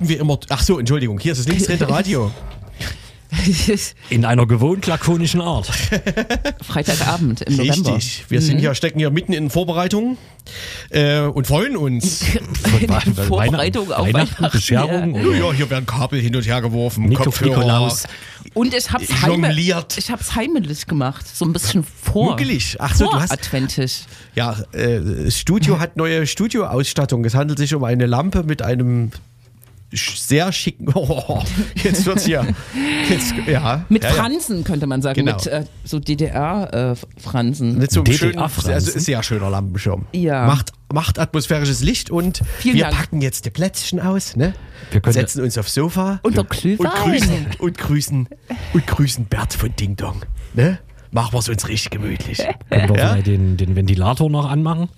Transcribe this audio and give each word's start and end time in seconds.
Werden 0.00 0.08
wir 0.08 0.20
immer. 0.20 0.38
Ach 0.48 0.62
so, 0.62 0.78
Entschuldigung, 0.78 1.18
hier 1.18 1.32
ist 1.32 1.38
das 1.38 1.48
linksdrehende 1.48 1.88
Radio. 1.88 2.30
In 4.10 4.24
einer 4.24 4.44
gewohnt 4.46 4.86
lakonischen 4.86 5.40
Art. 5.40 5.70
Freitagabend 6.66 7.42
im 7.42 7.56
November. 7.58 7.94
Richtig. 7.96 8.24
Wir 8.28 8.40
sind 8.40 8.58
hier, 8.58 8.74
stecken 8.74 8.98
hier 8.98 9.10
mitten 9.10 9.32
in 9.32 9.50
Vorbereitungen 9.50 10.18
äh, 10.90 11.20
und 11.20 11.46
freuen 11.46 11.76
uns. 11.76 12.24
Vorbereitung 13.28 13.92
auf 13.92 14.06
Weihnachten, 14.06 14.14
Weihnachten. 14.42 14.50
Bescherung. 14.50 15.14
Ja, 15.14 15.46
ja, 15.46 15.52
hier 15.52 15.70
werden 15.70 15.86
Kabel 15.86 16.20
hin 16.20 16.34
und 16.34 16.44
her 16.44 16.60
geworfen, 16.60 17.04
Nico- 17.08 17.22
Kopfhörer. 17.24 17.56
Nikolaus. 17.58 18.02
Und 18.54 18.74
ich 18.74 18.90
hab's, 18.90 19.22
heime, 19.22 19.46
Jongliert. 19.48 19.96
ich 19.96 20.10
hab's 20.10 20.34
heimlich 20.34 20.86
gemacht. 20.86 21.24
So 21.32 21.44
ein 21.44 21.52
bisschen 21.52 21.84
vor. 21.84 22.30
Muckelig. 22.32 22.76
Ach 22.80 22.96
so, 22.96 23.04
du 23.10 23.14
hast- 23.20 23.30
Adventisch. 23.30 24.00
Ja, 24.34 24.56
äh, 24.72 24.98
das 25.26 25.38
Studio 25.38 25.78
hat 25.78 25.96
neue 25.96 26.26
Studioausstattung. 26.26 27.24
Es 27.24 27.34
handelt 27.36 27.60
sich 27.60 27.72
um 27.74 27.84
eine 27.84 28.06
Lampe 28.06 28.42
mit 28.42 28.60
einem 28.60 29.12
sehr 29.92 30.52
schicken. 30.52 30.86
Oh, 30.94 31.42
jetzt 31.82 32.06
wird's 32.06 32.24
hier. 32.24 32.46
Jetzt, 33.08 33.34
ja, 33.46 33.84
Mit 33.88 34.02
ja, 34.04 34.10
ja. 34.10 34.14
Fransen 34.16 34.64
könnte 34.64 34.86
man 34.86 35.02
sagen. 35.02 35.24
Genau. 35.24 35.36
Mit 35.36 35.46
äh, 35.46 35.64
so 35.84 35.98
DDR-Fransen. 35.98 37.78
Mit 37.78 37.90
so 37.90 38.00
einem 38.02 38.12
schönen, 38.12 38.32
DDR-Fransen. 38.32 38.72
also 38.72 38.98
sehr 38.98 39.22
schöner 39.22 39.50
Lampenschirm. 39.50 40.06
Ja. 40.12 40.46
Macht, 40.46 40.72
macht 40.92 41.18
atmosphärisches 41.18 41.82
Licht 41.82 42.10
und 42.10 42.42
Vielen 42.58 42.76
wir 42.76 42.84
Dank. 42.84 42.96
packen 42.96 43.20
jetzt 43.22 43.44
die 43.46 43.50
Plätzchen 43.50 44.00
aus, 44.00 44.36
ne? 44.36 44.54
Wir 44.90 45.00
können- 45.00 45.14
setzen 45.14 45.42
uns 45.42 45.56
aufs 45.58 45.74
Sofa 45.74 46.20
Und 46.22 46.36
grüßen 46.36 46.78
und 47.58 47.78
grüßen 47.78 48.28
und 48.72 48.86
grüßen 48.86 49.24
Bert 49.26 49.54
von 49.54 49.74
Ding 49.76 49.96
Dong, 49.96 50.22
ne? 50.54 50.78
Machen 51.12 51.32
wir 51.34 51.38
es 51.40 51.48
uns 51.48 51.66
richtig 51.68 51.90
gemütlich. 51.90 52.38
Können 52.70 52.88
wir 52.88 52.96
Ja? 52.96 53.14
den, 53.16 53.56
den 53.56 53.74
Ventilator 53.74 54.30
noch 54.30 54.48
anmachen? 54.48 54.88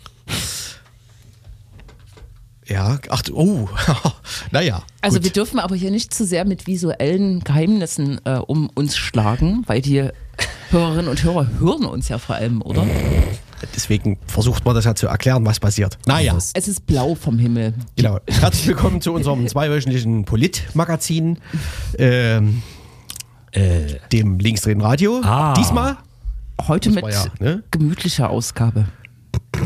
Ja, 2.68 2.98
ach, 3.08 3.22
oh, 3.32 3.68
naja. 4.52 4.82
Also 5.00 5.16
gut. 5.16 5.24
wir 5.24 5.32
dürfen 5.32 5.58
aber 5.58 5.74
hier 5.74 5.90
nicht 5.90 6.14
zu 6.14 6.24
sehr 6.24 6.44
mit 6.44 6.66
visuellen 6.66 7.40
Geheimnissen 7.40 8.20
äh, 8.24 8.36
um 8.36 8.70
uns 8.74 8.96
schlagen, 8.96 9.64
weil 9.66 9.80
die 9.82 10.08
Hörerinnen 10.70 11.08
und 11.08 11.22
Hörer 11.24 11.48
hören 11.58 11.84
uns 11.84 12.08
ja 12.08 12.18
vor 12.18 12.36
allem, 12.36 12.62
oder? 12.62 12.86
Deswegen 13.74 14.18
versucht 14.26 14.64
man 14.64 14.74
das 14.74 14.84
ja 14.84 14.94
zu 14.94 15.06
erklären, 15.08 15.44
was 15.44 15.60
passiert. 15.60 15.98
Naja, 16.06 16.36
Es 16.54 16.68
ist 16.68 16.86
blau 16.86 17.14
vom 17.14 17.38
Himmel. 17.38 17.74
genau. 17.96 18.18
Herzlich 18.28 18.68
willkommen 18.68 19.00
zu 19.00 19.12
unserem 19.12 19.46
zweiwöchentlichen 19.48 20.24
Polit-Magazin, 20.24 21.38
ähm, 21.98 22.62
Äh, 23.54 23.98
dem 24.12 24.38
Linksdrehen 24.38 24.80
Radio. 24.80 25.20
Ah. 25.22 25.52
Diesmal 25.54 25.98
Heute 26.68 26.90
mit 26.90 27.04
ja, 27.06 27.24
ne? 27.38 27.62
gemütlicher 27.70 28.30
Ausgabe. 28.30 28.86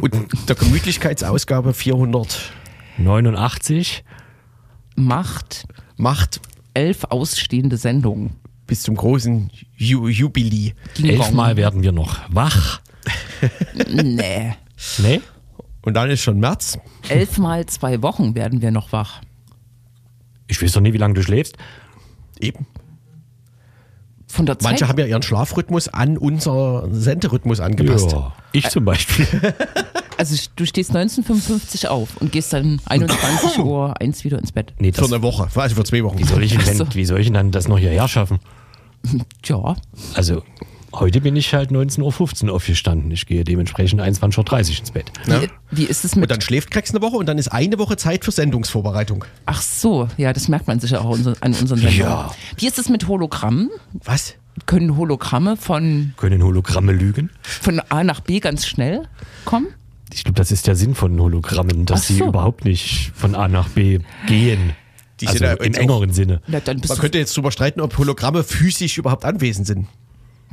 und 0.00 0.12
der 0.48 0.56
Gemütlichkeitsausgabe 0.56 1.72
400 1.72 2.50
89. 2.98 4.05
Macht 4.97 5.66
macht 5.97 6.41
elf 6.75 7.05
ausstehende 7.05 7.77
Sendungen. 7.77 8.36
bis 8.66 8.83
zum 8.83 8.97
großen 8.97 9.50
Ju 9.77 10.08
Dong. 10.08 10.72
Elfmal 11.02 11.56
werden 11.56 11.83
wir 11.83 11.92
noch 11.92 12.20
wach. 12.28 12.80
Nee. 13.86 14.55
Nee? 14.98 15.20
Und 15.83 15.95
dann 15.95 16.11
ist 16.11 16.23
schon 16.23 16.40
März. 16.40 16.79
Elfmal 17.08 17.67
zwei 17.67 18.02
Wochen 18.02 18.35
werden 18.35 18.61
wir 18.62 18.73
noch 18.73 18.90
wach. 18.90 19.20
Ich 20.48 20.61
weiß 20.61 20.73
doch 20.73 20.80
nie, 20.80 20.92
wie 20.92 20.98
lange 20.98 21.14
du 21.14 21.23
schläfst. 21.23 21.56
Eben. 22.40 22.67
Von 24.27 24.46
der 24.46 24.58
Zeit. 24.58 24.70
Manche 24.73 24.89
haben 24.89 24.98
ja 24.98 25.06
ihren 25.06 25.23
Schlafrhythmus 25.23 25.89
an 25.89 26.18
unser 26.18 26.89
Senderhythmus 26.90 27.61
angepasst. 27.61 28.12
Ja, 28.12 28.33
ich 28.52 28.68
zum 28.68 28.85
Beispiel. 28.85 29.27
also 30.17 30.37
du 30.57 30.65
stehst 30.67 30.91
1955 30.97 31.89
auf 31.89 32.17
und 32.21 32.33
gehst 32.33 32.53
dann 32.53 32.81
21 32.87 33.59
Uhr 33.65 34.01
eins 34.01 34.25
wieder 34.25 34.39
ins 34.39 34.53
Bett. 34.53 34.73
Nee, 34.79 34.93
Für 34.93 35.03
das, 35.03 35.13
eine 35.13 35.23
Woche, 35.23 35.49
also 35.55 35.75
für 35.77 35.85
zwei 35.85 36.03
Wochen. 36.05 36.19
wie, 36.19 36.25
soll 36.25 36.43
ich 36.43 36.57
denn, 36.57 36.77
so. 36.77 36.87
wie 36.95 37.05
soll 37.05 37.21
ich 37.21 37.27
denn 37.27 37.35
dann 37.35 37.51
das 37.51 37.69
noch 37.69 37.79
hierher 37.79 38.09
schaffen? 38.09 38.39
Ja. 39.45 39.77
Also, 40.15 40.43
heute 40.93 41.21
bin 41.21 41.37
ich 41.37 41.55
halt 41.55 41.71
19.15 41.71 42.47
Uhr 42.49 42.55
aufgestanden. 42.55 43.11
Ich 43.13 43.27
gehe 43.27 43.45
dementsprechend 43.45 44.01
21.30 44.01 44.73
Uhr 44.73 44.79
ins 44.81 44.91
Bett. 44.91 45.13
Ja. 45.29 45.43
Wie, 45.43 45.49
wie 45.71 45.85
ist 45.85 46.05
es 46.05 46.15
Und 46.15 46.23
mit. 46.23 46.31
dann 46.33 46.41
schläft 46.41 46.73
Krex 46.73 46.91
eine 46.91 47.01
Woche 47.03 47.17
und 47.17 47.27
dann 47.27 47.39
ist 47.39 47.48
eine 47.48 47.79
Woche 47.79 47.97
Zeit 47.97 48.25
für 48.25 48.33
Sendungsvorbereitung. 48.33 49.25
Ach 49.45 49.63
so, 49.63 50.09
ja, 50.17 50.33
das 50.33 50.48
merkt 50.48 50.67
man 50.67 50.81
sicher 50.81 51.03
auch 51.03 51.11
unser- 51.11 51.37
an 51.41 51.53
unseren 51.55 51.79
Sendungen. 51.79 51.98
Ja. 51.98 52.35
Wie 52.57 52.67
ist 52.67 52.79
es 52.81 52.89
mit 52.89 53.07
Hologrammen? 53.07 53.71
Was? 54.05 54.35
Können 54.65 54.97
Hologramme 54.97 55.57
von, 55.57 56.15
Können 56.17 56.43
Hologramme 56.43 56.93
lügen? 56.93 57.31
von 57.43 57.79
A 57.91 58.03
nach 58.03 58.21
B 58.21 58.41
ganz 58.41 58.67
schnell 58.67 59.07
kommen? 59.45 59.69
Ich 60.17 60.25
glaube, 60.25 60.39
das 60.39 60.51
ist 60.51 60.67
der 60.67 60.77
Sinn 60.77 60.95
von 60.95 61.21
Hologrammen, 61.21 61.85
dass 61.85 62.01
Ach 62.01 62.05
sie 62.05 62.17
so. 62.17 62.29
überhaupt 62.29 62.65
nicht 62.65 63.13
von 63.15 63.35
A 63.35 63.49
nach 63.49 63.69
B 63.69 63.99
gehen. 64.27 64.73
Die 65.21 65.27
also 65.27 65.39
sind 65.39 65.47
ja 65.47 65.53
im 65.55 65.65
jetzt 65.65 65.77
auch- 65.79 65.83
engeren 65.83 66.13
Sinne. 66.13 66.41
Na, 66.47 66.61
dann, 66.61 66.81
bist 66.81 66.89
Man 66.89 66.99
könnte 66.99 67.19
jetzt 67.19 67.37
drüber 67.37 67.51
streiten, 67.53 67.81
ob 67.83 67.97
Hologramme 67.99 68.43
physisch 68.43 68.97
überhaupt 68.97 69.25
anwesend 69.27 69.67
sind. 69.67 69.87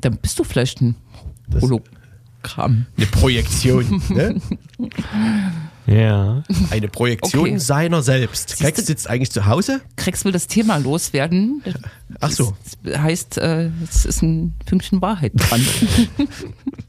dann 0.01 0.17
bist 0.17 0.37
du 0.37 0.43
vielleicht 0.43 0.81
ein 0.81 0.95
Hologramm. 1.61 2.87
Eine 2.97 3.05
Projektion. 3.07 4.01
ne? 4.09 4.41
Ja. 5.85 6.43
Eine 6.69 6.87
Projektion 6.89 7.41
Okay. 7.41 7.57
seiner 7.57 8.01
selbst. 8.01 8.57
Krex 8.57 8.85
sitzt 8.85 9.09
eigentlich 9.09 9.31
zu 9.31 9.45
Hause. 9.45 9.79
Krex 9.95 10.25
will 10.25 10.31
das 10.33 10.47
Thema 10.47 10.75
loswerden. 10.77 11.61
Ach 12.19 12.31
so. 12.31 12.53
Das 12.83 12.99
heißt, 12.99 13.37
äh, 13.37 13.69
es 13.83 14.05
ist 14.05 14.21
ein 14.21 14.55
Fünkchen 14.65 15.01
Wahrheit 15.01 15.31
dran. 15.35 15.61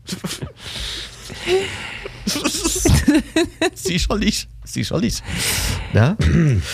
sicherlich. 3.74 4.48
Sicherlich. 4.64 5.22
Na? 5.92 6.16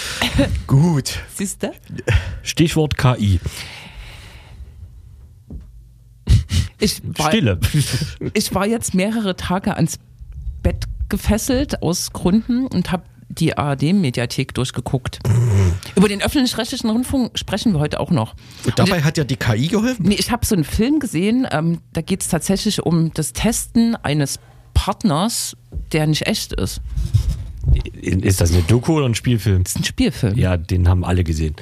Gut. 0.66 1.18
Siehst 1.34 1.62
du? 1.62 1.72
Stichwort 2.42 2.96
KI. 2.96 3.40
Ich 6.78 7.02
war, 7.04 7.28
Stille. 7.28 7.58
ich 8.34 8.54
war 8.54 8.66
jetzt 8.66 8.94
mehrere 8.94 9.36
Tage 9.36 9.76
ans 9.76 9.98
Bett 10.62 10.84
gefesselt 11.08 11.82
aus 11.82 12.12
Gründen 12.12 12.66
und 12.66 12.90
habe 12.90 13.04
die 13.28 13.56
ARD-Mediathek 13.56 14.54
durchgeguckt. 14.54 15.20
Über 15.94 16.08
den 16.08 16.22
öffentlich-rechtlichen 16.22 16.90
Rundfunk 16.90 17.38
sprechen 17.38 17.72
wir 17.72 17.80
heute 17.80 18.00
auch 18.00 18.10
noch. 18.10 18.34
Und 18.64 18.78
dabei 18.78 19.02
hat 19.02 19.18
ja 19.18 19.24
die 19.24 19.36
KI 19.36 19.68
geholfen. 19.68 20.06
Nee, 20.06 20.16
ich 20.16 20.30
habe 20.30 20.44
so 20.44 20.54
einen 20.54 20.64
Film 20.64 20.98
gesehen, 20.98 21.46
ähm, 21.50 21.80
da 21.92 22.00
geht 22.00 22.22
es 22.22 22.28
tatsächlich 22.28 22.82
um 22.82 23.12
das 23.14 23.32
Testen 23.32 23.94
eines 23.96 24.40
Partners, 24.74 25.56
der 25.92 26.06
nicht 26.06 26.26
echt 26.26 26.52
ist. 26.52 26.80
Ist 28.00 28.40
das 28.40 28.52
eine 28.52 28.62
Doku 28.62 28.94
oder 28.94 29.06
ein 29.06 29.14
Spielfilm? 29.14 29.62
Das 29.62 29.74
ist 29.74 29.80
ein 29.80 29.84
Spielfilm. 29.84 30.36
Ja, 30.36 30.56
den 30.56 30.88
haben 30.88 31.04
alle 31.04 31.22
gesehen. 31.22 31.54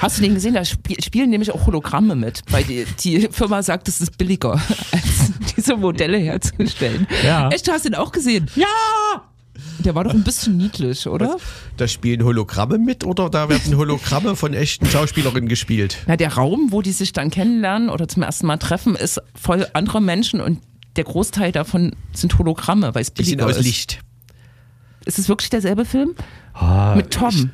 Hast 0.00 0.18
du 0.18 0.22
den 0.22 0.34
gesehen? 0.34 0.54
Da 0.54 0.64
spiel, 0.64 1.02
spielen 1.02 1.30
nämlich 1.30 1.52
auch 1.52 1.66
Hologramme 1.66 2.14
mit, 2.14 2.42
weil 2.50 2.64
die, 2.64 2.86
die 3.00 3.28
Firma 3.30 3.62
sagt, 3.62 3.88
es 3.88 4.00
ist 4.00 4.16
billiger, 4.16 4.52
als 4.92 5.32
diese 5.56 5.76
Modelle 5.76 6.18
herzustellen. 6.18 7.06
Ja. 7.24 7.48
Echt, 7.50 7.66
du 7.66 7.72
hast 7.72 7.84
den 7.84 7.94
auch 7.94 8.12
gesehen? 8.12 8.48
Ja! 8.54 8.66
Der 9.80 9.94
war 9.94 10.04
doch 10.04 10.12
ein 10.12 10.24
bisschen 10.24 10.56
niedlich, 10.56 11.06
oder? 11.06 11.36
Da 11.76 11.88
spielen 11.88 12.22
Hologramme 12.24 12.78
mit 12.78 13.04
oder 13.04 13.28
da 13.28 13.48
werden 13.48 13.76
Hologramme 13.76 14.36
von 14.36 14.54
echten 14.54 14.86
Schauspielerinnen 14.86 15.48
gespielt? 15.48 15.98
Na, 16.06 16.16
der 16.16 16.34
Raum, 16.34 16.68
wo 16.70 16.80
die 16.80 16.92
sich 16.92 17.12
dann 17.12 17.30
kennenlernen 17.30 17.88
oder 17.90 18.06
zum 18.08 18.22
ersten 18.22 18.46
Mal 18.46 18.58
treffen, 18.58 18.94
ist 18.94 19.20
voll 19.34 19.66
anderer 19.72 20.00
Menschen 20.00 20.40
und 20.40 20.60
der 20.96 21.04
Großteil 21.04 21.52
davon 21.52 21.94
sind 22.12 22.36
Hologramme, 22.38 22.94
weil 22.94 23.02
es 23.02 23.10
billiger 23.10 23.46
aus 23.46 23.56
ist. 23.58 23.64
Licht. 23.64 24.00
Ist 25.04 25.18
es 25.18 25.28
wirklich 25.28 25.50
derselbe 25.50 25.84
Film? 25.84 26.14
Ah, 26.54 26.94
Mit 26.96 27.10
Tom. 27.12 27.50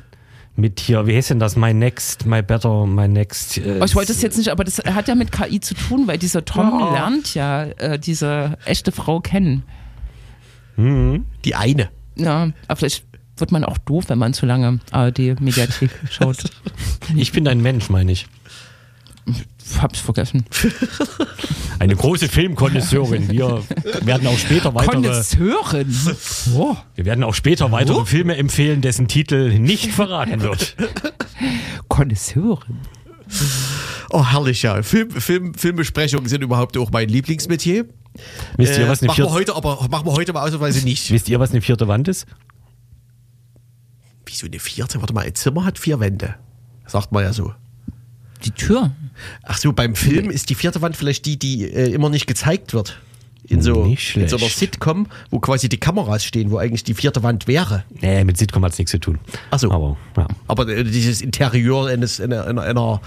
Mit 0.55 0.79
hier, 0.79 1.05
wie 1.05 1.15
heißt 1.15 1.29
denn 1.29 1.39
das? 1.39 1.55
My 1.55 1.71
Next, 1.73 2.25
My 2.25 2.41
Better, 2.41 2.87
My 2.87 3.07
Next. 3.07 3.59
Äh, 3.59 3.77
Oh, 3.79 3.85
ich 3.85 3.93
wollte 3.95 4.11
es 4.11 4.21
jetzt 4.23 4.37
nicht, 4.39 4.49
aber 4.49 4.63
das 4.63 4.79
hat 4.79 5.07
ja 5.07 5.13
mit 5.15 5.31
KI 5.31 5.59
zu 5.59 5.75
tun, 5.75 6.07
weil 6.07 6.17
dieser 6.17 6.43
Tom 6.45 6.67
Ja. 6.79 6.93
lernt 6.93 7.35
ja 7.35 7.63
äh, 7.63 7.99
diese 7.99 8.57
echte 8.65 8.91
Frau 8.91 9.19
kennen. 9.19 9.63
Die 10.77 11.55
eine. 11.55 11.89
Ja, 12.17 12.49
aber 12.67 12.75
vielleicht 12.75 13.05
wird 13.37 13.51
man 13.51 13.63
auch 13.63 13.77
doof, 13.79 14.05
wenn 14.09 14.19
man 14.19 14.33
zu 14.33 14.45
lange 14.45 14.79
ARD-Mediathek 14.91 15.89
schaut. 16.09 16.37
Ich 17.15 17.31
bin 17.31 17.47
ein 17.47 17.61
Mensch, 17.61 17.89
meine 17.89 18.11
ich. 18.11 18.27
Hab's 19.81 19.99
vergessen. 19.99 20.45
Eine 21.79 21.95
große 21.95 22.27
Filmkonnoisseurin. 22.29 23.29
Wir 23.29 23.61
werden 24.01 24.27
auch 24.27 24.37
später 24.37 24.73
weitere, 24.73 24.93
Kondisseurin. 24.93 25.95
Oh. 26.55 26.75
wir 26.95 27.05
werden 27.05 27.23
auch 27.23 27.33
später 27.35 27.71
weitere 27.71 28.05
Filme 28.05 28.37
empfehlen, 28.37 28.81
dessen 28.81 29.07
Titel 29.07 29.59
nicht 29.59 29.91
verraten 29.91 30.41
wird. 30.41 30.75
Konnoisseurin. 31.87 32.77
Oh, 34.09 34.25
herrlich, 34.25 34.63
ja. 34.63 34.81
Film, 34.83 35.11
Film, 35.11 35.53
Filmbesprechungen 35.53 36.27
sind 36.29 36.41
überhaupt 36.41 36.77
auch 36.77 36.89
mein 36.91 37.09
Lieblingsmetier. 37.09 37.85
Wisst 38.55 38.77
ihr, 38.77 38.85
Äh, 38.85 38.89
was 38.89 39.01
eine 39.01 39.07
machen 39.07 39.17
wir 39.17 39.25
vierte, 39.25 39.53
heute, 39.53 39.55
aber 39.55 39.87
machen 39.91 40.05
wir 40.07 40.13
heute 40.13 40.33
mal 40.33 40.43
ausnahmsweise 40.45 40.83
nicht. 40.85 41.11
wisst 41.11 41.27
ihr, 41.29 41.39
was 41.39 41.51
eine 41.51 41.61
vierte 41.61 41.87
Wand 41.87 42.07
ist? 42.07 42.25
Wieso 44.25 44.47
eine 44.47 44.59
vierte? 44.59 44.99
Warte 45.01 45.13
mal, 45.13 45.25
ein 45.25 45.35
Zimmer 45.35 45.65
hat 45.65 45.77
vier 45.77 45.99
Wände. 45.99 46.35
Sagt 46.85 47.11
man 47.11 47.23
ja 47.23 47.33
so. 47.33 47.53
Die 48.45 48.51
Tür. 48.51 48.91
Ach 49.43 49.57
so, 49.57 49.73
beim 49.73 49.95
Film 49.95 50.29
ist 50.29 50.49
die 50.49 50.55
vierte 50.55 50.81
Wand 50.81 50.95
vielleicht 50.95 51.25
die, 51.25 51.37
die 51.37 51.63
äh, 51.65 51.91
immer 51.91 52.09
nicht 52.09 52.27
gezeigt 52.27 52.73
wird. 52.73 52.99
In 53.49 53.61
so, 53.61 53.85
in 53.85 54.27
so 54.27 54.35
einer. 54.37 54.49
Sitcom, 54.49 55.07
wo 55.29 55.39
quasi 55.39 55.69
die 55.69 55.77
Kameras 55.77 56.25
stehen, 56.25 56.51
wo 56.51 56.57
eigentlich 56.57 56.83
die 56.83 56.93
vierte 56.93 57.23
Wand 57.23 57.47
wäre. 57.47 57.85
Nee, 58.01 58.25
mit 58.25 58.37
Sitcom 58.37 58.63
hat 58.65 58.73
es 58.73 58.77
nichts 58.77 58.91
zu 58.91 58.99
tun. 58.99 59.19
Ach 59.51 59.59
so. 59.59 59.71
Aber, 59.71 59.95
ja. 60.17 60.27
Aber 60.47 60.67
äh, 60.67 60.83
dieses 60.83 61.21
Interieur 61.21 61.87
eines, 61.87 62.19
einer, 62.19 62.45
einer, 62.45 62.61
einer, 62.63 63.01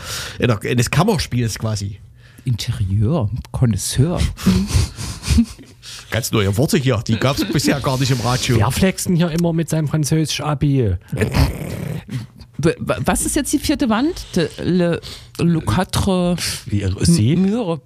eines 0.64 0.90
Kammerspiels 0.90 1.58
quasi. 1.58 1.98
Interieur. 2.46 3.28
Konnoisseur. 3.52 4.18
Ganz 6.10 6.32
neue 6.32 6.56
Worte 6.56 6.78
hier, 6.78 7.02
die 7.06 7.16
gab 7.16 7.36
es 7.36 7.44
bisher 7.44 7.78
gar 7.80 7.98
nicht 7.98 8.10
im 8.10 8.20
Radio. 8.20 8.56
Wer 8.58 8.70
flext 8.70 9.08
denn 9.08 9.16
hier 9.16 9.30
immer 9.30 9.52
mit 9.52 9.68
seinem 9.68 9.88
französisch 9.88 10.40
Abi? 10.40 10.96
W- 11.12 11.20
w- 11.20 11.26
Was 13.04 13.24
ist 13.26 13.36
jetzt 13.36 13.52
die 13.52 13.58
vierte 13.58 13.88
Wand? 13.88 14.26
De, 14.36 14.48
le, 14.62 15.00
le 15.38 15.60
quatre 15.60 16.36
Wie, 16.66 16.82
äh, 16.82 16.92
Sie? 17.04 17.36
Müre. 17.36 17.80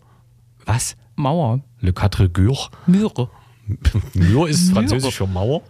Was? 0.67 0.97
Mauer. 1.17 1.61
Le 1.81 1.93
Quatre 1.93 2.29
Gür? 2.29 2.56
Müre. 2.87 3.29
Mur 4.15 4.49
ist 4.49 4.73
französisch 4.73 5.17
für 5.17 5.26
Mauer. 5.26 5.62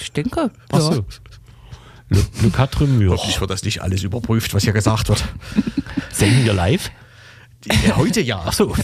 Ich 0.00 0.10
denke. 0.12 0.50
Ach 0.70 0.78
Ja. 0.78 0.80
so. 0.80 1.04
Le, 2.08 2.24
Le 2.42 2.50
Quatre 2.50 2.86
Mur. 2.86 3.12
Hoffentlich 3.12 3.40
wird 3.40 3.50
das 3.50 3.62
nicht 3.64 3.82
alles 3.82 4.02
überprüft, 4.04 4.54
was 4.54 4.62
hier 4.62 4.72
gesagt 4.72 5.08
wird. 5.08 5.24
Senden 6.12 6.44
wir 6.44 6.52
live? 6.54 6.90
Äh, 7.68 7.92
Heute 7.96 8.20
ja. 8.20 8.42
Ach 8.44 8.52
so. 8.52 8.74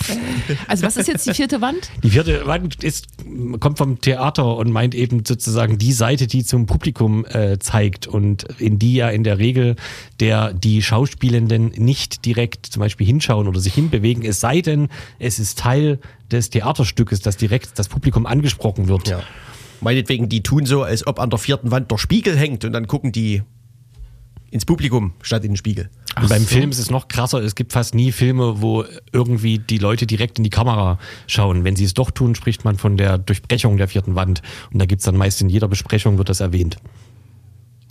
Also 0.67 0.85
was 0.85 0.97
ist 0.97 1.09
jetzt 1.09 1.27
die 1.27 1.35
vierte 1.35 1.61
Wand? 1.61 1.91
Die 2.03 2.11
vierte 2.11 2.47
Wand 2.47 2.83
ist, 2.83 3.07
kommt 3.61 3.79
vom 3.79 4.01
Theater 4.01 4.57
und 4.57 4.71
meint 4.71 4.95
eben 4.95 5.25
sozusagen 5.25 5.79
die 5.79 5.93
Seite, 5.93 6.27
die 6.27 6.45
zum 6.45 6.67
Publikum 6.67 7.25
äh, 7.27 7.59
zeigt 7.59 8.07
und 8.07 8.45
in 8.59 8.79
die 8.79 8.95
ja 8.95 9.09
in 9.11 9.25
der 9.25 9.39
Regel 9.39 9.77
der 10.21 10.53
die 10.53 10.83
Schauspielenden 10.83 11.73
nicht 11.77 12.25
direkt 12.25 12.67
zum 12.67 12.81
Beispiel 12.81 13.07
hinschauen 13.07 13.49
oder 13.49 13.61
sich 13.61 13.75
hinbewegen, 13.75 14.25
es 14.25 14.41
sei 14.41 14.61
denn, 14.61 14.89
es 15.19 15.39
ist 15.39 15.59
Teil 15.59 15.99
des 16.31 16.51
Theaterstückes, 16.51 17.21
dass 17.21 17.37
direkt 17.37 17.79
das 17.79 17.89
Publikum 17.89 18.27
angesprochen 18.27 18.89
wird. 18.89 19.09
Ja. 19.09 19.23
Meinetwegen, 19.81 20.29
die 20.29 20.43
tun 20.43 20.65
so, 20.65 20.83
als 20.83 21.07
ob 21.07 21.19
an 21.19 21.31
der 21.31 21.39
vierten 21.39 21.71
Wand 21.71 21.91
der 21.91 21.99
Spiegel 21.99 22.37
hängt 22.37 22.65
und 22.65 22.73
dann 22.73 22.87
gucken 22.87 23.11
die 23.11 23.43
ins 24.53 24.67
Publikum 24.67 25.15
statt 25.23 25.45
in 25.45 25.53
den 25.53 25.57
Spiegel. 25.57 25.89
Und 26.21 26.29
beim 26.29 26.45
Film 26.45 26.71
ist 26.71 26.79
es 26.79 26.91
noch 26.91 27.09
krasser. 27.09 27.43
Es 27.43 27.55
gibt 27.55 27.73
fast 27.73 27.95
nie 27.95 28.13
Filme, 28.13 28.61
wo 28.61 28.85
irgendwie 29.13 29.59
die 29.59 29.79
Leute 29.79 30.07
direkt 30.07 30.37
in 30.37 30.45
die 30.45 30.51
Kamera 30.51 30.99
schauen. 31.27 31.65
Wenn 31.65 31.75
sie 31.75 31.85
es 31.85 31.95
doch 31.95 32.11
tun, 32.11 32.35
spricht 32.35 32.63
man 32.65 32.77
von 32.77 32.99
der 32.99 33.17
Durchbrechung 33.17 33.79
der 33.79 33.89
vierten 33.89 34.15
Wand. 34.15 34.43
Und 34.71 34.79
da 34.79 34.85
gibt's 34.85 35.07
dann 35.07 35.17
meist 35.17 35.41
in 35.41 35.49
jeder 35.49 35.69
Besprechung 35.69 36.19
wird 36.19 36.29
das 36.29 36.41
erwähnt. 36.41 36.77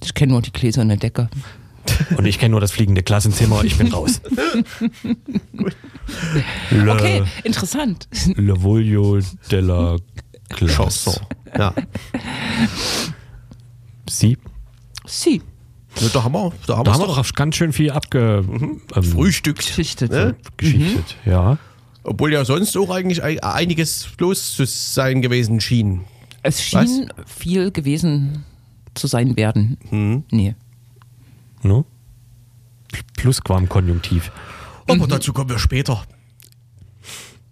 Ich 0.03 0.13
kenne 0.13 0.33
nur 0.33 0.43
die 0.43 0.53
gläserne 0.53 0.97
Decke. 0.97 1.29
Und 2.17 2.25
ich 2.25 2.37
kenne 2.37 2.51
nur 2.51 2.61
das 2.61 2.71
fliegende 2.71 3.01
Klassenzimmer, 3.01 3.63
ich 3.63 3.75
bin 3.75 3.91
raus. 3.91 4.21
Le, 6.69 6.91
Okay, 6.91 7.23
interessant. 7.43 8.07
Le 8.35 8.61
Voglio 8.61 9.19
della 9.49 9.97
Classe. 10.49 11.21
Ja. 11.57 11.73
Sie? 14.07 14.37
Sie. 15.07 15.41
Ja, 15.99 16.07
Da 16.13 16.23
haben 16.23 16.33
wir, 16.33 16.51
da 16.67 16.77
haben 16.77 16.83
Da 16.85 16.93
haben 16.93 16.99
wir 17.01 17.07
doch 17.07 17.17
doch 17.17 17.33
ganz 17.33 17.55
schön 17.55 17.73
viel 17.73 17.91
abge... 17.91 18.43
ähm, 18.47 18.81
frühstückt. 19.03 19.59
Geschichtet. 19.65 20.11
Ne? 20.11 20.35
geschichtet. 20.57 21.15
Ja. 21.25 21.57
Obwohl 22.03 22.33
ja 22.33 22.45
sonst 22.45 22.75
auch 22.77 22.89
eigentlich 22.89 23.21
ein- 23.23 23.39
einiges 23.41 24.07
los 24.19 24.53
zu 24.55 24.65
sein 24.65 25.21
gewesen 25.21 25.59
schien. 25.61 26.01
Es 26.43 26.63
schien 26.63 27.11
viel 27.27 27.71
gewesen 27.71 28.45
zu 28.95 29.07
sein 29.07 29.35
werden. 29.38 29.77
Hm. 29.89 30.23
Nee. 30.31 30.55
No? 31.61 31.85
Plusquamkonjunktiv. 33.17 34.31
Aber 34.87 35.07
dazu 35.07 35.31
kommen 35.33 35.49
wir 35.49 35.59
später. 35.59 36.03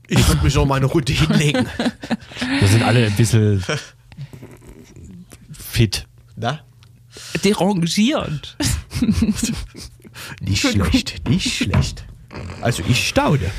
Ich 0.07 0.27
würde 0.27 0.44
mich 0.44 0.56
noch 0.56 0.65
mal 0.65 0.75
eine 0.77 0.88
Runde 0.88 1.13
hinlegen. 1.13 1.68
Wir 2.59 2.68
sind 2.68 2.81
alle 2.81 3.06
ein 3.06 3.15
bisschen 3.15 3.63
fit. 5.51 6.07
Na? 6.35 6.62
Derangiert. 7.44 8.57
Nicht 10.41 10.62
schlecht, 10.62 11.30
nicht 11.30 11.53
schlecht. 11.56 12.03
Also 12.62 12.83
ich 12.88 13.07
staune. 13.07 13.51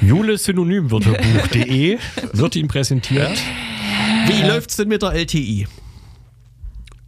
julesynonymwörterbuch.de 0.00 1.98
wird 2.32 2.56
ihm 2.56 2.68
präsentiert. 2.68 3.38
Wie 4.26 4.42
läuft's 4.46 4.76
denn 4.76 4.88
mit 4.88 5.02
der 5.02 5.12
LTI? 5.14 5.66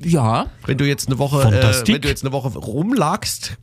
Ja. 0.01 0.47
Wenn 0.67 0.79
du 0.79 0.85
jetzt 0.87 1.07
eine 1.09 1.19
Woche, 1.19 1.41
äh, 1.43 1.87
wenn 1.89 2.01
du 2.01 2.09
jetzt 2.09 2.25
eine 2.25 2.33
Woche 2.33 2.49
rumlagst, 2.59 3.57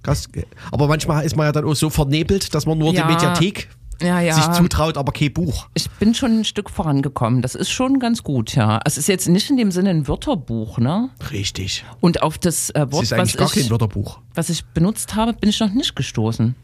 aber 0.72 0.88
manchmal 0.88 1.25
ist 1.25 1.36
man 1.36 1.45
ja 1.48 1.52
dann 1.52 1.66
auch 1.66 1.75
so 1.75 1.90
vernebelt, 1.90 2.54
dass 2.56 2.66
man 2.66 2.78
nur 2.78 2.94
Ja. 2.94 3.02
die 3.06 3.13
Mediathek 3.13 3.68
Ja, 4.01 4.22
ja. 4.22 4.34
sich 4.34 4.50
zutraut, 4.51 4.98
aber 4.98 5.12
kein 5.12 5.34
Buch. 5.34 5.68
Ich 5.74 5.90
bin 5.92 6.13
schon 6.13 6.40
ein 6.40 6.46
Stück 6.46 6.69
vorangekommen. 6.69 7.42
Das 7.42 7.56
ist 7.56 7.69
schon 7.69 8.00
ganz 8.00 8.24
gut, 8.24 8.56
ja. 8.56 8.80
Es 8.86 8.98
ist 8.98 9.07
jetzt 9.07 9.28
nicht 9.28 9.50
in 9.50 9.57
dem 9.57 9.72
Sinne 9.72 9.90
ein 9.90 10.07
Wörterbuch, 10.07 10.78
ne? 10.78 11.10
Richtig. 11.31 11.84
Und 12.00 12.22
auf 12.22 12.38
das 12.38 12.69
äh, 12.69 12.81
Es 12.86 12.92
Wort, 12.92 13.04
ist 13.04 13.12
was 13.12 13.19
eigentlich 13.19 13.38
gar 13.38 13.50
kein 13.50 13.63
ich, 13.63 13.69
Wörterbuch. 13.69 14.19
was 14.36 14.50
ich 14.50 14.63
benutzt 14.66 15.16
habe, 15.16 15.34
bin 15.34 15.50
ich 15.50 15.60
noch 15.60 15.74
nicht 15.74 15.96
gestoßen. 15.96 16.56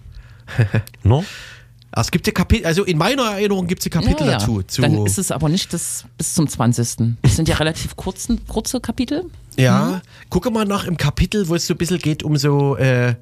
No? 1.04 1.24
Es 1.98 2.12
gibt 2.12 2.28
ja 2.28 2.34
Kapitel, 2.34 2.66
also 2.66 2.84
in 2.84 2.98
meiner 2.98 3.24
Erinnerung 3.24 3.68
gibt 3.68 3.86
es 3.86 3.90
Kapitel 3.90 4.26
ja, 4.26 4.34
ja. 4.34 4.38
dazu. 4.38 4.62
Zu, 4.64 4.82
Dann 4.82 5.06
ist 5.06 5.18
es 5.18 5.32
aber 5.32 5.48
nicht 5.48 5.74
das 5.74 6.04
bis 6.18 6.34
zum 6.34 6.46
20. 6.48 7.16
Das 7.22 7.36
sind 7.38 7.48
ja 7.48 7.56
relativ 7.60 7.96
kurzen, 7.96 8.46
kurze 8.48 8.82
Kapitel. 8.82 9.26
ja, 9.58 10.02
gucke 10.30 10.52
mal 10.52 10.66
nach 10.66 10.84
im 10.86 10.98
Kapitel, 10.98 11.48
wo 11.48 11.56
es 11.56 11.68
so 11.68 11.74
ein 11.74 11.78
bisschen 11.78 12.00
geht 12.00 12.22
um 12.24 12.36
so. 12.36 12.76
Äh, 12.76 13.16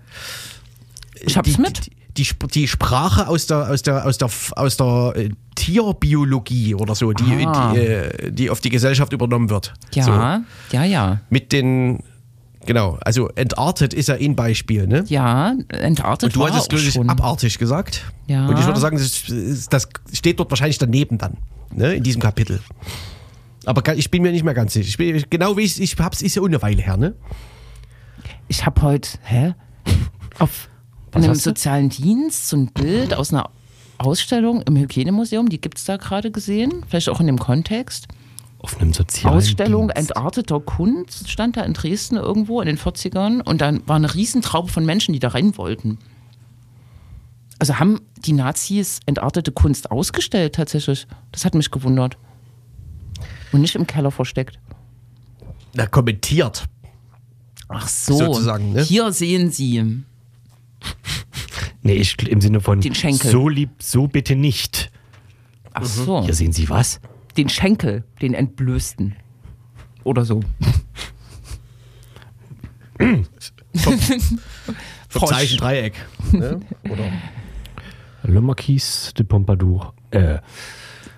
Ich 1.21 1.37
hab's 1.37 1.53
die, 1.53 1.61
mit. 1.61 1.85
Die, 1.85 1.91
die, 2.17 2.27
die 2.53 2.67
Sprache 2.67 3.27
aus 3.27 3.47
der, 3.47 3.69
aus 3.69 3.81
der, 3.81 4.05
aus 4.05 4.17
der, 4.17 4.29
aus 4.55 4.77
der 4.77 5.13
äh, 5.15 5.29
Tierbiologie 5.55 6.75
oder 6.75 6.95
so, 6.95 7.11
die, 7.11 7.45
Ah. 7.45 7.73
die, 7.73 7.79
äh, 7.79 8.31
die 8.31 8.49
auf 8.49 8.61
die 8.61 8.69
Gesellschaft 8.69 9.13
übernommen 9.13 9.49
wird. 9.49 9.73
Ja, 9.93 10.03
So, 10.03 10.11
ja, 10.77 10.83
ja. 10.83 11.21
mit 11.29 11.51
den. 11.51 12.03
Genau, 12.65 12.97
also 13.03 13.27
entartet 13.35 13.93
ist 13.93 14.07
ja 14.07 14.15
ein 14.15 14.37
Beispiel, 14.37 14.87
ne? 14.87 15.03
Ja, 15.09 15.53
entartet 15.67 16.27
Und 16.27 16.35
du 16.37 16.39
war 16.39 16.51
hattest, 16.51 16.69
glaube 16.69 16.85
ich, 16.85 16.97
abartig 17.09 17.59
gesagt. 17.59 18.05
Ja. 18.27 18.47
Und 18.47 18.57
ich 18.57 18.65
würde 18.65 18.79
sagen, 18.79 18.97
das, 18.97 19.67
das 19.69 19.89
steht 20.13 20.39
dort 20.39 20.49
wahrscheinlich 20.49 20.77
daneben 20.77 21.17
dann, 21.17 21.37
ne, 21.71 21.95
in 21.95 22.03
diesem 22.03 22.21
Kapitel. 22.21 22.61
Aber 23.65 23.95
ich 23.95 24.09
bin 24.09 24.21
mir 24.21 24.31
nicht 24.31 24.45
mehr 24.45 24.53
ganz 24.53 24.71
sicher. 24.73 24.87
Ich 24.87 24.97
bin, 24.97 25.23
genau 25.29 25.57
wie 25.57 25.63
ich 25.63 25.81
ich 25.81 25.97
hab's, 25.99 26.21
ist 26.21 26.35
ja 26.35 26.43
eine 26.43 26.61
Weile 26.61 26.81
her, 26.81 26.95
ne? 26.95 27.15
Ich 28.47 28.65
habe 28.65 28.81
heute, 28.81 29.09
hä? 29.23 29.55
Auf 30.39 30.69
Was 31.13 31.23
einem 31.23 31.35
sozialen 31.35 31.89
Dienst 31.89 32.49
so 32.49 32.57
ein 32.57 32.67
Bild 32.67 33.13
aus 33.13 33.31
einer 33.31 33.49
Ausstellung 33.97 34.61
im 34.63 34.75
Hygienemuseum, 34.75 35.49
die 35.49 35.61
gibt 35.61 35.77
es 35.77 35.85
da 35.85 35.97
gerade 35.97 36.31
gesehen, 36.31 36.83
vielleicht 36.87 37.09
auch 37.09 37.19
in 37.19 37.27
dem 37.27 37.39
Kontext. 37.39 38.07
Auf 38.59 38.79
einem 38.79 38.93
sozialen 38.93 39.37
Ausstellung 39.37 39.89
Dienst. 39.89 40.11
entarteter 40.11 40.59
Kunst 40.59 41.29
stand 41.29 41.57
da 41.57 41.61
in 41.61 41.73
Dresden 41.73 42.15
irgendwo 42.15 42.61
in 42.61 42.67
den 42.67 42.77
40ern 42.77 43.41
und 43.41 43.61
dann 43.61 43.85
war 43.87 43.97
eine 43.97 44.13
Riesentraube 44.13 44.69
von 44.69 44.85
Menschen, 44.85 45.13
die 45.13 45.19
da 45.19 45.29
rein 45.29 45.57
wollten. 45.57 45.99
Also 47.59 47.79
haben 47.79 48.01
die 48.17 48.33
Nazis 48.33 48.99
entartete 49.05 49.51
Kunst 49.51 49.91
ausgestellt 49.91 50.55
tatsächlich. 50.55 51.07
Das 51.31 51.45
hat 51.45 51.55
mich 51.55 51.71
gewundert. 51.71 52.17
Und 53.51 53.61
nicht 53.61 53.75
im 53.75 53.85
Keller 53.85 54.11
versteckt. 54.11 54.59
Na, 55.73 55.85
kommentiert. 55.85 56.65
Ach 57.67 57.87
so. 57.87 58.17
Sozusagen, 58.17 58.73
ne? 58.73 58.83
Hier 58.83 59.11
sehen 59.11 59.51
Sie. 59.51 60.03
Nee, 61.81 61.95
ich, 61.95 62.17
im 62.27 62.39
Sinne 62.39 62.61
von 62.61 62.79
Den 62.79 62.95
Schenkel. 62.95 63.29
so 63.29 63.49
lieb, 63.49 63.69
so 63.79 64.07
bitte 64.07 64.35
nicht. 64.35 64.91
Ach 65.73 65.83
so. 65.83 66.23
Hier 66.23 66.33
sehen 66.33 66.53
Sie 66.53 66.69
was? 66.69 67.01
Den 67.35 67.49
Schenkel, 67.49 68.03
den 68.21 68.33
entblößten. 68.33 69.15
Oder 70.03 70.23
so. 70.23 70.41
Vom 72.97 73.99
Frosch. 75.09 75.29
Zeichendreieck. 75.29 75.93
Ne? 76.31 76.59
Oder? 76.89 77.11
Le 78.23 78.41
Marquis 78.41 79.13
de 79.17 79.25
Pompadour. 79.25 79.93
Äh, 80.11 80.39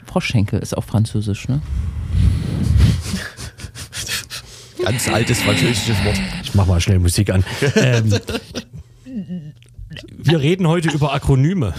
Froschschenkel 0.06 0.60
ist 0.60 0.76
auch 0.76 0.84
französisch, 0.84 1.48
ne? 1.48 1.62
Ganz 4.84 5.08
altes 5.10 5.42
französisches 5.42 6.04
Wort. 6.06 6.20
ich 6.44 6.54
mach 6.56 6.66
mal 6.66 6.80
schnell 6.80 7.00
Musik 7.00 7.30
an. 7.30 7.44
ähm, 7.76 8.20
wir 10.18 10.40
reden 10.40 10.68
heute 10.68 10.90
über 10.90 11.14
Akronyme. 11.14 11.74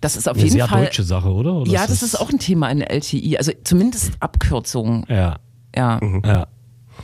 Das 0.00 0.16
ist 0.16 0.28
auf 0.28 0.34
Eine 0.36 0.44
jeden 0.44 0.56
sehr 0.56 0.68
Fall. 0.68 0.84
deutsche 0.84 1.02
Sache, 1.04 1.28
oder? 1.30 1.54
oder 1.54 1.70
ja, 1.70 1.86
das 1.86 2.02
ist 2.02 2.18
auch 2.20 2.30
ein 2.30 2.38
Thema 2.38 2.68
in 2.70 2.78
der 2.80 2.90
LTI. 2.90 3.36
Also 3.38 3.52
zumindest 3.64 4.12
Abkürzungen. 4.20 5.04
Ja, 5.08 5.38
Ja. 5.76 6.00
ja. 6.24 6.46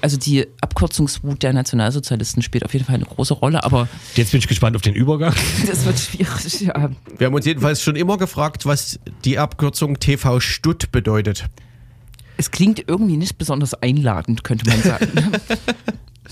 Also 0.00 0.16
die 0.16 0.46
Abkürzungswut 0.60 1.42
der 1.42 1.52
Nationalsozialisten 1.52 2.42
spielt 2.42 2.64
auf 2.64 2.72
jeden 2.72 2.84
Fall 2.84 2.94
eine 2.96 3.04
große 3.06 3.34
Rolle, 3.34 3.64
aber 3.64 3.88
Jetzt 4.14 4.30
bin 4.30 4.38
ich 4.38 4.46
gespannt 4.46 4.76
auf 4.76 4.82
den 4.82 4.94
Übergang. 4.94 5.34
das 5.66 5.84
wird 5.86 5.98
schwierig. 5.98 6.60
Ja. 6.60 6.90
Wir 7.16 7.26
haben 7.26 7.34
uns 7.34 7.46
jedenfalls 7.46 7.82
schon 7.82 7.96
immer 7.96 8.16
gefragt, 8.16 8.66
was 8.66 9.00
die 9.24 9.38
Abkürzung 9.38 9.98
TV 9.98 10.38
Stutt 10.40 10.92
bedeutet. 10.92 11.46
Es 12.36 12.50
klingt 12.52 12.84
irgendwie 12.86 13.16
nicht 13.16 13.38
besonders 13.38 13.74
einladend, 13.74 14.44
könnte 14.44 14.68
man 14.68 14.80
sagen. 14.82 15.08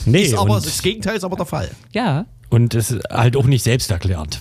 Nee, 0.04 0.22
Ist 0.22 0.34
aber, 0.34 0.56
das 0.60 0.82
Gegenteil 0.82 1.16
ist 1.16 1.24
aber 1.24 1.36
der 1.36 1.46
Fall. 1.46 1.70
ja. 1.92 2.26
und 2.50 2.74
es 2.74 2.90
ist 2.90 3.02
halt 3.10 3.36
auch 3.36 3.46
nicht 3.46 3.62
selbst 3.62 3.90
erklärt. 3.90 4.40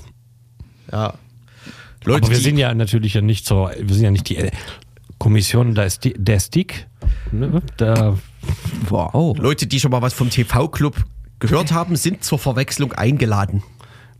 Ja. 0.91 1.13
Leute, 2.03 2.23
Aber 2.25 2.29
wir 2.31 2.37
die- 2.37 2.43
sind 2.43 2.57
ja 2.57 2.73
natürlich 2.73 3.13
ja 3.15 3.21
nicht 3.21 3.45
zur, 3.47 3.71
wir 3.79 3.95
sind 3.95 4.03
ja 4.03 4.11
nicht 4.11 4.29
die 4.29 4.37
äh, 4.37 4.51
Kommission 5.17 5.73
der, 5.73 5.89
Sti 5.89 6.13
der 6.17 6.39
STIK. 6.39 6.87
Ne? 7.31 7.61
Da, 7.77 8.15
Wow. 8.89 9.37
Leute, 9.39 9.65
die 9.65 9.79
schon 9.79 9.89
mal 9.91 10.03
was 10.03 10.13
vom 10.13 10.29
TV-Club 10.29 11.03
gehört 11.39 11.71
haben, 11.71 11.95
sind 11.95 12.23
zur 12.23 12.37
Verwechslung 12.37 12.93
eingeladen. 12.93 13.63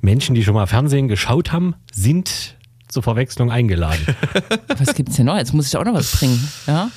Menschen, 0.02 0.34
die 0.34 0.44
schon 0.44 0.56
mal 0.56 0.66
Fernsehen 0.66 1.08
geschaut 1.08 1.52
haben, 1.52 1.76
sind 1.94 2.56
zur 2.88 3.04
Verwechslung 3.04 3.52
eingeladen. 3.52 4.04
Was 4.80 4.96
gibt's 4.96 5.16
denn 5.18 5.26
noch? 5.28 5.38
Jetzt 5.38 5.54
muss 5.54 5.68
ich 5.68 5.76
auch 5.78 5.84
noch 5.84 5.94
was 5.94 6.12
bringen. 6.18 6.48
Ja? 6.66 6.90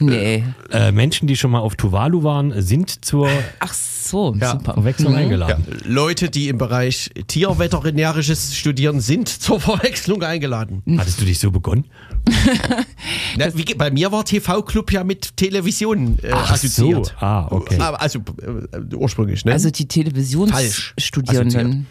Nee. 0.00 0.44
äh, 0.70 0.92
Menschen, 0.92 1.26
die 1.28 1.36
schon 1.36 1.50
mal 1.50 1.60
auf 1.60 1.74
Tuvalu 1.76 2.22
waren, 2.22 2.60
sind 2.62 3.04
zur 3.04 3.28
Ach 3.58 3.72
so, 3.74 4.34
Ja, 4.40 4.52
super. 4.52 4.74
Verwechslung 4.74 5.12
Mhm. 5.12 5.18
Ja. 5.18 5.24
eingeladen. 5.24 5.64
Leute, 5.84 6.30
die 6.30 6.48
im 6.48 6.56
Bereich 6.58 7.10
Tierveterinärisches 7.26 8.54
studieren, 8.56 9.00
sind 9.00 9.28
zur 9.42 9.60
Verwechslung 9.60 10.22
eingeladen. 10.22 10.82
Hattest 10.98 11.20
du 11.20 11.24
dich 11.24 11.38
so 11.38 11.50
begonnen? 11.50 11.84
Na, 13.36 13.54
wie, 13.56 13.64
bei 13.74 13.90
mir 13.90 14.10
war 14.12 14.24
TV-Club 14.24 14.92
ja 14.92 15.04
mit 15.04 15.36
Television 15.36 16.18
äh, 16.22 16.32
assoziiert. 16.32 17.06
so. 17.06 17.12
Ah, 17.24 17.46
okay. 17.50 17.78
Also 17.78 18.18
äh, 18.20 18.94
ursprünglich, 18.94 19.44
ne? 19.44 19.52
Also 19.52 19.70
die 19.70 19.86
Televisionsstudierenden. 19.88 21.86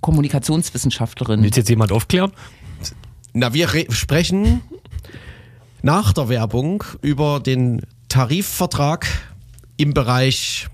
Kommunikationswissenschaftlerinnen. 0.00 1.44
Willst 1.44 1.56
jetzt 1.56 1.68
jemand 1.70 1.92
aufklären? 1.92 2.32
Na, 3.34 3.52
wir 3.52 3.72
re- 3.74 3.86
sprechen 3.90 4.60
nach 5.82 6.12
der 6.12 6.28
Werbung 6.28 6.84
über 7.02 7.40
den 7.40 7.82
Tarifvertrag 8.08 9.06
im 9.76 9.94
Bereich 9.94 10.68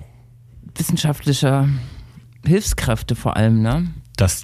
Wissenschaftlicher 0.76 1.68
Hilfskräfte 2.44 3.14
vor 3.14 3.36
allem, 3.36 3.62
ne? 3.62 3.88
Das 4.16 4.42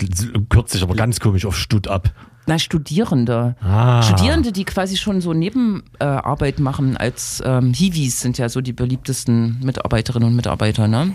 kürzt 0.48 0.72
sich 0.72 0.82
aber 0.82 0.94
ganz 0.94 1.20
komisch 1.20 1.44
auf 1.44 1.56
Stutt 1.56 1.88
ab. 1.88 2.12
Na, 2.46 2.58
Studierende. 2.58 3.54
Ah. 3.60 4.02
Studierende, 4.02 4.50
die 4.50 4.64
quasi 4.64 4.96
schon 4.96 5.20
so 5.20 5.32
Nebenarbeit 5.32 6.58
äh, 6.58 6.62
machen 6.62 6.96
als 6.96 7.42
ähm, 7.44 7.72
Hiwis 7.72 8.20
sind 8.20 8.38
ja 8.38 8.48
so 8.48 8.60
die 8.60 8.72
beliebtesten 8.72 9.60
Mitarbeiterinnen 9.62 10.28
und 10.28 10.36
Mitarbeiter, 10.36 10.88
ne? 10.88 11.14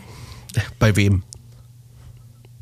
bei 0.79 0.95
wem? 0.95 1.23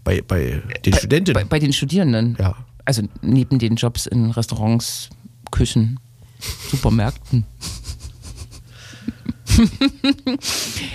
Bei, 0.03 0.21
bei 0.21 0.63
den 0.85 0.93
Studenten. 0.93 1.33
Bei, 1.33 1.43
bei 1.43 1.59
den 1.59 1.73
Studierenden. 1.73 2.35
ja. 2.39 2.55
Also 2.85 3.03
neben 3.21 3.59
den 3.59 3.75
Jobs 3.75 4.07
in 4.07 4.31
Restaurants, 4.31 5.09
Küchen, 5.51 5.99
Supermärkten. 6.69 7.45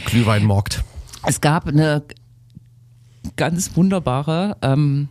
Glühweinmarkt. 0.06 0.82
Es 1.26 1.40
gab 1.40 1.66
eine 1.66 2.02
ganz 3.36 3.76
wunderbare 3.76 4.56
ähm, 4.62 5.08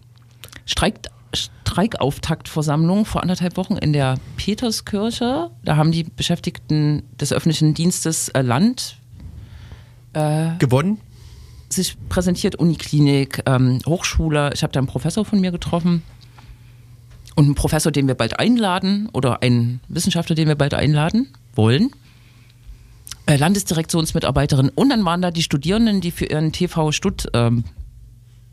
Streik, 0.65 1.00
Streikauftaktversammlung 1.34 3.06
vor 3.06 3.22
anderthalb 3.22 3.58
Wochen 3.58 3.77
in 3.77 3.94
der 3.94 4.15
Peterskirche. 4.36 5.51
Da 5.63 5.75
haben 5.75 5.91
die 5.91 6.03
Beschäftigten 6.03 7.03
des 7.20 7.32
öffentlichen 7.32 7.74
Dienstes 7.74 8.29
äh, 8.29 8.41
Land 8.41 8.98
Gewonnen? 10.60 11.00
sich 11.70 11.98
präsentiert, 12.10 12.56
Uniklinik, 12.56 13.44
ähm, 13.46 13.82
Hochschule. 13.86 14.51
Ich 14.53 14.63
habe 14.63 14.72
da 14.74 14.79
einen 14.79 14.88
Professor 14.88 15.25
von 15.25 15.39
mir 15.39 15.51
getroffen 15.51 16.01
und 17.38 17.46
einen 17.46 17.56
Professor, 17.56 17.91
den 17.91 18.08
wir 18.08 18.15
bald 18.15 18.39
einladen 18.39 19.10
oder 19.13 19.44
einen 19.44 19.79
Wissenschaftler, 19.89 20.36
den 20.36 20.48
wir 20.48 20.56
bald 20.56 20.74
einladen 20.74 21.27
wollen. 21.53 21.91
Äh, 23.27 23.36
Landesdirektionsmitarbeiterin 23.36 24.70
und 24.70 24.89
dann 24.89 25.06
waren 25.06 25.22
da 25.22 25.29
die 25.29 25.44
Studierenden, 25.44 26.01
die 26.01 26.10
für 26.10 26.25
ihren 26.25 26.51
TV 26.51 26.91
Stutt 26.91 27.27
ähm, 27.34 27.63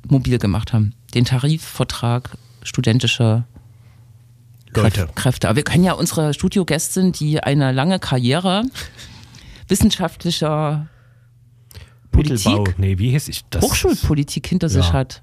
mobil 0.06 0.38
gemacht 0.38 0.74
haben. 0.74 0.92
Den 1.14 1.24
Tarifvertrag 1.24 2.36
studentischer 2.62 3.46
Leute. 4.74 5.08
Kräfte. 5.14 5.48
Aber 5.48 5.56
wir 5.56 5.62
können 5.62 5.84
ja 5.84 5.94
unsere 5.94 6.34
Studiogästin, 6.34 7.12
die 7.12 7.42
eine 7.42 7.72
lange 7.72 7.98
Karriere 7.98 8.64
wissenschaftlicher 9.68 10.88
Politik. 12.10 12.74
Nee, 12.76 12.98
wie 12.98 13.12
hieß 13.12 13.28
ich 13.28 13.44
das? 13.48 13.62
Hochschulpolitik 13.64 14.46
hinter 14.46 14.68
sich 14.68 14.88
Ja. 14.88 14.92
hat, 14.92 15.22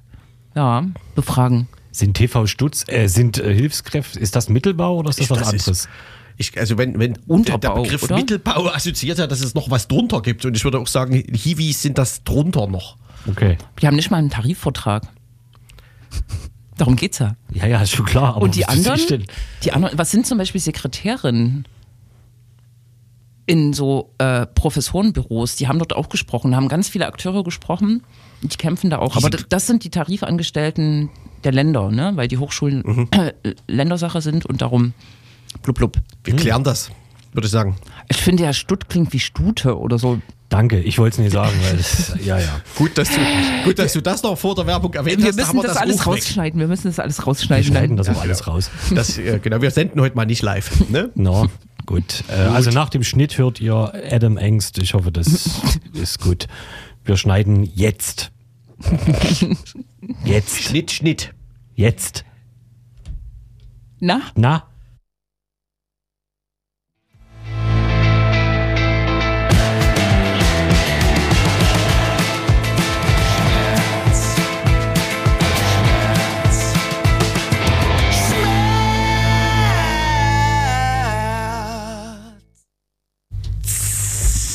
ja, 0.56 0.84
befragen. 1.14 1.68
Sind 1.92 2.16
TV 2.16 2.46
Stutz, 2.48 2.86
äh, 2.88 3.08
sind 3.08 3.38
äh, 3.38 3.54
Hilfskräfte, 3.54 4.20
ist 4.20 4.36
das 4.36 4.50
Mittelbau 4.50 4.98
oder 4.98 5.10
ist 5.10 5.20
das 5.20 5.26
Ich- 5.26 5.30
was 5.30 5.40
das 5.40 5.54
ist- 5.54 5.68
anderes? 5.68 5.90
Ich, 6.38 6.58
also 6.58 6.78
wenn, 6.78 6.98
wenn 6.98 7.18
Unterbau, 7.28 7.76
der 7.76 7.82
Begriff 7.84 8.04
oder? 8.04 8.16
Mittelbau 8.16 8.68
assoziiert 8.70 9.20
ja, 9.20 9.28
dass 9.28 9.42
es 9.42 9.54
noch 9.54 9.70
was 9.70 9.88
drunter 9.88 10.22
gibt. 10.22 10.44
Und 10.46 10.56
ich 10.58 10.64
würde 10.64 10.80
auch 10.80 10.88
sagen, 10.88 11.14
Hiwis 11.14 11.82
sind 11.84 11.98
das 12.00 12.24
drunter 12.24 12.66
noch. 12.68 12.98
Okay. 13.28 13.58
Die 13.82 13.86
haben 13.86 13.96
nicht 13.96 14.10
mal 14.10 14.18
einen 14.18 14.32
Tarifvertrag. 14.32 15.04
Darum 16.78 16.96
geht's 16.96 17.20
ja. 17.20 17.36
Ja, 17.54 17.68
ja, 17.68 17.82
ist 17.82 17.92
schon 17.92 18.06
klar. 18.06 18.36
Aber 18.36 18.42
Und 18.44 18.56
die 18.56 18.62
ist 18.62 18.70
anderen, 18.70 19.26
die 19.64 19.72
anderen, 19.72 19.98
was 20.00 20.10
sind 20.10 20.26
zum 20.26 20.38
Beispiel 20.40 20.60
Sekretärinnen 20.60 21.66
in 23.52 23.74
so 23.74 24.14
äh, 24.18 24.46
Professorenbüros? 24.46 25.58
Die 25.58 25.68
haben 25.68 25.78
dort 25.78 25.94
auch 25.94 26.08
gesprochen, 26.08 26.56
haben 26.56 26.70
ganz 26.70 26.88
viele 26.88 27.06
Akteure 27.06 27.44
gesprochen. 27.44 28.04
Die 28.42 28.48
kämpfen 28.56 28.90
da 28.90 29.00
auch. 29.00 29.18
Aber 29.18 29.30
das, 29.30 29.46
das 29.50 29.68
sind 29.68 29.84
die 29.84 29.90
Tarifangestellten 29.90 31.10
der 31.44 31.52
Länder, 31.52 31.92
ne? 31.92 32.14
weil 32.16 32.28
die 32.30 32.38
Hochschulen 32.38 32.82
Mhm. 32.86 33.08
äh, 33.12 33.34
Ländersache 33.68 34.22
sind 34.22 34.46
und 34.46 34.62
darum 34.62 34.94
blub 35.64 35.76
blub. 35.78 35.98
Wir 36.24 36.36
klären 36.36 36.64
das, 36.64 36.92
würde 37.34 37.46
ich 37.48 37.52
sagen. 37.52 37.76
Ich 38.10 38.18
finde 38.18 38.44
ja, 38.44 38.54
Stutt 38.54 38.88
klingt 38.90 39.12
wie 39.14 39.20
Stute 39.20 39.78
oder 39.78 39.98
so. 40.00 40.20
Danke, 40.50 40.80
ich 40.82 40.98
wollte 41.00 41.16
es 41.16 41.20
nicht 41.20 41.32
sagen, 41.32 41.54
weil 41.64 41.78
das, 41.78 42.14
ja, 42.26 42.38
ja. 42.38 42.62
Gut, 42.78 42.98
dass 42.98 43.10
du, 43.10 43.16
gut, 43.64 43.80
dass 43.80 43.94
du 43.94 44.02
das 44.02 44.22
noch 44.22 44.38
vor 44.38 44.54
der 44.56 44.68
Werbung 44.68 44.94
erwähnt 44.94 45.20
Wir 45.20 45.28
hast. 45.30 45.38
da 45.40 45.44
müssen 45.44 45.58
haben 45.60 45.64
das, 45.68 45.76
wir 45.76 45.82
alles 45.82 46.06
rausschneiden. 46.08 46.60
Wir 46.60 46.68
müssen 46.68 46.88
das 46.88 47.00
alles 47.00 47.20
Wir 47.20 47.24
rausschneiden. 47.26 47.64
schneiden 47.66 47.96
das 47.98 48.10
auch 48.10 48.22
alles 48.22 48.48
raus. 48.48 48.70
Das, 48.94 49.18
äh, 49.18 49.40
genau, 49.40 49.62
wir 49.62 49.72
senden 49.72 50.02
heute 50.02 50.16
mal 50.16 50.26
nicht 50.26 50.42
live. 50.42 50.90
Ne? 50.90 51.10
No, 51.16 51.48
gut. 51.92 52.24
Äh, 52.30 52.34
also 52.34 52.72
nach 52.72 52.90
dem 52.90 53.04
Schnitt 53.04 53.38
hört 53.38 53.60
ihr 53.60 53.94
Adam 54.10 54.38
Engst. 54.38 54.78
Ich 54.78 54.94
hoffe, 54.94 55.12
das 55.12 55.28
ist 55.94 56.22
gut. 56.22 56.48
Wir 57.04 57.18
schneiden 57.18 57.64
jetzt. 57.64 58.32
Jetzt. 60.26 60.64
Schnitt, 60.64 60.92
Schnitt. 60.92 61.34
Jetzt. 61.76 62.26
Na, 64.00 64.22
Na? 64.36 64.64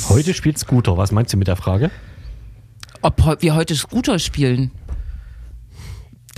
Heute 0.08 0.34
spielt 0.34 0.58
Scooter. 0.58 0.96
Was 0.96 1.12
meinst 1.12 1.32
du 1.32 1.36
mit 1.36 1.48
der 1.48 1.56
Frage? 1.56 1.90
ob 3.02 3.40
wir 3.40 3.54
heute 3.54 3.76
Scooter 3.76 4.18
spielen. 4.18 4.72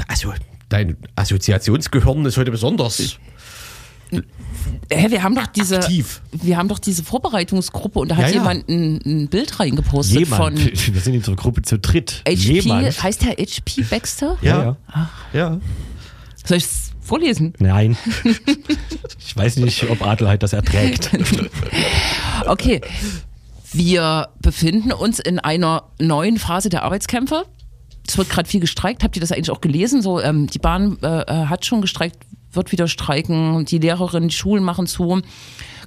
Also, 0.06 0.34
dein 0.68 0.96
Assoziationsgehirn 1.16 2.26
ist 2.26 2.37
heute 2.37 2.50
besonders 2.50 3.18
Hä, 4.90 5.10
wir 5.10 5.22
haben 5.22 5.34
doch 5.34 5.46
diese, 5.46 5.78
aktiv. 5.78 6.20
wir 6.32 6.56
haben 6.58 6.68
doch 6.68 6.78
diese 6.78 7.02
Vorbereitungsgruppe 7.04 7.98
und 8.00 8.08
da 8.10 8.16
hat 8.16 8.25
Ja, 8.25 8.28
ja. 8.28 8.34
jemand 8.34 8.68
ein, 8.68 9.00
ein 9.04 9.28
Bild 9.28 9.58
reingepostet 9.60 10.18
Jemand. 10.18 10.58
von 10.58 10.72
Wir 10.94 11.00
sind 11.00 11.14
in 11.14 11.20
unserer 11.20 11.37
Gruppe 11.37 11.62
zu 11.62 11.78
dritt. 11.78 12.22
HP. 12.26 12.34
Jemand. 12.34 13.02
Heißt 13.02 13.22
der 13.22 13.32
HP 13.32 13.82
Baxter? 13.88 14.37
Ja. 14.42 14.76
Ja. 15.32 15.60
Soll 16.44 16.56
ich 16.58 16.64
es 16.64 16.90
vorlesen? 17.00 17.52
Nein. 17.58 17.96
Ich 19.18 19.37
weiß 19.37 19.56
nicht, 19.58 19.88
ob 19.90 20.02
Adelheid 20.06 20.42
das 20.42 20.52
erträgt. 20.52 21.10
Okay. 22.46 22.80
Wir 23.72 24.28
befinden 24.40 24.92
uns 24.92 25.18
in 25.18 25.38
einer 25.38 25.84
neuen 26.00 26.38
Phase 26.38 26.68
der 26.68 26.84
Arbeitskämpfe. 26.84 27.44
Es 28.06 28.16
wird 28.16 28.30
gerade 28.30 28.48
viel 28.48 28.60
gestreikt. 28.60 29.04
Habt 29.04 29.16
ihr 29.16 29.20
das 29.20 29.32
eigentlich 29.32 29.50
auch 29.50 29.60
gelesen? 29.60 30.00
So, 30.00 30.20
ähm, 30.20 30.46
die 30.46 30.58
Bahn 30.58 30.98
äh, 31.02 31.20
äh, 31.22 31.46
hat 31.46 31.66
schon 31.66 31.82
gestreikt, 31.82 32.16
wird 32.52 32.72
wieder 32.72 32.88
streiken. 32.88 33.66
Die 33.66 33.78
Lehrerinnen, 33.78 34.30
die 34.30 34.34
Schulen 34.34 34.64
machen 34.64 34.87
zu. 34.87 35.20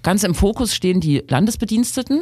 Ganz 0.03 0.23
im 0.23 0.35
Fokus 0.35 0.75
stehen 0.75 1.01
die 1.01 1.23
Landesbediensteten. 1.27 2.21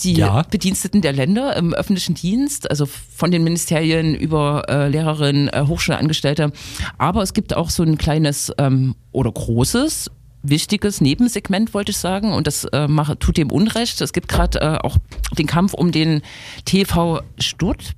Die 0.00 0.14
Ja. 0.14 0.42
Bediensteten 0.50 1.02
der 1.02 1.12
Länder 1.12 1.54
im 1.56 1.74
öffentlichen 1.74 2.14
Dienst, 2.14 2.70
also 2.70 2.86
von 2.86 3.30
den 3.30 3.44
Ministerien 3.44 4.14
über 4.14 4.64
äh, 4.68 4.88
Lehrerinnen, 4.88 5.48
äh, 5.48 5.64
Hochschulangestellte. 5.68 6.52
Aber 6.96 7.22
es 7.22 7.34
gibt 7.34 7.54
auch 7.54 7.70
so 7.70 7.82
ein 7.82 7.98
kleines 7.98 8.50
ähm, 8.58 8.96
oder 9.12 9.30
großes 9.30 10.10
wichtiges 10.42 11.00
Nebensegment, 11.00 11.74
wollte 11.74 11.90
ich 11.90 11.98
sagen, 11.98 12.32
und 12.32 12.46
das 12.46 12.64
äh, 12.64 12.88
mache, 12.88 13.18
tut 13.18 13.36
dem 13.36 13.50
Unrecht. 13.50 14.00
Es 14.00 14.12
gibt 14.12 14.28
gerade 14.28 14.60
äh, 14.60 14.78
auch 14.78 14.96
den 15.36 15.46
Kampf 15.46 15.74
um 15.74 15.92
den 15.92 16.22
TV 16.64 17.20
Stutt, 17.38 17.92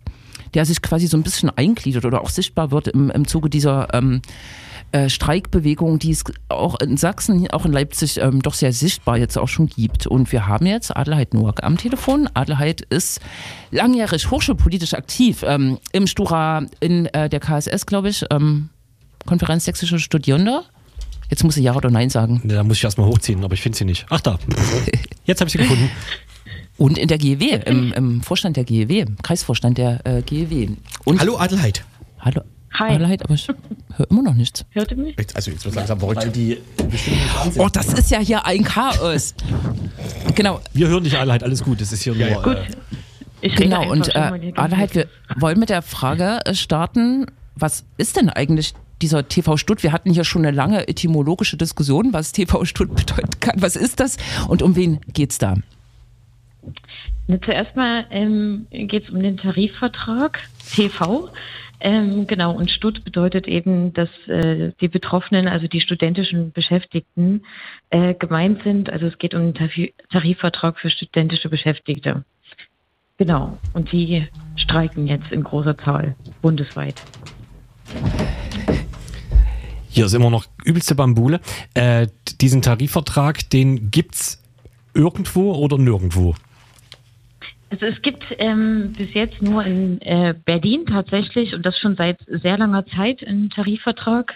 der 0.55 0.67
sich 0.67 0.83
quasi 0.83 1.07
so 1.07 1.17
ein 1.17 1.23
bisschen 1.23 1.51
eingliedert 1.51 2.05
oder 2.05 2.21
auch 2.21 2.31
sichtbar 2.31 2.71
wird 2.71 2.89
im, 2.89 3.11
im 3.11 3.27
Zuge 3.27 3.49
dieser 3.49 3.95
ähm, 3.95 4.23
äh, 4.93 5.09
Streikbewegung, 5.09 5.99
die 5.99 6.11
es 6.11 6.23
auch 6.49 6.79
in 6.81 6.99
Sachsen, 6.99 7.49
auch 7.51 7.65
in 7.65 7.73
Leipzig 7.73 8.19
ähm, 8.19 8.43
doch 8.43 8.53
sehr 8.53 8.75
sichtbar 8.75 9.17
jetzt 9.17 9.39
auch 9.39 9.49
schon 9.49 9.67
gibt. 9.67 10.07
Und 10.07 10.33
wir 10.33 10.47
haben 10.47 10.67
jetzt 10.67 10.95
Adelheid 10.95 11.33
Noack 11.33 11.63
am 11.63 11.79
Telefon. 11.79 12.29
Adelheid 12.35 12.83
ist 12.83 13.21
langjährig 13.71 14.31
hochschulpolitisch 14.31 14.93
aktiv 14.93 15.45
ähm, 15.47 15.79
im 15.93 16.07
Stura, 16.07 16.67
in 16.81 17.07
äh, 17.07 17.31
der 17.31 17.41
KSS, 17.41 17.87
glaube 17.87 18.11
ich, 18.11 18.25
ähm, 18.31 18.69
Konferenz 19.25 19.65
Sächsischer 19.65 19.99
Studierender. 19.99 20.65
Jetzt 21.33 21.45
muss 21.45 21.55
sie 21.55 21.63
Ja 21.63 21.75
oder 21.75 21.91
Nein 21.91 22.11
sagen. 22.11 22.43
Da 22.45 22.63
muss 22.63 22.77
ich 22.77 22.85
erstmal 22.85 23.07
hochziehen, 23.07 23.43
aber 23.43 23.55
ich 23.55 23.63
finde 23.63 23.79
sie 23.79 23.87
nicht. 23.87 24.05
Ach 24.11 24.21
da. 24.21 24.39
Jetzt 25.25 25.41
habe 25.41 25.49
ich 25.49 25.53
sie 25.53 25.59
gefunden. 25.59 25.91
Und 26.77 26.99
in 26.99 27.09
der 27.09 27.17
GEW, 27.17 27.59
im, 27.65 27.91
im 27.95 28.21
Vorstand 28.21 28.59
der 28.59 28.65
GEW, 28.65 29.07
Kreisvorstand 29.23 29.79
der 29.79 30.05
äh, 30.05 30.21
GEW. 30.21 30.73
Und 31.05 31.21
Hallo 31.21 31.39
Adelheid. 31.39 31.87
Hallo. 32.19 32.43
Hi. 32.75 32.97
Adelheid, 32.97 33.25
aber 33.25 33.33
ich 33.33 33.49
höre 33.49 34.11
immer 34.11 34.21
noch 34.21 34.35
nichts. 34.35 34.67
Hört 34.73 34.91
ihr 34.91 34.99
mich? 34.99 35.17
Jetzt, 35.17 35.35
also 35.35 35.51
jetzt 35.51 35.65
wird 35.65 35.75
langsam 35.75 36.01
verrückt. 36.01 36.37
die 36.37 36.59
Oh, 37.57 37.69
das 37.73 37.95
ist 37.95 38.11
ja 38.11 38.19
hier 38.19 38.45
ein 38.45 38.63
Chaos. 38.65 39.35
genau, 40.35 40.61
wir 40.75 40.89
hören 40.89 41.05
dich 41.05 41.15
halt, 41.15 41.43
alles 41.43 41.65
gut. 41.65 41.81
Das 41.81 41.93
ist 41.93 42.03
hier 42.03 42.15
nur. 42.15 42.43
Gut. 42.43 42.57
Äh, 42.57 42.67
Ich 43.41 43.57
genau. 43.57 43.91
Und 43.91 44.15
äh, 44.15 44.53
Adelheid, 44.55 44.95
wir 44.95 45.07
wollen 45.37 45.59
mit 45.59 45.71
der 45.71 45.81
Frage 45.81 46.41
äh, 46.45 46.55
starten, 46.55 47.25
was 47.55 47.85
ist 47.97 48.17
denn 48.19 48.29
eigentlich 48.29 48.75
dieser 49.03 49.29
TV 49.29 49.57
Stutt? 49.57 49.83
Wir 49.83 49.93
hatten 49.93 50.13
hier 50.13 50.25
schon 50.25 50.45
eine 50.45 50.57
lange 50.57 50.89
etymologische 50.89 51.57
Diskussion, 51.57 52.13
was 52.13 52.33
TV 52.33 52.65
Stutt 52.65 52.95
bedeuten 52.95 53.41
kann. 53.41 53.61
Was 53.61 53.77
ist 53.77 54.01
das 54.01 54.17
und 54.49 54.63
um 54.63 54.77
wen 54.77 55.01
geht's 55.13 55.39
da? 55.39 55.57
Na, 57.27 57.41
zuerst 57.41 57.77
mal 57.77 58.07
ähm, 58.11 58.67
geht 58.71 59.05
es 59.05 59.11
um 59.11 59.23
den 59.23 59.37
Tarifvertrag 59.37 60.41
TV. 60.75 61.31
Ähm, 61.81 62.29
genau, 62.29 62.53
und 62.53 62.71
Stutt 62.71 63.03
bedeutet 63.03 63.49
eben, 63.49 63.93
dass 63.93 64.09
äh, 64.29 64.71
die 64.81 64.87
Betroffenen, 64.87 65.49
also 65.49 65.67
die 65.67 65.81
studentischen 65.81 66.53
Beschäftigten, 66.53 67.45
äh, 67.91 68.15
gemeint 68.15 68.63
sind. 68.63 68.89
Also 68.89 69.07
es 69.07 69.19
geht 69.19 69.35
um 69.35 69.41
den 69.43 69.55
Tarif 69.55 69.91
Tarifvertrag 70.11 70.79
für 70.79 70.91
studentische 70.91 71.49
Beschäftigte. 71.49 72.25
Genau, 73.19 73.59
und 73.75 73.91
die 73.91 74.29
streiken 74.57 75.07
jetzt 75.09 75.33
in 75.33 75.43
großer 75.43 75.77
Zahl 75.79 76.15
bundesweit. 76.41 76.95
Hier 79.93 80.07
ist 80.07 80.15
immer 80.15 80.31
noch 80.31 80.47
übelste 80.65 80.95
Bambule. 80.95 81.41
Äh, 81.75 82.07
diesen 82.41 82.63
Tarifvertrag, 82.63 83.51
den 83.51 83.91
gibt's 83.91 84.43
irgendwo 84.95 85.53
oder 85.55 85.77
nirgendwo? 85.77 86.35
Also 87.71 87.87
es 87.87 88.01
gibt 88.03 88.25
ähm, 88.39 88.95
bis 88.97 89.13
jetzt 89.15 89.41
nur 89.41 89.65
in 89.65 90.01
äh, 90.03 90.35
Berlin 90.45 90.87
tatsächlich 90.87 91.55
und 91.55 91.65
das 91.65 91.79
schon 91.79 91.97
seit 91.97 92.19
sehr 92.27 92.59
langer 92.59 92.87
Zeit 92.87 93.27
einen 93.27 93.51
Tarifvertrag 93.51 94.35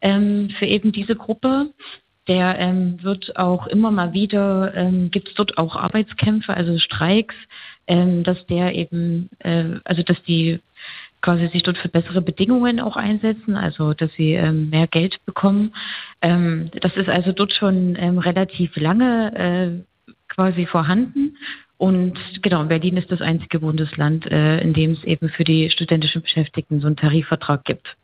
ähm, 0.00 0.50
für 0.58 0.66
eben 0.66 0.92
diese 0.92 1.16
Gruppe. 1.16 1.70
Der 2.28 2.58
ähm, 2.58 3.02
wird 3.02 3.36
auch 3.36 3.66
immer 3.66 3.90
mal 3.90 4.12
wieder, 4.12 4.74
ähm, 4.74 5.10
gibt 5.10 5.28
es 5.28 5.34
dort 5.34 5.58
auch 5.58 5.76
Arbeitskämpfe, 5.76 6.54
also 6.54 6.78
Streiks, 6.78 7.34
ähm, 7.86 8.22
dass 8.22 8.46
der 8.46 8.74
eben, 8.74 9.30
äh, 9.40 9.80
also 9.84 10.02
dass 10.02 10.22
die 10.24 10.60
quasi 11.22 11.48
sich 11.48 11.62
dort 11.62 11.78
für 11.78 11.88
bessere 11.88 12.22
Bedingungen 12.22 12.80
auch 12.80 12.96
einsetzen, 12.96 13.56
also 13.56 13.94
dass 13.94 14.12
sie 14.14 14.32
ähm, 14.32 14.70
mehr 14.70 14.86
Geld 14.86 15.18
bekommen. 15.26 15.74
Ähm, 16.22 16.70
das 16.80 16.96
ist 16.96 17.08
also 17.08 17.32
dort 17.32 17.52
schon 17.52 17.96
ähm, 17.98 18.18
relativ 18.18 18.76
lange 18.76 19.84
äh, 20.06 20.12
quasi 20.28 20.66
vorhanden. 20.66 21.36
Und 21.80 22.18
genau, 22.42 22.62
Berlin 22.64 22.98
ist 22.98 23.10
das 23.10 23.22
einzige 23.22 23.60
Bundesland, 23.60 24.30
äh, 24.30 24.60
in 24.60 24.74
dem 24.74 24.90
es 24.90 25.02
eben 25.04 25.30
für 25.30 25.44
die 25.44 25.70
studentischen 25.70 26.20
Beschäftigten 26.20 26.82
so 26.82 26.86
einen 26.86 26.96
Tarifvertrag 26.96 27.64
gibt. 27.64 27.96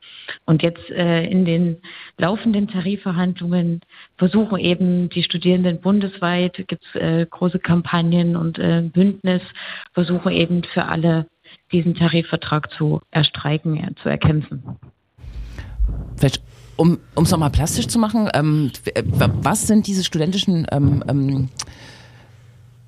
Und 0.47 0.63
jetzt 0.63 0.89
äh, 0.89 1.27
in 1.27 1.45
den 1.45 1.77
laufenden 2.17 2.69
Tarifverhandlungen 2.69 3.83
versuchen 4.17 4.59
eben 4.59 5.11
die 5.11 5.23
Studierenden 5.23 5.83
bundesweit, 5.83 6.57
gibt 6.69 6.85
es 6.87 7.01
äh, 7.01 7.27
große 7.29 7.59
Kampagnen 7.59 8.35
und 8.35 8.59
äh, 8.59 8.81
Bündnis, 8.81 9.43
versuchen 9.93 10.33
eben 10.33 10.65
für 10.65 10.87
alle 10.87 11.27
diesen 11.73 11.95
Tarifvertrag 11.95 12.71
zu 12.73 13.01
erstreiken, 13.11 13.77
ja, 13.77 13.89
zu 14.03 14.09
erkämpfen. 14.09 14.63
Vielleicht, 16.17 16.43
um 16.77 16.99
es 17.17 17.31
nochmal 17.31 17.51
plastisch 17.51 17.89
zu 17.89 17.99
machen, 17.99 18.29
ähm, 18.35 18.71
was 19.43 19.67
sind 19.67 19.87
diese 19.87 20.05
studentischen 20.05 20.67
ähm, 20.71 21.05
ähm, 21.09 21.49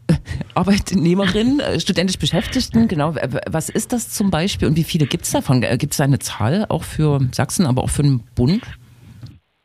Arbeitnehmerinnen, 0.55 1.61
äh, 1.61 1.81
studentisch 1.81 2.19
Beschäftigten, 2.19 2.89
genau, 2.89 3.15
was 3.47 3.69
ist 3.69 3.93
das 3.93 4.11
zum 4.11 4.31
Beispiel 4.31 4.69
und 4.69 4.77
wie 4.77 4.85
viele 4.85 5.07
gibt 5.07 5.25
es 5.25 5.33
davon? 5.33 5.61
Gibt 5.61 5.93
es 5.93 5.99
da 5.99 6.05
eine 6.05 6.19
Zahl 6.19 6.67
auch 6.69 6.85
für 6.85 7.21
Sachsen, 7.33 7.67
aber 7.67 7.83
auch 7.83 7.91
für 7.91 8.03
den 8.03 8.23
Bund? 8.35 8.63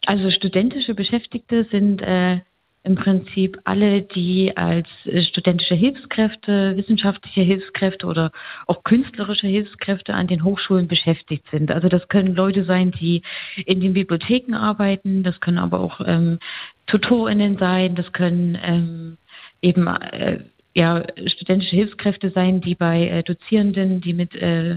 Also 0.05 0.31
studentische 0.31 0.93
Beschäftigte 0.95 1.65
sind 1.71 2.01
äh, 2.01 2.41
im 2.83 2.95
Prinzip 2.95 3.59
alle, 3.63 4.01
die 4.01 4.55
als 4.57 4.87
äh, 5.05 5.23
studentische 5.23 5.75
Hilfskräfte, 5.75 6.75
wissenschaftliche 6.75 7.41
Hilfskräfte 7.41 8.05
oder 8.05 8.31
auch 8.67 8.83
künstlerische 8.83 9.47
Hilfskräfte 9.47 10.13
an 10.13 10.27
den 10.27 10.43
Hochschulen 10.43 10.87
beschäftigt 10.87 11.45
sind. 11.49 11.71
Also 11.71 11.87
das 11.87 12.07
können 12.09 12.35
Leute 12.35 12.65
sein, 12.65 12.91
die 12.91 13.21
in 13.65 13.79
den 13.79 13.93
Bibliotheken 13.93 14.55
arbeiten, 14.55 15.23
das 15.23 15.39
können 15.39 15.59
aber 15.59 15.79
auch 15.79 16.01
ähm, 16.05 16.39
TutorInnen 16.87 17.57
sein, 17.57 17.95
das 17.95 18.11
können 18.11 18.57
ähm, 18.61 19.17
eben 19.61 19.87
äh, 19.87 20.39
ja, 20.75 21.03
studentische 21.27 21.75
Hilfskräfte 21.75 22.31
sein, 22.31 22.59
die 22.59 22.75
bei 22.75 23.07
äh, 23.07 23.23
Dozierenden, 23.23 24.01
die 24.01 24.13
mit 24.13 24.35
äh, 24.35 24.75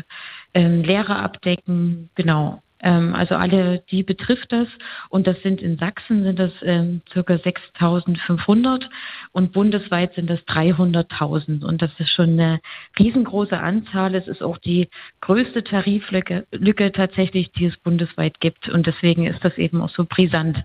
ähm, 0.55 0.83
Lehre 0.83 1.17
abdecken, 1.17 2.11
genau. 2.15 2.63
Ähm, 2.81 3.15
also 3.15 3.35
alle, 3.35 3.83
die 3.91 4.03
betrifft 4.03 4.53
das. 4.53 4.69
Und 5.09 5.27
das 5.27 5.41
sind 5.43 5.63
in 5.63 5.79
Sachsen 5.79 6.25
sind 6.25 6.39
das 6.39 6.53
ähm, 6.63 7.01
circa 7.13 7.35
6.500 7.35 8.85
und 9.33 9.53
bundesweit 9.53 10.15
sind 10.15 10.29
das 10.29 10.41
300.000. 10.41 11.65
Und 11.65 11.83
das 11.83 11.91
ist 11.99 12.11
schon 12.11 12.33
eine 12.33 12.61
riesengroße 12.99 13.59
Anzahl. 13.59 14.15
Es 14.15 14.29
ist 14.29 14.43
auch 14.43 14.59
die 14.59 14.89
größte 15.21 15.65
Tariflücke 15.65 16.47
Lücke 16.53 16.93
tatsächlich, 16.93 17.51
die 17.53 17.67
es 17.67 17.77
bundesweit 17.79 18.41
gibt. 18.41 18.69
Und 18.69 18.87
deswegen 18.87 19.27
ist 19.27 19.45
das 19.45 19.57
eben 19.59 19.81
auch 19.81 19.91
so 19.91 20.05
brisant, 20.05 20.63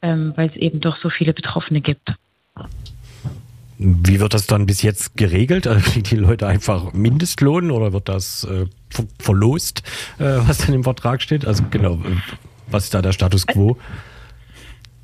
ähm, 0.00 0.32
weil 0.36 0.48
es 0.48 0.56
eben 0.56 0.80
doch 0.80 0.96
so 0.96 1.10
viele 1.10 1.34
Betroffene 1.34 1.80
gibt. 1.80 2.14
Wie 3.84 4.20
wird 4.20 4.34
das 4.34 4.46
dann 4.46 4.66
bis 4.66 4.82
jetzt 4.82 5.16
geregelt? 5.16 5.66
Also 5.66 5.90
kriegen 5.90 6.04
die 6.04 6.16
Leute 6.16 6.46
einfach 6.46 6.92
Mindestlohn 6.92 7.70
oder 7.70 7.92
wird 7.92 8.08
das 8.08 8.44
äh, 8.44 8.66
ver- 8.90 9.06
verlost, 9.18 9.82
äh, 10.18 10.38
was 10.46 10.58
dann 10.58 10.74
im 10.74 10.84
Vertrag 10.84 11.22
steht? 11.22 11.46
Also 11.46 11.64
genau, 11.70 11.94
äh, 11.94 12.16
was 12.70 12.84
ist 12.84 12.94
da 12.94 13.02
der 13.02 13.12
Status 13.12 13.46
quo? 13.46 13.76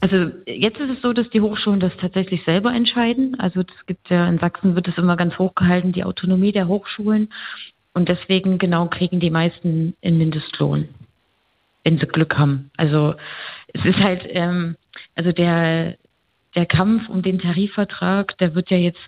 Also 0.00 0.30
jetzt 0.46 0.78
ist 0.78 0.90
es 0.90 1.02
so, 1.02 1.12
dass 1.12 1.28
die 1.30 1.40
Hochschulen 1.40 1.80
das 1.80 1.92
tatsächlich 2.00 2.44
selber 2.44 2.72
entscheiden. 2.72 3.38
Also 3.40 3.60
es 3.60 3.86
gibt 3.86 4.08
ja 4.10 4.28
in 4.28 4.38
Sachsen 4.38 4.76
wird 4.76 4.86
es 4.86 4.96
immer 4.96 5.16
ganz 5.16 5.36
hochgehalten, 5.38 5.92
die 5.92 6.04
Autonomie 6.04 6.52
der 6.52 6.68
Hochschulen. 6.68 7.32
Und 7.94 8.08
deswegen 8.08 8.58
genau 8.58 8.86
kriegen 8.86 9.18
die 9.18 9.30
meisten 9.30 9.94
einen 10.04 10.18
Mindestlohn, 10.18 10.88
wenn 11.82 11.98
sie 11.98 12.06
Glück 12.06 12.38
haben. 12.38 12.70
Also 12.76 13.16
es 13.74 13.84
ist 13.84 13.98
halt, 13.98 14.22
ähm, 14.28 14.76
also 15.16 15.32
der 15.32 15.96
der 16.58 16.66
Kampf 16.66 17.08
um 17.08 17.22
den 17.22 17.38
Tarifvertrag, 17.38 18.36
der 18.38 18.56
wird 18.56 18.68
ja 18.70 18.76
jetzt 18.76 18.98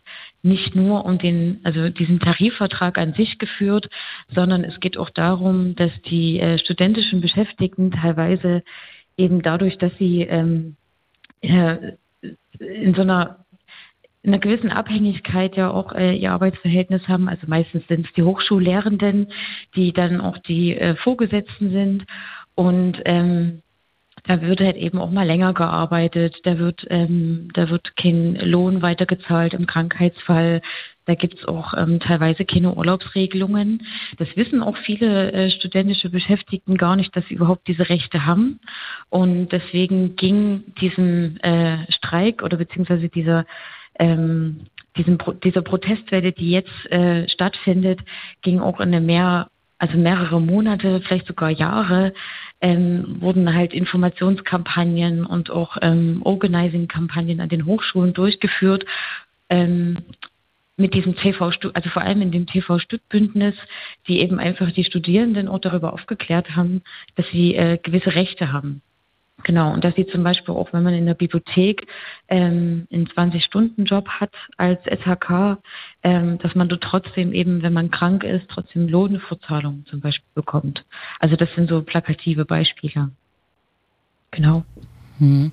nicht 0.40 0.76
nur 0.76 1.04
um 1.04 1.18
den, 1.18 1.58
also 1.64 1.88
diesen 1.88 2.20
Tarifvertrag 2.20 2.96
an 2.96 3.12
sich 3.14 3.40
geführt, 3.40 3.90
sondern 4.32 4.62
es 4.62 4.78
geht 4.78 4.96
auch 4.96 5.10
darum, 5.10 5.74
dass 5.74 5.90
die 6.02 6.38
äh, 6.38 6.58
studentischen 6.58 7.20
Beschäftigten 7.20 7.90
teilweise 7.90 8.62
eben 9.16 9.42
dadurch, 9.42 9.78
dass 9.78 9.90
sie 9.98 10.22
ähm, 10.22 10.76
äh, 11.40 11.94
in 12.60 12.94
so 12.94 13.02
einer 13.02 13.44
in 14.22 14.32
einer 14.32 14.38
gewissen 14.38 14.70
Abhängigkeit 14.70 15.56
ja 15.56 15.72
auch 15.72 15.92
äh, 15.92 16.14
ihr 16.14 16.30
Arbeitsverhältnis 16.30 17.08
haben. 17.08 17.28
Also 17.28 17.48
meistens 17.48 17.84
sind 17.88 18.06
es 18.06 18.12
die 18.12 18.22
Hochschullehrenden, 18.22 19.32
die 19.74 19.92
dann 19.92 20.20
auch 20.20 20.38
die 20.38 20.76
äh, 20.76 20.94
Vorgesetzten 20.94 21.70
sind. 21.70 22.04
Und 22.54 23.00
ähm, 23.06 23.62
da 24.24 24.42
wird 24.42 24.60
halt 24.60 24.76
eben 24.76 24.98
auch 24.98 25.10
mal 25.10 25.26
länger 25.26 25.54
gearbeitet, 25.54 26.36
da 26.44 26.58
wird, 26.58 26.86
ähm, 26.90 27.48
da 27.54 27.70
wird 27.70 27.96
kein 27.96 28.36
Lohn 28.36 28.82
weitergezahlt 28.82 29.54
im 29.54 29.66
Krankheitsfall, 29.66 30.62
da 31.06 31.14
gibt's 31.16 31.44
auch 31.44 31.74
ähm, 31.76 31.98
teilweise 31.98 32.44
keine 32.44 32.74
Urlaubsregelungen. 32.74 33.82
Das 34.18 34.28
wissen 34.36 34.62
auch 34.62 34.76
viele 34.76 35.32
äh, 35.32 35.50
studentische 35.50 36.08
Beschäftigten 36.08 36.76
gar 36.76 36.94
nicht, 36.94 37.16
dass 37.16 37.26
sie 37.26 37.34
überhaupt 37.34 37.66
diese 37.66 37.88
Rechte 37.88 38.26
haben. 38.26 38.60
Und 39.08 39.48
deswegen 39.50 40.14
ging 40.14 40.72
diesem 40.80 41.36
äh, 41.38 41.90
Streik 41.90 42.42
oder 42.42 42.58
beziehungsweise 42.58 43.08
dieser 43.08 43.44
ähm, 43.98 44.66
diesem 44.96 45.18
dieser 45.42 45.62
Protestwelle, 45.62 46.32
die 46.32 46.50
jetzt 46.50 46.86
äh, 46.92 47.28
stattfindet, 47.28 48.00
ging 48.42 48.60
auch 48.60 48.80
in 48.80 48.88
eine 48.88 49.00
mehr, 49.00 49.50
also 49.78 49.96
mehrere 49.96 50.40
Monate, 50.40 51.00
vielleicht 51.00 51.26
sogar 51.26 51.50
Jahre, 51.50 52.12
ähm, 52.60 53.16
wurden 53.20 53.54
halt 53.54 53.72
Informationskampagnen 53.72 55.24
und 55.24 55.50
auch 55.50 55.76
ähm, 55.82 56.20
Organizing-Kampagnen 56.24 57.40
an 57.40 57.48
den 57.48 57.66
Hochschulen 57.66 58.12
durchgeführt. 58.12 58.84
Ähm, 59.48 59.98
mit 60.76 60.94
diesem 60.94 61.14
TV, 61.14 61.52
also 61.74 61.90
vor 61.90 62.02
allem 62.02 62.22
in 62.22 62.32
dem 62.32 62.46
TV-Stück-Bündnis, 62.46 63.54
die 64.08 64.20
eben 64.20 64.38
einfach 64.38 64.72
die 64.72 64.84
Studierenden 64.84 65.46
auch 65.46 65.58
darüber 65.58 65.92
aufgeklärt 65.92 66.56
haben, 66.56 66.82
dass 67.16 67.26
sie 67.28 67.54
äh, 67.54 67.78
gewisse 67.82 68.14
Rechte 68.14 68.50
haben. 68.50 68.80
Genau, 69.44 69.72
und 69.72 69.84
dass 69.84 69.94
sie 69.94 70.06
zum 70.06 70.22
Beispiel 70.22 70.54
auch, 70.54 70.72
wenn 70.72 70.82
man 70.82 70.94
in 70.94 71.06
der 71.06 71.14
Bibliothek 71.14 71.86
ähm, 72.28 72.86
einen 72.92 73.06
20-Stunden-Job 73.06 74.08
hat 74.08 74.32
als 74.56 74.80
SHK, 74.84 75.58
ähm, 76.02 76.38
dass 76.38 76.54
man 76.54 76.68
dort 76.68 76.82
trotzdem 76.82 77.32
eben, 77.32 77.62
wenn 77.62 77.72
man 77.72 77.90
krank 77.90 78.24
ist, 78.24 78.48
trotzdem 78.48 78.88
Lohnfortzahlungen 78.88 79.86
zum 79.86 80.00
Beispiel 80.00 80.28
bekommt. 80.34 80.84
Also 81.18 81.36
das 81.36 81.48
sind 81.54 81.68
so 81.68 81.82
plakative 81.82 82.44
Beispiele. 82.44 83.10
Genau. 84.30 84.64
Hm. 85.18 85.52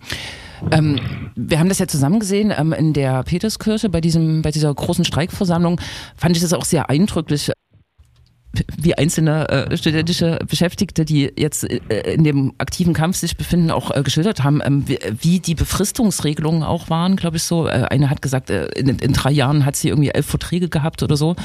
Ähm, 0.72 1.00
wir 1.36 1.60
haben 1.60 1.70
das 1.70 1.80
ja 1.80 1.88
zusammen 1.88 2.20
gesehen 2.20 2.54
ähm, 2.58 2.74
in 2.74 2.94
der 2.94 3.24
Peterskirche 3.24 3.90
bei 3.90 4.02
diesem, 4.02 4.42
bei 4.42 4.52
dieser 4.52 4.74
großen 4.74 5.06
Streikversammlung. 5.06 5.80
Fand 6.16 6.36
ich 6.36 6.42
das 6.42 6.54
auch 6.54 6.66
sehr 6.66 6.90
eindrücklich 6.90 7.52
wie 8.78 8.98
einzelne 8.98 9.50
äh, 9.50 9.78
studentische 9.78 10.40
Beschäftigte, 10.48 11.06
die 11.06 11.32
jetzt 11.38 11.64
äh, 11.64 12.14
in 12.14 12.24
dem 12.24 12.54
aktiven 12.58 12.94
Kampf 12.94 13.18
sich 13.18 13.38
befinden, 13.38 13.72
auch 13.72 13.92
äh, 13.96 14.04
geschildert 14.04 14.44
haben, 14.44 14.62
ähm, 14.64 14.88
wie, 14.88 15.00
wie, 15.20 15.40
die 15.40 15.56
Befristungsregelungen 15.56 16.64
auch 16.64 16.90
waren, 16.90 17.16
glaube 17.16 17.38
ich 17.38 17.44
so. 17.44 17.68
Äh, 17.68 17.88
eine 17.90 18.10
hat 18.10 18.22
gesagt, 18.22 18.50
äh, 18.50 18.68
in, 18.76 18.88
in, 18.90 19.14
drei 19.14 19.32
Jahren 19.32 19.66
hat 19.66 19.76
sie 19.76 19.90
irgendwie 19.90 20.10
elf 20.10 20.26
Verträge 20.26 20.70
gehabt 20.70 21.04
oder 21.04 21.18
so 21.18 21.36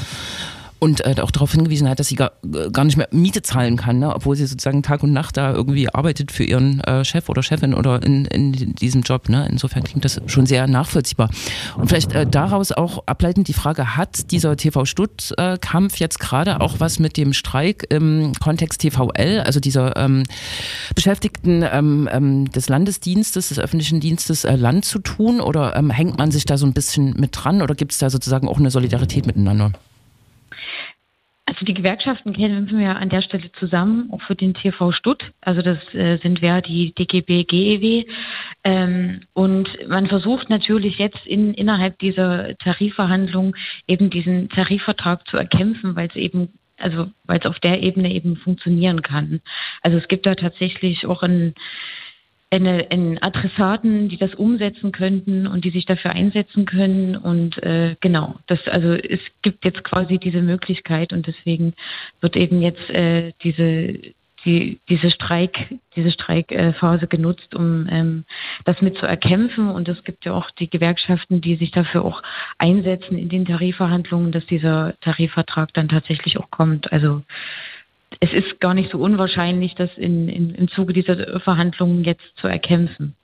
und 0.83 1.05
äh, 1.05 1.15
auch 1.21 1.31
darauf 1.31 1.53
hingewiesen 1.53 1.87
hat, 1.87 1.99
dass 1.99 2.09
sie 2.09 2.17
gar, 2.17 2.33
gar 2.73 2.83
nicht 2.83 2.97
mehr 2.97 3.07
Miete 3.11 3.41
zahlen 3.41 3.77
kann, 3.77 3.99
ne? 3.99 4.13
obwohl 4.13 4.35
sie 4.35 4.45
sozusagen 4.45 4.83
Tag 4.83 5.01
und 5.01 5.13
Nacht 5.13 5.37
da 5.37 5.53
irgendwie 5.53 5.87
arbeitet 5.87 6.29
für 6.29 6.43
ihren 6.43 6.81
äh, 6.81 7.05
Chef 7.05 7.29
oder 7.29 7.41
Chefin 7.41 7.73
oder 7.73 8.03
in, 8.03 8.25
in 8.25 8.75
diesem 8.75 9.01
Job. 9.01 9.29
Ne? 9.29 9.47
Insofern 9.49 9.85
klingt 9.85 10.03
das 10.03 10.19
schon 10.25 10.45
sehr 10.45 10.67
nachvollziehbar. 10.67 11.29
Und 11.77 11.87
vielleicht 11.87 12.11
äh, 12.11 12.27
daraus 12.27 12.73
auch 12.73 13.03
ableitend 13.05 13.47
die 13.47 13.53
Frage, 13.53 13.95
hat 13.95 14.29
dieser 14.31 14.57
TV-Stutt-Kampf 14.57 15.95
jetzt 15.99 16.19
gerade 16.19 16.59
auch 16.59 16.81
was 16.81 16.99
mit 16.99 17.15
dem 17.15 17.31
Streik 17.31 17.85
im 17.87 18.33
Kontext 18.41 18.81
TVL, 18.81 19.41
also 19.45 19.61
dieser 19.61 19.95
ähm, 19.95 20.23
Beschäftigten 20.95 21.63
ähm, 21.63 22.09
ähm, 22.11 22.51
des 22.51 22.67
Landesdienstes, 22.67 23.47
des 23.47 23.59
öffentlichen 23.59 24.01
Dienstes 24.01 24.43
äh, 24.43 24.57
Land 24.57 24.83
zu 24.83 24.99
tun 24.99 25.39
oder 25.39 25.77
ähm, 25.77 25.91
hängt 25.91 26.17
man 26.17 26.31
sich 26.31 26.43
da 26.43 26.57
so 26.57 26.65
ein 26.65 26.73
bisschen 26.73 27.13
mit 27.17 27.29
dran 27.31 27.61
oder 27.61 27.73
gibt 27.73 27.93
es 27.93 27.99
da 27.99 28.09
sozusagen 28.09 28.49
auch 28.49 28.59
eine 28.59 28.69
Solidarität 28.69 29.25
miteinander? 29.25 29.71
Also 31.45 31.65
die 31.65 31.73
Gewerkschaften 31.73 32.33
kämpfen 32.33 32.79
ja 32.79 32.93
an 32.93 33.09
der 33.09 33.21
Stelle 33.21 33.51
zusammen, 33.53 34.09
auch 34.11 34.21
für 34.21 34.35
den 34.35 34.53
TV 34.53 34.91
Stutt. 34.93 35.31
Also 35.41 35.61
das 35.61 35.77
äh, 35.93 36.17
sind 36.17 36.41
wir 36.41 36.61
die 36.61 36.93
DGB, 36.93 37.43
GEW. 37.43 38.05
Ähm, 38.63 39.21
und 39.33 39.69
man 39.87 40.07
versucht 40.07 40.49
natürlich 40.49 40.97
jetzt 40.99 41.27
in, 41.27 41.53
innerhalb 41.53 41.99
dieser 41.99 42.57
Tarifverhandlung 42.57 43.55
eben 43.87 44.09
diesen 44.09 44.49
Tarifvertrag 44.49 45.27
zu 45.27 45.35
erkämpfen, 45.37 45.95
weil 45.95 46.07
es 46.07 46.15
eben 46.15 46.49
also 46.77 47.07
weil 47.25 47.39
es 47.39 47.45
auf 47.45 47.59
der 47.59 47.83
Ebene 47.83 48.11
eben 48.11 48.35
funktionieren 48.35 49.01
kann. 49.01 49.41
Also 49.81 49.97
es 49.97 50.07
gibt 50.07 50.25
da 50.25 50.35
tatsächlich 50.35 51.05
auch 51.05 51.23
ein 51.23 51.53
eine, 52.53 52.87
einen 52.91 53.21
Adressaten, 53.21 54.09
die 54.09 54.17
das 54.17 54.35
umsetzen 54.35 54.91
könnten 54.91 55.47
und 55.47 55.65
die 55.65 55.71
sich 55.71 55.85
dafür 55.85 56.11
einsetzen 56.11 56.65
können. 56.65 57.15
Und 57.15 57.61
äh, 57.63 57.95
genau, 57.99 58.35
das 58.47 58.59
also 58.67 58.93
es 58.93 59.19
gibt 59.41 59.65
jetzt 59.65 59.83
quasi 59.83 60.19
diese 60.19 60.41
Möglichkeit 60.41 61.13
und 61.13 61.25
deswegen 61.25 61.73
wird 62.21 62.35
eben 62.35 62.61
jetzt 62.61 62.89
äh, 62.91 63.33
diese 63.43 64.13
die, 64.45 64.79
diese 64.89 65.09
Streik, 65.09 65.73
diese 65.95 66.11
Streikphase 66.11 67.07
genutzt, 67.07 67.55
um 67.55 67.87
ähm, 67.89 68.25
das 68.65 68.81
mit 68.81 68.97
zu 68.97 69.05
erkämpfen. 69.05 69.69
Und 69.69 69.87
es 69.87 70.03
gibt 70.03 70.25
ja 70.25 70.33
auch 70.33 70.51
die 70.51 70.69
Gewerkschaften, 70.69 71.39
die 71.39 71.55
sich 71.55 71.71
dafür 71.71 72.03
auch 72.03 72.21
einsetzen 72.57 73.17
in 73.17 73.29
den 73.29 73.45
Tarifverhandlungen, 73.45 74.33
dass 74.33 74.45
dieser 74.45 74.95
Tarifvertrag 74.99 75.73
dann 75.73 75.87
tatsächlich 75.87 76.37
auch 76.39 76.51
kommt. 76.51 76.91
Also 76.91 77.21
es 78.19 78.31
ist 78.33 78.59
gar 78.59 78.73
nicht 78.73 78.91
so 78.91 78.97
unwahrscheinlich, 78.97 79.75
das 79.75 79.89
in, 79.97 80.29
in, 80.29 80.55
im 80.55 80.67
Zuge 80.69 80.93
dieser 80.93 81.39
Verhandlungen 81.39 82.03
jetzt 82.03 82.23
zu 82.37 82.47
erkämpfen. 82.47 83.15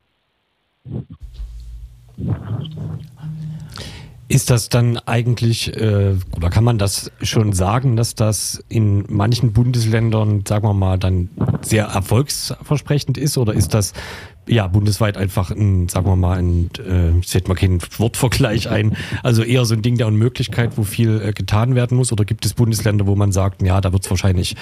Ist 4.28 4.52
das 4.52 4.70
dann 4.70 4.98
eigentlich, 4.98 5.76
äh, 5.76 6.16
oder 6.36 6.52
kann 6.52 6.64
man 6.64 6.78
das 6.78 7.12
schon 7.24 7.52
sagen, 7.52 7.96
dass 7.96 8.14
das 8.14 8.64
in 8.70 9.04
manchen 9.10 9.54
Bundesländern, 9.54 10.44
sagen 10.46 10.68
wir 10.68 10.74
mal, 10.76 11.00
dann 11.00 11.30
sehr 11.62 11.86
erfolgsversprechend 11.86 13.18
ist? 13.18 13.40
Oder 13.40 13.54
ist 13.54 13.74
das 13.74 13.94
ja, 14.50 14.68
bundesweit 14.68 15.18
einfach 15.18 15.52
ein, 15.52 15.88
sagen 15.90 16.08
wir 16.08 16.16
mal, 16.16 16.38
ein, 16.38 16.70
äh, 16.80 17.18
ich 17.20 17.28
setze 17.28 17.48
mal 17.48 17.56
keinen 17.56 17.82
Wortvergleich 17.98 18.70
ein, 18.70 18.96
also 19.24 19.44
eher 19.44 19.66
so 19.66 19.76
ein 19.76 19.82
Ding 19.82 19.98
der 19.98 20.08
Unmöglichkeit, 20.08 20.78
wo 20.78 20.84
viel 20.84 21.22
äh, 21.22 21.32
getan 21.34 21.76
werden 21.76 21.98
muss? 21.98 22.12
Oder 22.12 22.26
gibt 22.26 22.46
es 22.46 22.54
Bundesländer, 22.54 23.08
wo 23.08 23.16
man 23.16 23.32
sagt, 23.32 23.62
ja, 23.62 23.80
da 23.80 23.94
wird 23.94 24.04
es 24.04 24.10
wahrscheinlich 24.10 24.56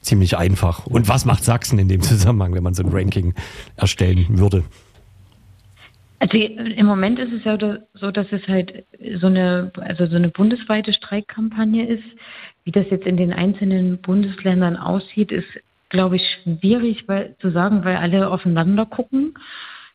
ziemlich 0.00 0.36
einfach? 0.36 0.86
Und 0.86 1.08
was 1.08 1.24
macht 1.24 1.44
Sachsen 1.44 1.78
in 1.78 1.88
dem 1.88 2.00
Zusammenhang, 2.02 2.54
wenn 2.54 2.62
man 2.62 2.74
so 2.74 2.82
ein 2.82 2.90
Ranking 2.92 3.34
erstellen 3.76 4.38
würde? 4.38 4.62
Also 6.20 6.38
im 6.38 6.86
Moment 6.86 7.18
ist 7.18 7.32
es 7.32 7.44
ja 7.44 7.58
so, 7.94 8.10
dass 8.10 8.26
es 8.30 8.46
halt 8.48 8.84
so 9.20 9.26
eine, 9.26 9.70
also 9.76 10.06
so 10.06 10.16
eine 10.16 10.30
bundesweite 10.30 10.92
Streikkampagne 10.94 11.86
ist. 11.86 12.04
Wie 12.64 12.70
das 12.70 12.86
jetzt 12.90 13.06
in 13.06 13.18
den 13.18 13.30
einzelnen 13.30 13.98
Bundesländern 13.98 14.78
aussieht, 14.78 15.30
ist 15.30 15.48
glaube 15.88 16.16
ich, 16.16 16.38
schwierig 16.42 17.06
weil, 17.06 17.36
zu 17.40 17.50
sagen, 17.50 17.84
weil 17.84 17.96
alle 17.96 18.30
aufeinander 18.30 18.86
gucken. 18.86 19.34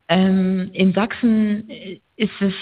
Ähm, 0.07 0.69
in 0.73 0.93
Sachsen 0.93 1.69
ist 2.15 2.41
es 2.41 2.53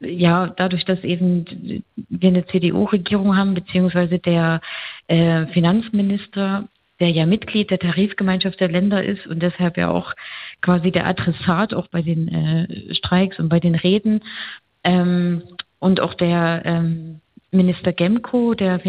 ja 0.00 0.48
dadurch, 0.56 0.84
dass 0.84 1.02
eben 1.04 1.82
wir 1.96 2.28
eine 2.28 2.46
CDU-Regierung 2.46 3.36
haben, 3.36 3.54
beziehungsweise 3.54 4.18
der 4.18 4.60
äh, 5.06 5.46
Finanzminister, 5.46 6.68
der 7.00 7.10
ja 7.10 7.26
Mitglied 7.26 7.70
der 7.70 7.78
Tarifgemeinschaft 7.78 8.60
der 8.60 8.68
Länder 8.68 9.04
ist 9.04 9.26
und 9.26 9.40
deshalb 9.40 9.76
ja 9.76 9.90
auch 9.90 10.14
quasi 10.60 10.90
der 10.90 11.06
Adressat 11.06 11.74
auch 11.74 11.86
bei 11.88 12.02
den 12.02 12.28
äh, 12.28 12.94
Streiks 12.94 13.38
und 13.38 13.48
bei 13.48 13.60
den 13.60 13.74
Reden 13.74 14.22
ähm, 14.84 15.42
und 15.78 16.00
auch 16.00 16.14
der 16.14 16.62
ähm, 16.64 17.20
Minister 17.50 17.92
Gemko, 17.92 18.54
der 18.54 18.82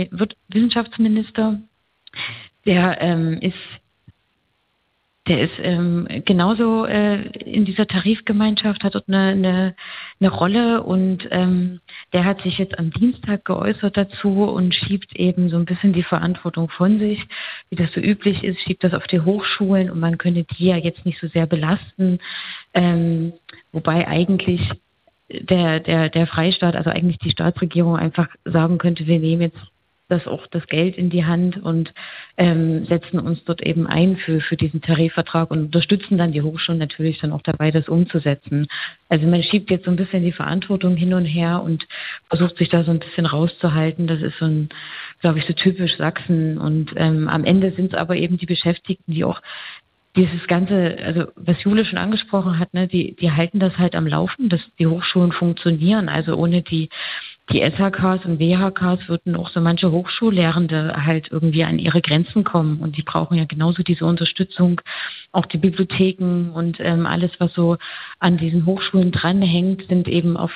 Wissenschaftsminister, 0.48 1.60
der 2.66 3.02
ähm, 3.02 3.40
ist 3.42 3.56
der 5.30 5.42
ist 5.42 5.60
ähm, 5.62 6.08
genauso 6.26 6.86
äh, 6.86 7.22
in 7.46 7.64
dieser 7.64 7.86
Tarifgemeinschaft, 7.86 8.84
hat 8.84 8.96
dort 8.96 9.08
eine, 9.08 9.30
eine, 9.30 9.76
eine 10.20 10.30
Rolle 10.30 10.82
und 10.82 11.28
ähm, 11.30 11.82
der 12.14 12.26
hat 12.26 12.42
sich 12.42 12.58
jetzt 12.58 12.80
am 12.80 12.90
Dienstag 12.90 13.46
geäußert 13.46 13.96
dazu 13.96 14.44
und 14.46 14.74
schiebt 14.74 15.16
eben 15.16 15.50
so 15.50 15.58
ein 15.58 15.66
bisschen 15.66 15.94
die 15.94 16.04
Verantwortung 16.04 16.70
von 16.70 16.98
sich, 16.98 17.24
wie 17.70 17.76
das 17.76 17.94
so 17.94 18.02
üblich 18.02 18.44
ist, 18.44 18.60
schiebt 18.62 18.84
das 18.84 18.96
auf 18.96 19.06
die 19.06 19.22
Hochschulen 19.22 19.92
und 19.92 20.00
man 20.00 20.18
könnte 20.18 20.46
die 20.46 20.66
ja 20.66 20.78
jetzt 20.78 21.06
nicht 21.06 21.20
so 21.20 21.28
sehr 21.28 21.46
belasten, 21.46 22.18
ähm, 22.74 23.34
wobei 23.72 24.08
eigentlich 24.08 24.62
der, 25.30 25.80
der, 25.80 26.10
der 26.10 26.26
Freistaat, 26.26 26.76
also 26.76 26.90
eigentlich 26.90 27.20
die 27.20 27.30
Staatsregierung 27.30 27.98
einfach 27.98 28.30
sagen 28.46 28.80
könnte, 28.80 29.06
wir 29.06 29.20
nehmen 29.20 29.44
jetzt 29.44 29.60
das 30.10 30.28
auch 30.28 30.48
das 30.48 30.66
Geld 30.68 30.98
in 30.98 31.10
die 31.10 31.26
Hand 31.26 31.62
und 31.62 31.94
ähm, 32.38 32.86
setzen 32.86 33.20
uns 33.20 33.44
dort 33.46 33.62
eben 33.62 33.88
ein 33.88 34.18
für, 34.18 34.42
für 34.42 34.58
diesen 34.58 34.82
Tarifvertrag 34.82 35.52
und 35.52 35.60
unterstützen 35.60 36.18
dann 36.18 36.32
die 36.32 36.42
Hochschulen 36.42 36.80
natürlich 36.80 37.20
dann 37.20 37.32
auch 37.32 37.44
dabei, 37.44 37.72
das 37.72 37.88
umzusetzen. 37.88 38.68
Also 39.08 39.28
man 39.28 39.44
schiebt 39.44 39.70
jetzt 39.70 39.86
so 39.86 39.92
ein 39.92 39.98
bisschen 39.98 40.24
die 40.24 40.32
Verantwortung 40.32 40.96
hin 40.96 41.14
und 41.14 41.26
her 41.26 41.62
und 41.64 41.88
versucht 42.28 42.58
sich 42.58 42.70
da 42.70 42.84
so 42.84 42.92
ein 42.92 43.00
bisschen 43.00 43.26
rauszuhalten. 43.26 44.08
Das 44.08 44.22
ist 44.22 44.38
so 44.40 44.46
ein, 44.46 44.70
glaube 45.22 45.40
ich, 45.40 45.46
so 45.46 45.54
typisch 45.54 45.98
Sachsen. 45.98 46.58
Und 46.58 46.92
ähm, 46.96 47.28
am 47.28 47.44
Ende 47.44 47.72
sind 47.72 47.94
es 47.94 47.98
aber 47.98 48.16
eben 48.16 48.38
die 48.38 48.46
Beschäftigten, 48.46 49.14
die 49.14 49.24
auch 49.24 49.42
dieses 50.16 50.48
ganze, 50.48 50.98
also 51.04 51.26
was 51.36 51.64
Jule 51.64 51.86
schon 51.86 51.98
angesprochen 51.98 52.60
hat, 52.60 52.74
ne, 52.74 52.88
die, 52.88 53.16
die 53.16 53.32
halten 53.32 53.60
das 53.60 53.78
halt 53.78 53.96
am 53.96 54.08
Laufen, 54.08 54.50
dass 54.50 54.62
die 54.80 54.88
Hochschulen 54.88 55.32
funktionieren. 55.32 56.10
Also 56.10 56.36
ohne 56.36 56.62
die 56.62 56.90
die 57.52 57.62
SHKs 57.62 58.26
und 58.26 58.40
WHKs 58.40 59.10
würden 59.10 59.36
auch 59.36 59.50
so 59.50 59.60
manche 59.60 59.92
Hochschullehrende 59.92 60.94
halt 61.04 61.32
irgendwie 61.32 61.64
an 61.64 61.80
ihre 61.80 62.02
Grenzen 62.02 62.44
kommen. 62.44 62.80
Und 62.80 62.96
die 62.96 63.02
brauchen 63.02 63.38
ja 63.38 63.46
genauso 63.46 63.82
diese 63.82 64.06
Unterstützung. 64.06 64.82
Auch 65.32 65.48
die 65.48 65.58
Bibliotheken 65.58 66.52
und 66.54 66.80
ähm, 66.80 67.08
alles, 67.08 67.32
was 67.40 67.54
so 67.54 67.78
an 68.20 68.38
diesen 68.38 68.66
Hochschulen 68.66 69.12
dranhängt, 69.12 69.88
sind 69.88 70.08
eben 70.08 70.38
auf 70.38 70.52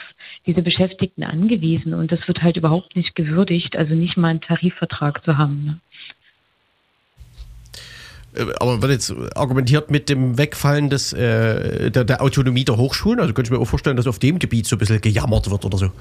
diese 0.45 0.61
Beschäftigten 0.61 1.23
angewiesen. 1.23 1.95
Und 1.95 2.11
das 2.11 2.27
wird 2.27 2.43
halt 2.43 2.57
überhaupt 2.57 2.95
nicht 2.95 3.15
gewürdigt, 3.15 3.75
also 3.75 3.95
nicht 3.95 4.15
mal 4.15 4.29
einen 4.29 4.41
Tarifvertrag 4.41 5.23
zu 5.23 5.37
haben. 5.37 5.65
Ne? 5.65 5.79
Äh, 8.35 8.45
aber 8.59 8.81
wird 8.81 8.91
jetzt 8.91 9.13
argumentiert 9.35 9.91
mit 9.91 10.09
dem 10.09 10.37
Wegfallen 10.37 10.89
des, 10.89 11.13
äh, 11.13 11.91
der, 11.91 12.03
der 12.03 12.21
Autonomie 12.21 12.65
der 12.65 12.77
Hochschulen? 12.77 13.19
Also 13.19 13.33
könnte 13.33 13.47
ich 13.47 13.51
mir 13.51 13.61
auch 13.61 13.67
vorstellen, 13.67 13.97
dass 13.97 14.07
auf 14.07 14.19
dem 14.19 14.39
Gebiet 14.39 14.65
so 14.65 14.75
ein 14.75 14.79
bisschen 14.79 15.01
gejammert 15.01 15.49
wird 15.49 15.65
oder 15.65 15.77
so. 15.77 15.91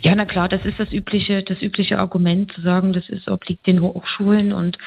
Ja, 0.00 0.14
na 0.14 0.26
klar, 0.26 0.48
das 0.48 0.64
ist 0.64 0.78
das 0.78 0.92
übliche, 0.92 1.42
das 1.42 1.60
übliche 1.62 1.98
Argument 1.98 2.52
zu 2.52 2.60
sagen, 2.60 2.92
das 2.92 3.08
ist 3.08 3.28
obliegt 3.28 3.66
den 3.66 3.80
Hochschulen 3.80 4.52
und 4.52 4.78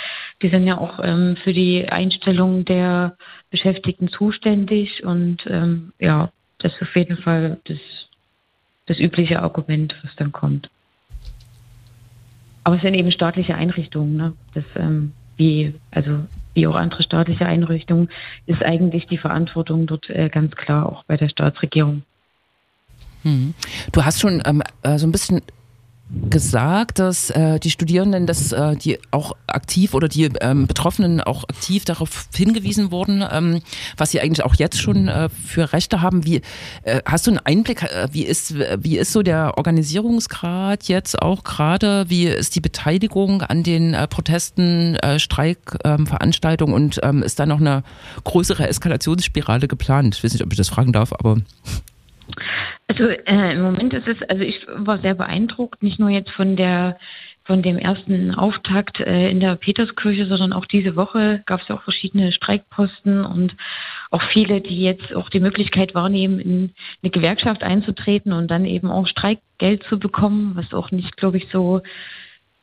die 0.41 0.49
sind 0.49 0.67
ja 0.67 0.77
auch 0.77 0.99
ähm, 1.03 1.35
für 1.43 1.51
die 1.51 1.89
Einstellung 1.89 2.63
der 2.63 3.17
Beschäftigten 3.49 4.09
zuständig 4.09 5.03
und 5.03 5.43
ähm, 5.47 5.93
ja, 5.99 6.31
das 6.59 6.73
ist 6.73 6.83
auf 6.83 6.95
jeden 6.95 7.17
Fall 7.17 7.57
das, 7.65 7.79
das 8.85 8.99
übliche 8.99 9.41
Argument, 9.41 9.95
was 10.03 10.15
dann 10.15 10.31
kommt. 10.31 10.69
Aber 12.63 12.75
es 12.75 12.81
sind 12.81 12.93
eben 12.93 13.11
staatliche 13.11 13.55
Einrichtungen, 13.55 14.15
ne? 14.15 14.33
Das, 14.53 14.65
ähm, 14.75 15.13
wie, 15.39 15.73
also 15.89 16.19
wie 16.53 16.67
auch 16.67 16.75
andere 16.75 17.01
staatliche 17.01 17.45
Einrichtungen, 17.45 18.09
ist 18.45 18.61
eigentlich 18.61 19.07
die 19.07 19.17
Verantwortung 19.17 19.87
dort 19.87 20.09
äh, 20.09 20.29
ganz 20.29 20.55
klar 20.55 20.85
auch 20.85 21.03
bei 21.05 21.17
der 21.17 21.29
Staatsregierung. 21.29 22.03
Hm. 23.23 23.53
Du 23.91 24.05
hast 24.05 24.19
schon 24.19 24.41
ähm, 24.45 24.61
äh, 24.83 24.97
so 24.97 25.07
ein 25.07 25.11
bisschen 25.11 25.41
gesagt, 26.29 26.97
dass 26.97 27.29
äh, 27.29 27.59
die 27.59 27.69
Studierenden, 27.69 28.25
dass 28.25 28.51
äh, 28.51 28.75
die 28.75 28.97
auch 29.11 29.33
aktiv 29.45 29.93
oder 29.93 30.07
die 30.07 30.29
ähm, 30.41 30.65
Betroffenen 30.65 31.21
auch 31.21 31.43
aktiv 31.43 31.85
darauf 31.85 32.27
hingewiesen 32.35 32.91
wurden, 32.91 33.23
ähm, 33.31 33.61
was 33.95 34.11
sie 34.11 34.19
eigentlich 34.19 34.43
auch 34.43 34.55
jetzt 34.55 34.81
schon 34.81 35.07
äh, 35.07 35.29
für 35.29 35.71
Rechte 35.71 36.01
haben. 36.01 36.25
Wie 36.25 36.41
äh, 36.83 37.01
hast 37.05 37.27
du 37.27 37.31
einen 37.31 37.39
Einblick? 37.39 37.83
Äh, 37.83 38.07
wie 38.11 38.23
ist 38.23 38.55
wie 38.55 38.97
ist 38.97 39.13
so 39.13 39.21
der 39.21 39.57
Organisierungsgrad 39.57 40.85
jetzt 40.85 41.21
auch 41.21 41.43
gerade? 41.43 42.09
Wie 42.09 42.25
ist 42.25 42.55
die 42.55 42.61
Beteiligung 42.61 43.43
an 43.43 43.61
den 43.63 43.93
äh, 43.93 44.07
Protesten, 44.07 44.97
Streikveranstaltungen 45.17 46.75
ähm, 46.75 46.81
und 46.81 46.99
ähm, 47.03 47.23
ist 47.23 47.39
da 47.39 47.45
noch 47.45 47.59
eine 47.59 47.83
größere 48.23 48.67
Eskalationsspirale 48.67 49.67
geplant? 49.67 50.15
Ich 50.15 50.23
weiß 50.23 50.33
nicht, 50.33 50.43
ob 50.43 50.51
ich 50.51 50.57
das 50.57 50.69
fragen 50.69 50.91
darf, 50.91 51.13
aber 51.13 51.37
also 52.87 53.05
äh, 53.07 53.53
im 53.53 53.61
Moment 53.61 53.93
ist 53.93 54.07
es, 54.07 54.21
also 54.29 54.43
ich 54.43 54.65
war 54.67 54.99
sehr 54.99 55.15
beeindruckt, 55.15 55.83
nicht 55.83 55.99
nur 55.99 56.09
jetzt 56.09 56.31
von 56.31 56.55
der 56.55 56.97
von 57.49 57.63
dem 57.63 57.79
ersten 57.79 58.35
Auftakt 58.35 58.99
äh, 58.99 59.31
in 59.31 59.39
der 59.39 59.55
Peterskirche, 59.55 60.27
sondern 60.27 60.53
auch 60.53 60.67
diese 60.67 60.95
Woche 60.95 61.41
gab 61.47 61.61
es 61.61 61.67
ja 61.67 61.75
auch 61.75 61.81
verschiedene 61.81 62.31
Streikposten 62.31 63.25
und 63.25 63.55
auch 64.11 64.21
viele, 64.31 64.61
die 64.61 64.83
jetzt 64.83 65.15
auch 65.15 65.29
die 65.29 65.39
Möglichkeit 65.39 65.95
wahrnehmen, 65.95 66.39
in 66.39 66.73
eine 67.01 67.09
Gewerkschaft 67.09 67.63
einzutreten 67.63 68.33
und 68.33 68.51
dann 68.51 68.65
eben 68.65 68.91
auch 68.91 69.07
Streikgeld 69.07 69.81
zu 69.85 69.97
bekommen, 69.97 70.51
was 70.53 70.75
auch 70.75 70.91
nicht, 70.91 71.17
glaube 71.17 71.37
ich, 71.37 71.47
so 71.51 71.81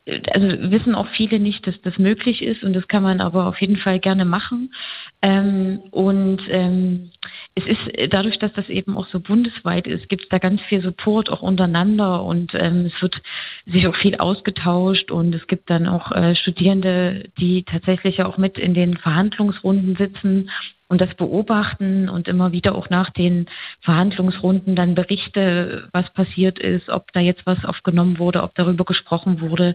also 0.07 0.71
wissen 0.71 0.95
auch 0.95 1.09
viele 1.09 1.41
nicht, 1.41 1.67
dass 1.67 1.81
das 1.83 1.99
möglich 1.99 2.43
ist 2.43 2.63
und 2.63 2.73
das 2.75 2.87
kann 2.87 3.03
man 3.03 3.21
aber 3.21 3.47
auf 3.47 3.61
jeden 3.61 3.77
Fall 3.77 3.99
gerne 3.99 4.25
machen. 4.25 4.73
Ähm, 5.21 5.81
und 5.91 6.43
ähm, 6.49 7.11
es 7.57 7.67
ist 7.67 8.13
dadurch, 8.13 8.39
dass 8.39 8.53
das 8.53 8.69
eben 8.69 8.97
auch 8.97 9.09
so 9.09 9.19
bundesweit 9.19 9.87
ist, 9.87 10.09
gibt 10.09 10.23
es 10.23 10.29
da 10.29 10.39
ganz 10.39 10.61
viel 10.63 10.81
Support 10.81 11.31
auch 11.31 11.43
untereinander 11.43 12.23
und 12.23 12.55
ähm, 12.55 12.87
es 12.87 13.03
wird 13.03 13.21
sich 13.67 13.89
auch 13.89 13.97
viel 13.97 14.17
ausgetauscht 14.17 15.11
und 15.11 15.35
es 15.35 15.47
gibt 15.49 15.71
dann 15.71 15.89
auch 15.89 16.13
äh, 16.13 16.37
Studierende, 16.37 17.29
die 17.39 17.65
tatsächlich 17.65 18.23
auch 18.23 18.39
mit 18.39 18.59
in 18.59 18.75
den 18.75 18.97
Verhandlungsrunden 18.97 19.97
sitzen 19.97 20.51
und 20.89 21.01
das 21.01 21.15
beobachten 21.15 22.09
und 22.09 22.29
immer 22.29 22.53
wieder 22.53 22.75
auch 22.75 22.91
nach 22.91 23.11
den 23.11 23.47
Verhandlungsrunden 23.81 24.77
dann 24.77 24.95
Berichte, 24.95 25.89
was 25.93 26.09
passiert 26.11 26.59
ist, 26.59 26.89
ob 26.89 27.13
da 27.13 27.21
jetzt 27.21 27.45
was 27.47 27.65
aufgenommen 27.65 28.19
wurde, 28.19 28.43
ob 28.43 28.55
darüber 28.55 28.85
gesprochen 28.85 29.41
wurde. 29.41 29.75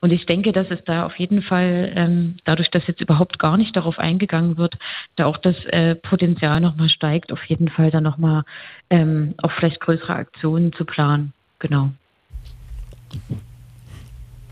Und 0.00 0.12
ich 0.12 0.26
denke, 0.26 0.52
dass 0.52 0.70
es 0.70 0.84
da 0.84 1.06
auf 1.06 1.18
jeden 1.18 1.42
Fall, 1.42 1.92
ähm, 1.96 2.36
dadurch, 2.44 2.70
dass 2.70 2.86
jetzt 2.86 3.00
überhaupt 3.00 3.38
gar 3.38 3.56
nicht 3.56 3.74
darauf 3.74 3.98
eingegangen 3.98 4.56
wird, 4.56 4.76
da 5.16 5.26
auch 5.26 5.38
das 5.38 5.56
äh, 5.66 5.96
Potenzial 5.96 6.60
nochmal 6.60 6.90
steigt, 6.90 7.32
auf 7.32 7.42
jeden 7.44 7.68
Fall 7.68 7.90
dann 7.90 8.04
nochmal 8.04 8.44
ähm, 8.90 9.34
auch 9.42 9.50
vielleicht 9.52 9.80
größere 9.80 10.14
Aktionen 10.14 10.72
zu 10.74 10.84
planen. 10.84 11.32
Genau. 11.58 11.90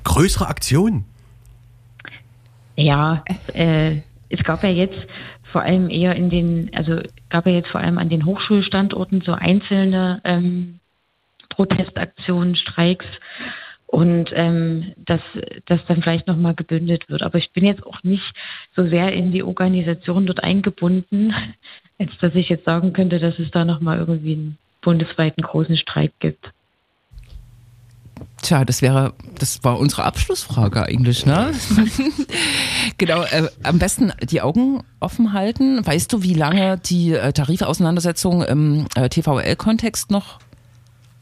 Größere 0.02 0.48
Aktionen? 0.48 1.04
Ja, 2.76 3.22
äh, 3.52 3.98
es 4.30 4.42
gab 4.42 4.62
ja 4.64 4.70
jetzt 4.70 4.98
vor 5.54 5.62
allem 5.62 5.88
eher 5.88 6.16
in 6.16 6.30
den, 6.30 6.72
also 6.74 6.98
gab 7.30 7.46
ja 7.46 7.52
jetzt 7.52 7.68
vor 7.68 7.80
allem 7.80 7.98
an 7.98 8.08
den 8.08 8.26
Hochschulstandorten 8.26 9.20
so 9.20 9.34
einzelne 9.34 10.20
ähm, 10.24 10.80
Protestaktionen, 11.48 12.56
Streiks 12.56 13.06
und 13.86 14.32
ähm, 14.34 14.94
dass 14.96 15.20
das 15.66 15.78
dann 15.86 16.02
vielleicht 16.02 16.26
nochmal 16.26 16.56
gebündelt 16.56 17.08
wird. 17.08 17.22
Aber 17.22 17.38
ich 17.38 17.52
bin 17.52 17.64
jetzt 17.64 17.86
auch 17.86 18.02
nicht 18.02 18.34
so 18.74 18.88
sehr 18.88 19.12
in 19.12 19.30
die 19.30 19.44
Organisation 19.44 20.26
dort 20.26 20.42
eingebunden, 20.42 21.32
als 22.00 22.10
dass 22.20 22.34
ich 22.34 22.48
jetzt 22.48 22.64
sagen 22.64 22.92
könnte, 22.92 23.20
dass 23.20 23.38
es 23.38 23.52
da 23.52 23.64
nochmal 23.64 23.98
irgendwie 23.98 24.32
einen 24.32 24.58
bundesweiten 24.82 25.44
großen 25.44 25.76
Streik 25.76 26.14
gibt. 26.18 26.50
Tja, 28.44 28.66
das 28.66 28.82
wäre, 28.82 29.14
das 29.38 29.64
war 29.64 29.78
unsere 29.78 30.04
Abschlussfrage 30.04 30.82
eigentlich, 30.82 31.24
ne? 31.24 31.52
genau, 32.98 33.22
äh, 33.22 33.48
am 33.62 33.78
besten 33.78 34.12
die 34.20 34.42
Augen 34.42 34.82
offen 35.00 35.32
halten. 35.32 35.84
Weißt 35.84 36.12
du, 36.12 36.22
wie 36.22 36.34
lange 36.34 36.76
die 36.76 37.14
äh, 37.14 37.32
Tarifauseinandersetzungen 37.32 38.46
im 38.46 38.86
äh, 38.96 39.08
TVL-Kontext 39.08 40.10
noch 40.10 40.40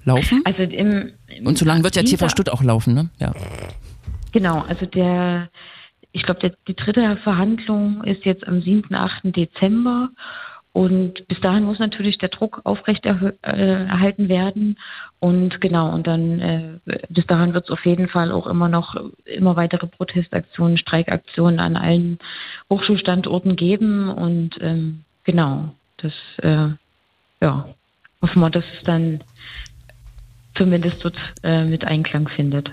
laufen? 0.04 0.42
Also 0.44 0.62
im, 0.62 1.12
im 1.28 1.46
Und 1.46 1.58
so 1.58 1.64
lange 1.64 1.84
wird 1.84 1.94
ja 1.94 2.02
TV 2.02 2.28
Stutt 2.28 2.50
auch 2.50 2.64
laufen, 2.64 2.92
ne? 2.92 3.08
Ja. 3.20 3.32
Genau, 4.32 4.62
also 4.62 4.84
der, 4.86 5.48
ich 6.10 6.24
glaube, 6.24 6.56
die 6.66 6.74
dritte 6.74 7.18
Verhandlung 7.18 8.02
ist 8.02 8.24
jetzt 8.24 8.44
am 8.48 8.62
7., 8.62 8.92
8. 8.96 9.36
Dezember 9.36 10.08
und 10.72 11.28
bis 11.28 11.38
dahin 11.40 11.64
muss 11.64 11.78
natürlich 11.78 12.16
der 12.16 12.30
Druck 12.30 12.62
aufrechterhalten 12.64 14.28
werden. 14.28 14.78
Und 15.20 15.60
genau, 15.60 15.92
und 15.92 16.06
dann 16.06 16.40
äh, 16.40 16.78
bis 17.10 17.26
dahin 17.26 17.52
wird 17.52 17.66
es 17.66 17.70
auf 17.70 17.84
jeden 17.84 18.08
Fall 18.08 18.32
auch 18.32 18.46
immer 18.46 18.68
noch 18.68 18.96
immer 19.26 19.56
weitere 19.56 19.86
Protestaktionen, 19.86 20.78
Streikaktionen 20.78 21.60
an 21.60 21.76
allen 21.76 22.18
Hochschulstandorten 22.70 23.54
geben. 23.56 24.08
Und 24.08 24.56
ähm, 24.62 25.04
genau, 25.24 25.74
das 25.98 26.14
äh, 26.38 26.68
ja, 27.42 27.68
hoffen 28.22 28.40
wir, 28.40 28.50
dass 28.50 28.64
es 28.78 28.84
dann 28.84 29.22
zumindest 30.54 31.04
dort 31.04 31.16
äh, 31.42 31.64
mit 31.64 31.84
Einklang 31.84 32.28
findet. 32.28 32.72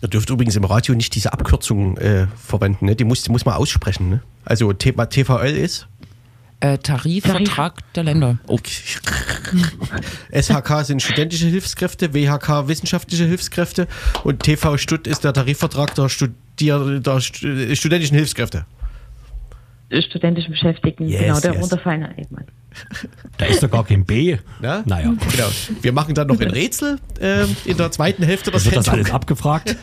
Ihr 0.00 0.08
dürft 0.08 0.30
übrigens 0.30 0.54
im 0.54 0.64
Radio 0.64 0.94
nicht 0.94 1.14
diese 1.14 1.32
Abkürzung 1.32 1.96
äh, 1.96 2.26
verwenden, 2.36 2.86
ne? 2.86 2.94
die, 2.94 3.04
muss, 3.04 3.28
muss 3.28 3.44
man 3.44 3.54
aussprechen. 3.54 4.10
Ne? 4.10 4.22
Also 4.44 4.72
TVL 4.72 5.56
ist 5.56 5.88
äh, 6.60 6.78
Tarifvertrag 6.78 7.76
Tarif. 7.76 7.92
der 7.94 8.04
Länder. 8.04 8.38
Okay. 8.46 8.72
SHK 10.42 10.84
sind 10.84 11.02
studentische 11.02 11.46
Hilfskräfte, 11.46 12.14
WHK 12.14 12.68
wissenschaftliche 12.68 13.24
Hilfskräfte 13.24 13.86
und 14.24 14.42
TV 14.42 14.76
Stutt 14.78 15.06
ist 15.06 15.24
der 15.24 15.32
Tarifvertrag 15.32 15.94
der, 15.94 16.08
Studier 16.08 17.00
der 17.00 17.20
studentischen 17.20 18.16
Hilfskräfte. 18.16 18.66
Studentischen 20.08 20.50
Beschäftigten, 20.50 21.08
yes, 21.08 21.20
genau, 21.20 21.40
der 21.40 21.52
yes. 21.52 21.62
runterfallen 21.62 22.08
eben. 22.18 22.36
Da 23.38 23.46
ist 23.46 23.62
doch 23.62 23.70
gar 23.70 23.84
kein 23.84 24.04
B. 24.04 24.36
Na? 24.60 24.82
Naja. 24.84 25.14
Genau. 25.30 25.48
Wir 25.80 25.92
machen 25.92 26.14
dann 26.14 26.26
noch 26.26 26.40
ein 26.40 26.50
Rätsel 26.50 26.98
äh, 27.20 27.44
in 27.64 27.76
der 27.76 27.90
zweiten 27.90 28.22
Hälfte 28.22 28.50
der 28.50 28.60
Sendung. 28.60 28.78
Wird 28.78 28.86
das 28.86 28.92
alles 28.92 29.10
abgefragt? 29.10 29.76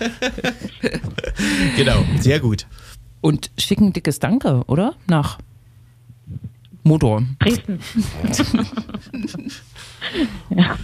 genau, 1.78 2.04
sehr 2.20 2.40
gut. 2.40 2.68
Und 3.22 3.52
schicken 3.58 3.94
dickes 3.94 4.20
Danke, 4.20 4.64
oder? 4.68 4.96
Nach 5.08 5.40
Motor. 6.84 7.24
Dresden. 7.40 7.80
ja, 10.50 10.78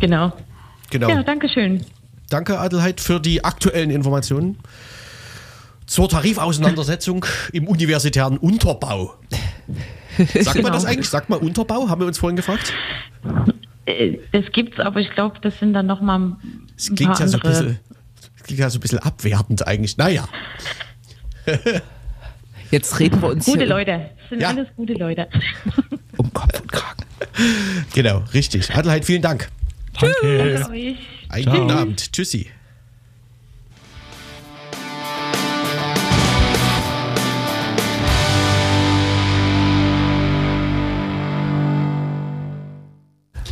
genau. 0.00 0.32
Genau. 0.90 1.08
Ja, 1.08 1.22
danke 1.22 1.48
schön. 1.48 1.84
Danke, 2.28 2.58
Adelheid, 2.58 3.00
für 3.00 3.20
die 3.20 3.44
aktuellen 3.44 3.90
Informationen 3.90 4.58
zur 5.86 6.08
Tarifauseinandersetzung 6.08 7.26
im 7.52 7.66
universitären 7.66 8.38
Unterbau. 8.38 9.14
Sagt 10.16 10.52
genau. 10.52 10.62
man 10.62 10.72
das 10.72 10.84
eigentlich? 10.84 11.08
Sagt 11.08 11.28
man 11.30 11.40
Unterbau? 11.40 11.88
Haben 11.88 12.00
wir 12.00 12.06
uns 12.06 12.18
vorhin 12.18 12.36
gefragt? 12.36 12.72
Äh, 13.86 14.18
das 14.32 14.44
gibt's, 14.52 14.78
aber 14.78 15.00
ich 15.00 15.10
glaube, 15.10 15.38
das 15.40 15.58
sind 15.58 15.74
dann 15.74 15.86
nochmal. 15.86 16.36
Das 16.76 16.94
klingt 16.94 17.18
ja 17.18 17.26
so 17.26 17.38
ein 17.38 17.42
bisschen, 17.42 17.78
klingt 18.44 18.60
ja 18.60 18.70
so 18.70 18.78
ein 18.78 18.80
bisschen 18.80 18.98
abwertend 18.98 19.66
eigentlich. 19.66 19.96
Naja. 19.96 20.28
Jetzt 22.70 23.00
reden 23.00 23.20
wir 23.20 23.28
uns 23.28 23.44
Gute 23.46 23.64
Leute, 23.64 24.10
das 24.20 24.28
sind 24.28 24.42
ja. 24.42 24.48
alles 24.48 24.68
gute 24.76 24.94
Leute. 24.94 25.28
Um 26.16 26.32
Kopf 26.34 26.60
und 26.60 26.70
Kragen. 26.70 27.04
Genau, 27.94 28.22
richtig. 28.34 28.74
Adelheid, 28.74 29.04
vielen 29.06 29.22
Dank. 29.22 29.48
Danke. 29.98 30.16
Danke 30.22 30.70
euch. 30.70 30.96
Einen 31.30 31.44
Ciao. 31.44 31.56
guten 31.56 31.70
Abend. 31.70 32.12
Tschüssi. 32.12 32.50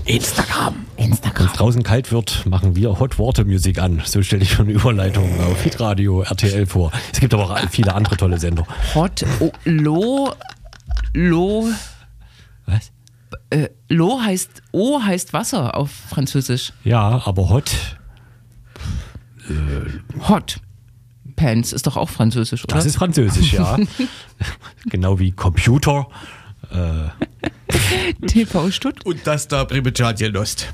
Instagram. 0.05 0.88
Instagram. 1.09 1.47
Wenn 1.47 1.53
es 1.53 1.59
draußen 1.59 1.83
kalt 1.83 2.13
wird, 2.13 2.47
machen 2.47 2.77
wir 2.77 2.99
Hot 2.99 3.19
Water 3.19 3.45
Musik 3.45 3.79
an. 3.79 4.03
So 4.05 4.23
stelle 4.23 4.43
ich 4.43 4.53
schon 4.53 4.69
Überleitungen 4.69 5.41
auf 5.41 5.63
Hitradio, 5.63 6.23
RTL 6.23 6.67
vor. 6.67 6.93
Es 7.13 7.21
gibt 7.21 7.35
aber 7.35 7.51
auch 7.51 7.59
viele 7.71 7.95
andere 7.95 8.17
tolle 8.17 8.39
Sender. 8.39 8.67
Hot 8.95 9.25
oh, 9.41 9.53
Lo 9.65 10.33
Lo 11.15 11.69
Was? 12.67 12.93
Äh, 13.51 13.69
L'eau 13.89 14.21
heißt, 14.21 14.63
O 14.73 15.03
heißt 15.03 15.33
Wasser 15.33 15.75
auf 15.75 15.91
Französisch. 15.91 16.73
Ja, 16.85 17.23
aber 17.25 17.49
hot, 17.49 17.99
Hot. 20.29 20.61
Pants 21.37 21.73
ist 21.73 21.87
doch 21.87 21.97
auch 21.97 22.09
Französisch, 22.09 22.65
oder? 22.65 22.75
das 22.75 22.87
ist 22.87 22.97
Französisch, 22.97 23.53
ja. 23.53 23.79
genau 24.91 25.21
wie 25.21 25.31
Computer. 25.31 26.09
TV 28.27 28.71
Stutt. 28.71 29.05
Und 29.05 29.27
das 29.27 29.49
da 29.49 29.65
Primitianien 29.65 30.33
Lost. 30.33 30.67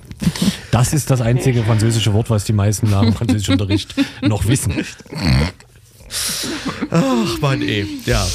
Das 0.71 0.93
ist 0.93 1.11
das 1.11 1.21
einzige 1.21 1.63
französische 1.63 2.13
Wort, 2.13 2.31
was 2.31 2.45
die 2.45 2.53
meisten 2.53 2.91
nach 2.91 3.03
dem 3.03 3.13
Französischunterricht 3.13 3.95
noch 4.23 4.47
wissen. 4.47 4.85
Ach 6.91 7.41
Mann, 7.41 7.63
ey. 7.63 7.87
Ja. 8.07 8.27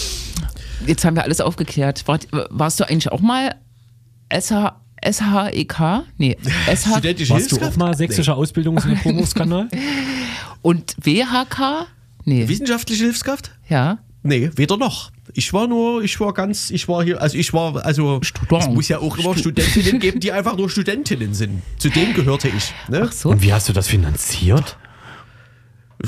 Jetzt 0.86 1.04
haben 1.06 1.15
wir 1.15 1.24
alles 1.24 1.41
aufgeklärt. 1.41 2.08
War, 2.08 2.19
warst 2.50 2.80
du 2.80 2.88
eigentlich 2.88 3.12
auch 3.12 3.19
mal 3.19 3.56
SH, 4.34 4.74
SHEK? 5.04 5.76
Nee, 6.17 6.38
SH 6.74 6.88
Studentische 6.91 7.34
Warst 7.34 7.52
du 7.52 7.62
auch 7.62 7.76
mal 7.76 7.95
sächsischer 7.95 8.38
Ausbildungs- 8.38 8.86
und 8.86 9.02
Promoskanal? 9.02 9.67
und 10.62 10.95
WHK? 11.02 11.88
Nee. 12.26 12.48
Wissenschaftliche 12.48 13.06
Hilfskraft? 13.06 13.52
Ja. 13.69 14.00
Nee, 14.24 14.50
weder 14.56 14.78
noch. 14.78 15.12
Ich 15.34 15.54
war 15.54 15.68
nur, 15.68 16.04
ich 16.04 16.20
war 16.20 16.34
ganz, 16.34 16.70
ich 16.72 16.88
war 16.88 17.04
hier, 17.04 17.22
also 17.22 17.38
ich 17.38 17.54
war, 17.54 17.86
also 17.86 18.20
Student. 18.24 18.63
es 18.63 18.70
muss 18.70 18.88
ja 18.88 19.00
auch 19.00 19.18
immer 19.18 19.38
Studentinnen 19.38 20.00
geben, 20.00 20.20
die 20.20 20.32
einfach 20.32 20.58
nur 20.58 20.70
Studentinnen 20.70 21.34
sind. 21.34 21.62
Zu 21.78 21.89
denen 21.89 22.13
gehörte 22.13 22.48
ich. 22.48 22.74
Ne? 22.88 23.06
Ach 23.08 23.12
so. 23.12 23.30
Und 23.30 23.42
wie 23.42 23.54
hast 23.54 23.70
du 23.70 23.74
das 23.74 23.88
finanziert? 23.88 24.78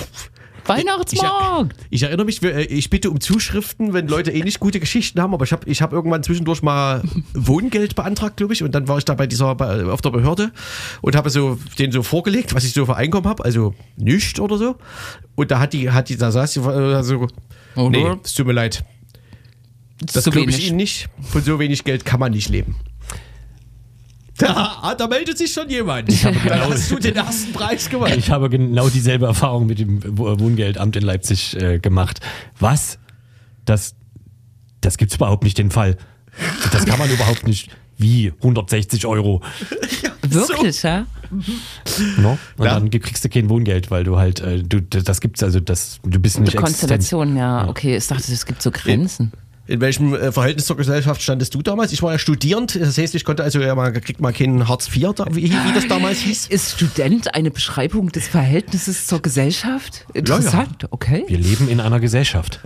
Weihnachtsmarkt. 0.65 1.75
Ich 1.89 2.03
erinnere 2.03 2.25
mich, 2.25 2.41
äh, 2.43 2.63
ich 2.63 2.89
bitte 2.89 3.09
um 3.09 3.19
Zuschriften, 3.19 3.93
wenn 3.93 4.07
Leute 4.07 4.31
eh 4.31 4.41
nicht 4.43 4.59
gute 4.59 4.79
Geschichten 4.79 5.21
haben, 5.21 5.33
aber 5.33 5.45
ich 5.45 5.51
habe 5.51 5.69
ich 5.69 5.81
hab 5.81 5.93
irgendwann 5.93 6.23
zwischendurch 6.23 6.61
mal 6.61 7.01
Wohngeld 7.33 7.95
beantragt, 7.95 8.37
glaube 8.37 8.53
ich, 8.53 8.63
und 8.63 8.73
dann 8.73 8.87
war 8.87 8.97
ich 8.97 9.05
da 9.05 9.13
bei 9.13 9.27
dieser, 9.27 9.55
bei, 9.55 9.85
auf 9.85 10.01
der 10.01 10.11
Behörde 10.11 10.51
und 11.01 11.15
habe 11.15 11.29
so 11.29 11.57
den 11.79 11.91
so 11.91 12.03
vorgelegt, 12.03 12.53
was 12.53 12.63
ich 12.63 12.73
so 12.73 12.85
für 12.85 12.95
Einkommen 12.95 13.27
habe, 13.27 13.43
also 13.43 13.73
nichts 13.97 14.39
oder 14.39 14.57
so. 14.57 14.75
Und 15.35 15.51
da 15.51 15.59
hat 15.59 15.73
die, 15.73 15.91
hat 15.91 16.09
die, 16.09 16.17
da 16.17 16.31
saß 16.31 16.53
die 16.53 16.59
äh, 16.59 17.03
so, 17.03 17.27
Oder? 17.75 17.89
nee, 17.89 18.15
es 18.23 18.33
tut 18.33 18.47
mir 18.47 18.53
leid, 18.53 18.83
das 20.01 20.23
Zu 20.23 20.31
glaube 20.31 20.49
ich 20.49 20.55
wenig. 20.57 20.67
Ihnen 20.69 20.77
nicht. 20.77 21.09
Von 21.21 21.41
so 21.43 21.59
wenig 21.59 21.83
Geld 21.83 22.05
kann 22.05 22.19
man 22.19 22.31
nicht 22.31 22.49
leben. 22.49 22.75
Da, 24.37 24.79
ah, 24.81 24.95
da 24.95 25.07
meldet 25.07 25.37
sich 25.37 25.53
schon 25.53 25.69
jemand. 25.69 26.09
da 26.47 26.69
hast 26.69 26.89
du 26.89 26.97
den 26.97 27.15
ersten 27.15 27.53
Preis 27.53 27.89
gewonnen. 27.89 28.17
Ich 28.17 28.31
habe 28.31 28.49
genau 28.49 28.89
dieselbe 28.89 29.27
Erfahrung 29.27 29.67
mit 29.67 29.77
dem 29.79 29.99
Wo- 30.17 30.39
Wohngeldamt 30.39 30.95
in 30.95 31.03
Leipzig 31.03 31.55
äh, 31.61 31.77
gemacht. 31.79 32.19
Was? 32.59 32.97
Das, 33.65 33.93
das 34.81 34.97
gibt's 34.97 35.15
überhaupt 35.15 35.43
nicht, 35.43 35.57
den 35.59 35.69
Fall. 35.69 35.95
Das 36.71 36.85
kann 36.85 36.97
man 36.97 37.09
überhaupt 37.11 37.45
nicht. 37.45 37.69
Wie? 37.97 38.33
160 38.37 39.05
Euro. 39.05 39.41
Wirklich, 40.23 40.81
ja? 40.81 41.05
No? 42.17 42.39
Und 42.57 42.65
Ja. 42.65 42.79
dann 42.79 42.89
kriegst 42.89 43.23
du 43.23 43.29
kein 43.29 43.47
Wohngeld, 43.47 43.91
weil 43.91 44.03
du 44.03 44.17
halt, 44.17 44.39
äh, 44.39 44.63
du, 44.63 44.81
das 44.81 45.21
gibt's 45.21 45.43
also, 45.43 45.59
das, 45.59 45.99
du 46.03 46.19
bist 46.19 46.39
nicht 46.39 46.53
Die 46.53 46.57
existent. 46.57 46.89
Konstellation, 46.89 47.37
ja. 47.37 47.67
Okay, 47.67 47.95
ich 47.95 48.07
dachte, 48.07 48.31
es 48.31 48.45
gibt 48.47 48.61
so 48.63 48.71
Grenzen. 48.71 49.33
In 49.71 49.79
welchem 49.79 50.13
äh, 50.13 50.33
Verhältnis 50.33 50.65
zur 50.65 50.75
Gesellschaft 50.75 51.21
standest 51.21 51.55
du 51.55 51.61
damals? 51.61 51.93
Ich 51.93 52.03
war 52.03 52.11
ja 52.11 52.19
studierend, 52.19 52.77
das 52.77 52.97
heißt, 52.97 53.15
ich 53.15 53.23
konnte 53.23 53.41
also 53.41 53.61
ja 53.61 53.73
mal, 53.73 53.93
kriegt 53.93 54.19
mal 54.19 54.33
keinen 54.33 54.67
Hartz 54.67 54.93
IV, 54.93 55.13
da, 55.15 55.25
wie, 55.31 55.43
wie 55.43 55.73
das 55.73 55.87
damals 55.87 56.19
hieß. 56.19 56.47
Ist 56.49 56.71
Student 56.73 57.33
eine 57.35 57.51
Beschreibung 57.51 58.11
des 58.11 58.27
Verhältnisses 58.27 59.07
zur 59.07 59.21
Gesellschaft? 59.21 60.05
Interessant, 60.13 60.87
okay. 60.91 61.23
Wir 61.27 61.37
leben 61.37 61.69
in 61.69 61.79
einer 61.79 62.01
Gesellschaft. 62.01 62.59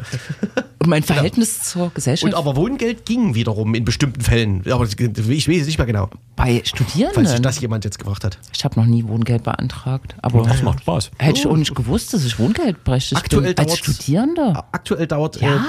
Und 0.80 0.88
mein 0.90 1.04
Verhältnis 1.04 1.62
zur 1.62 1.92
Gesellschaft 1.94 2.34
Und 2.34 2.36
aber 2.36 2.56
Wohngeld 2.56 3.06
ging 3.06 3.36
wiederum 3.36 3.76
in 3.76 3.86
bestimmten 3.86 4.22
Fällen. 4.22 4.64
Aber 4.68 4.86
ich 4.86 5.48
weiß 5.48 5.62
es 5.62 5.68
nicht 5.68 5.78
mehr 5.78 5.86
genau, 5.86 6.10
bei 6.36 6.46
falls 6.46 6.56
sich 6.56 6.68
Studierenden? 6.70 7.44
das 7.44 7.62
jemand 7.62 7.86
jetzt 7.86 8.00
gefragt 8.00 8.24
hat. 8.24 8.40
Ich 8.52 8.66
habe 8.66 8.80
noch 8.80 8.88
nie 8.88 9.04
Wohngeld 9.08 9.44
beantragt. 9.44 10.16
Aber 10.24 10.42
Das 10.42 10.64
macht 10.64 10.80
Spaß. 10.80 11.12
hätte 11.20 11.38
ich 11.40 11.46
auch 11.46 11.56
nicht 11.56 11.76
gewusst, 11.76 12.16
dass 12.16 12.26
ich 12.26 12.40
Wohngeld 12.40 12.84
bräuchte. 12.84 13.16
Aktuell 13.16 13.54
bin 13.54 13.64
als 13.64 13.78
Studierender. 13.78 14.66
Aktuell 14.72 15.06
dauert 15.06 15.40
äh, 15.40 15.46
Ja. 15.46 15.66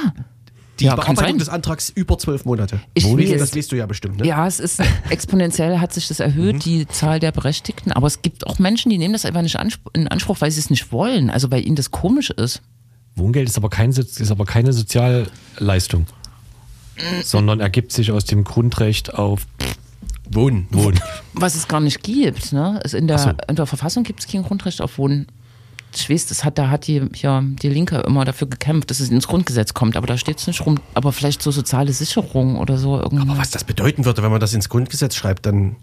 Die 0.80 0.84
Ja, 0.84 0.94
Bearbeitung 0.94 1.38
des 1.38 1.48
Antrags 1.48 1.90
über 1.90 2.18
zwölf 2.18 2.44
Monate. 2.44 2.80
Ich 2.94 3.04
weiß. 3.04 3.38
das 3.38 3.54
liest 3.54 3.72
du 3.72 3.76
ja 3.76 3.86
bestimmt, 3.86 4.18
ne? 4.18 4.26
Ja, 4.26 4.46
es 4.46 4.60
ist 4.60 4.80
exponentiell 5.10 5.78
hat 5.78 5.92
sich 5.92 6.08
das 6.08 6.20
erhöht, 6.20 6.56
Mhm. 6.56 6.60
die 6.60 6.86
Zahl 6.88 7.18
der 7.20 7.32
Berechtigten. 7.32 7.92
Aber 7.92 8.06
es 8.06 8.22
gibt 8.22 8.46
auch 8.46 8.58
Menschen, 8.58 8.90
die 8.90 8.98
nehmen 8.98 9.12
das 9.12 9.24
einfach 9.24 9.42
nicht 9.42 9.56
in 9.94 10.08
Anspruch, 10.08 10.40
weil 10.40 10.50
sie 10.50 10.60
es 10.60 10.70
nicht 10.70 10.92
wollen. 10.92 11.30
Also 11.30 11.50
weil 11.50 11.66
ihnen 11.66 11.76
das 11.76 11.90
komisch 11.90 12.30
ist. 12.30 12.62
Wohngeld 13.14 13.48
ist 13.48 13.56
aber, 13.56 13.70
kein, 13.70 13.90
ist 13.90 14.30
aber 14.30 14.44
keine 14.44 14.72
Sozialleistung, 14.74 16.06
sondern 17.22 17.60
ergibt 17.60 17.92
sich 17.92 18.12
aus 18.12 18.24
dem 18.24 18.44
Grundrecht 18.44 19.14
auf 19.14 19.46
Wohnen. 20.30 20.66
Wohnen. 20.70 21.00
Was 21.34 21.54
es 21.54 21.68
gar 21.68 21.80
nicht 21.80 22.02
gibt. 22.02 22.52
Ne? 22.52 22.80
Es 22.84 22.92
in, 22.94 23.06
der, 23.06 23.18
so. 23.18 23.30
in 23.48 23.56
der 23.56 23.66
Verfassung 23.66 24.02
gibt 24.02 24.20
es 24.20 24.26
kein 24.26 24.42
Grundrecht 24.42 24.80
auf 24.80 24.98
Wohnen. 24.98 25.26
Ich 25.98 26.10
weiß, 26.10 26.26
das 26.26 26.44
hat, 26.44 26.58
da 26.58 26.70
hat 26.70 26.86
die, 26.86 27.02
ja, 27.14 27.42
die 27.42 27.68
Linke 27.68 27.98
immer 28.00 28.24
dafür 28.24 28.48
gekämpft, 28.48 28.90
dass 28.90 29.00
es 29.00 29.10
ins 29.10 29.26
Grundgesetz 29.26 29.74
kommt, 29.74 29.96
aber 29.96 30.06
da 30.06 30.18
steht 30.18 30.38
es 30.38 30.46
nicht 30.46 30.64
rum. 30.64 30.78
Aber 30.94 31.12
vielleicht 31.12 31.42
so 31.42 31.50
soziale 31.50 31.92
Sicherung 31.92 32.56
oder 32.58 32.78
so. 32.78 33.00
Irgendwie. 33.00 33.28
Aber 33.28 33.38
was 33.38 33.50
das 33.50 33.64
bedeuten 33.64 34.04
würde, 34.04 34.22
wenn 34.22 34.30
man 34.30 34.40
das 34.40 34.54
ins 34.54 34.68
Grundgesetz 34.68 35.14
schreibt, 35.14 35.46
dann 35.46 35.76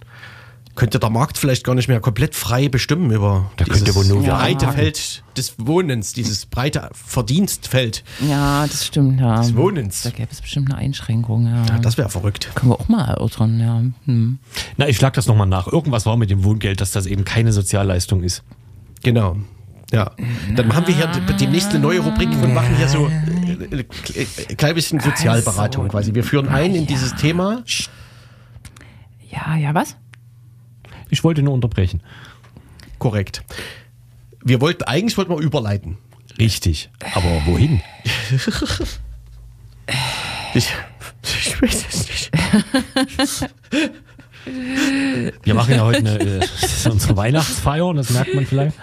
könnte 0.76 1.00
der 1.00 1.10
Markt 1.10 1.38
vielleicht 1.38 1.64
gar 1.64 1.76
nicht 1.76 1.88
mehr 1.88 2.00
komplett 2.00 2.34
frei 2.34 2.68
bestimmen 2.68 3.12
über 3.12 3.52
Da 3.58 3.66
könnte 3.66 3.80
dieses 3.86 3.96
wohl 3.96 4.06
nur 4.06 4.26
wer 4.26 4.36
breite. 4.36 4.72
Feld 4.72 5.24
des 5.38 5.54
Wohnens, 5.58 6.14
dieses 6.14 6.46
breite 6.48 6.90
Verdienstfeld 6.94 8.04
Ja, 8.28 8.66
das 8.66 8.86
stimmt, 8.86 9.20
ja. 9.20 9.40
des 9.42 9.56
Wohnens. 9.56 10.02
Da 10.02 10.10
gäbe 10.10 10.30
es 10.32 10.42
bestimmt 10.42 10.72
eine 10.72 10.80
Einschränkung, 10.80 11.46
ja. 11.46 11.64
Ja, 11.66 11.78
das 11.80 11.98
wäre 11.98 12.10
verrückt. 12.10 12.50
können 12.56 12.72
wir 12.72 12.80
auch 12.80 12.88
mal 12.88 13.06
erörtern, 13.06 13.60
ja. 13.60 13.84
Hm. 14.06 14.40
Na, 14.78 14.88
ich 14.88 14.98
schlag 14.98 15.14
das 15.14 15.28
nochmal 15.28 15.48
nach. 15.48 15.68
Irgendwas 15.68 16.06
war 16.06 16.18
mit 16.18 16.32
dem 16.32 16.44
Wohngeld, 16.44 16.82
dass 16.82 16.92
das 16.92 17.06
eben 17.06 17.24
keine 17.24 17.54
Sozialleistung 17.54 18.24
ist. 18.24 18.44
Genau. 19.04 19.38
Ja, 19.94 20.12
dann 20.56 20.68
machen 20.68 20.88
wir 20.88 20.96
hier 20.96 21.06
d- 21.08 21.34
demnächst 21.40 21.70
eine 21.70 21.80
neue 21.80 22.00
Rubrik 22.00 22.30
und 22.30 22.54
machen 22.54 22.76
hier 22.78 22.90
so 22.90 23.08
äh, 23.08 23.76
äh, 23.76 23.86
ein 24.50 24.58
klein 24.58 24.74
bisschen 24.74 25.00
Sozialberatung 25.00 25.88
quasi. 25.88 26.16
Wir 26.16 26.24
führen 26.24 26.48
ein 26.50 26.74
in 26.74 26.88
dieses 26.88 27.14
Thema. 27.16 27.64
Ja, 29.30 29.56
ja, 29.56 29.74
was? 29.76 29.96
Ich 31.10 31.24
wollte 31.24 31.44
nur 31.44 31.54
unterbrechen. 31.54 32.02
Korrekt. 32.98 33.44
Wir 34.44 34.62
wollten, 34.62 34.84
eigentlich 34.86 35.16
wollten 35.18 35.32
wir 35.32 35.38
überleiten. 35.40 35.98
Richtig. 36.40 36.90
Aber 37.14 37.46
wohin? 37.46 37.82
Ich, 40.56 40.70
ich 41.24 41.62
weiß 41.62 41.86
es 41.90 42.08
nicht. 42.08 43.50
Wir 44.46 45.54
machen 45.54 45.74
ja 45.76 45.84
heute 45.84 46.00
eine, 46.00 46.20
äh, 46.20 46.40
das 46.40 46.64
ist 46.64 46.88
unsere 46.88 47.16
Weihnachtsfeier 47.18 47.86
und 47.86 47.96
das 47.98 48.10
merkt 48.10 48.34
man 48.36 48.46
vielleicht. 48.46 48.76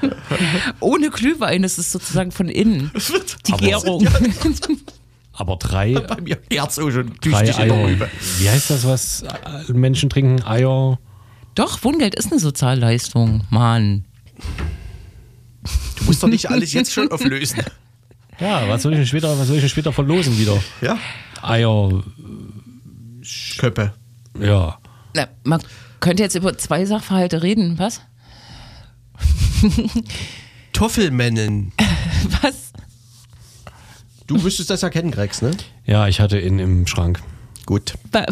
Ohne 0.80 1.10
Glühwein 1.10 1.64
ist 1.64 1.78
es 1.78 1.92
sozusagen 1.92 2.30
von 2.32 2.48
innen. 2.48 2.90
Die 3.46 3.52
Aber- 3.52 3.62
Gärung. 3.66 4.08
Aber 5.32 5.56
drei, 5.56 5.94
Bei 5.94 6.20
mir 6.20 6.38
Herz 6.52 6.78
auch 6.78 6.90
schon 6.90 7.12
drei 7.22 7.54
Eier. 7.56 7.96
Wie 8.38 8.48
heißt 8.50 8.70
das, 8.70 8.86
was 8.86 9.24
Menschen 9.68 10.10
trinken? 10.10 10.42
Eier. 10.44 10.98
Doch, 11.54 11.82
Wohngeld 11.82 12.14
ist 12.14 12.30
eine 12.30 12.40
Sozialleistung, 12.40 13.44
Mann. 13.50 14.04
Du 15.98 16.04
musst 16.04 16.22
doch 16.22 16.28
nicht 16.28 16.50
alles 16.50 16.72
jetzt 16.72 16.92
schon 16.92 17.10
auflösen. 17.10 17.60
Ja, 18.38 18.66
was 18.68 18.82
soll 18.82 18.92
ich 18.92 18.98
denn 18.98 19.06
später, 19.06 19.38
was 19.38 19.46
soll 19.46 19.56
ich 19.56 19.62
denn 19.62 19.68
später 19.70 19.92
verlosen 19.92 20.38
wieder? 20.38 20.62
Ja? 20.80 20.98
Eier, 21.42 22.02
Köppe. 23.58 23.92
ja. 24.40 24.78
Na, 25.14 25.28
man 25.44 25.60
könnte 26.00 26.22
jetzt 26.22 26.34
über 26.34 26.56
zwei 26.58 26.84
Sachverhalte 26.84 27.42
reden, 27.42 27.78
was? 27.78 28.00
Toffelmännen. 30.72 31.72
Was? 32.42 32.72
Du 34.26 34.36
müsstest 34.36 34.70
das 34.70 34.82
erkennen, 34.82 35.10
Grex, 35.10 35.42
ne? 35.42 35.50
Ja, 35.84 36.06
ich 36.08 36.20
hatte 36.20 36.38
ihn 36.38 36.58
im 36.58 36.86
Schrank. 36.86 37.20
Gut. 37.66 37.94
Wa- 38.12 38.24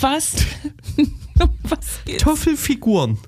Was? 0.00 0.34
was, 1.62 2.04
geht? 2.04 2.20
Toffelfiguren. 2.20 3.18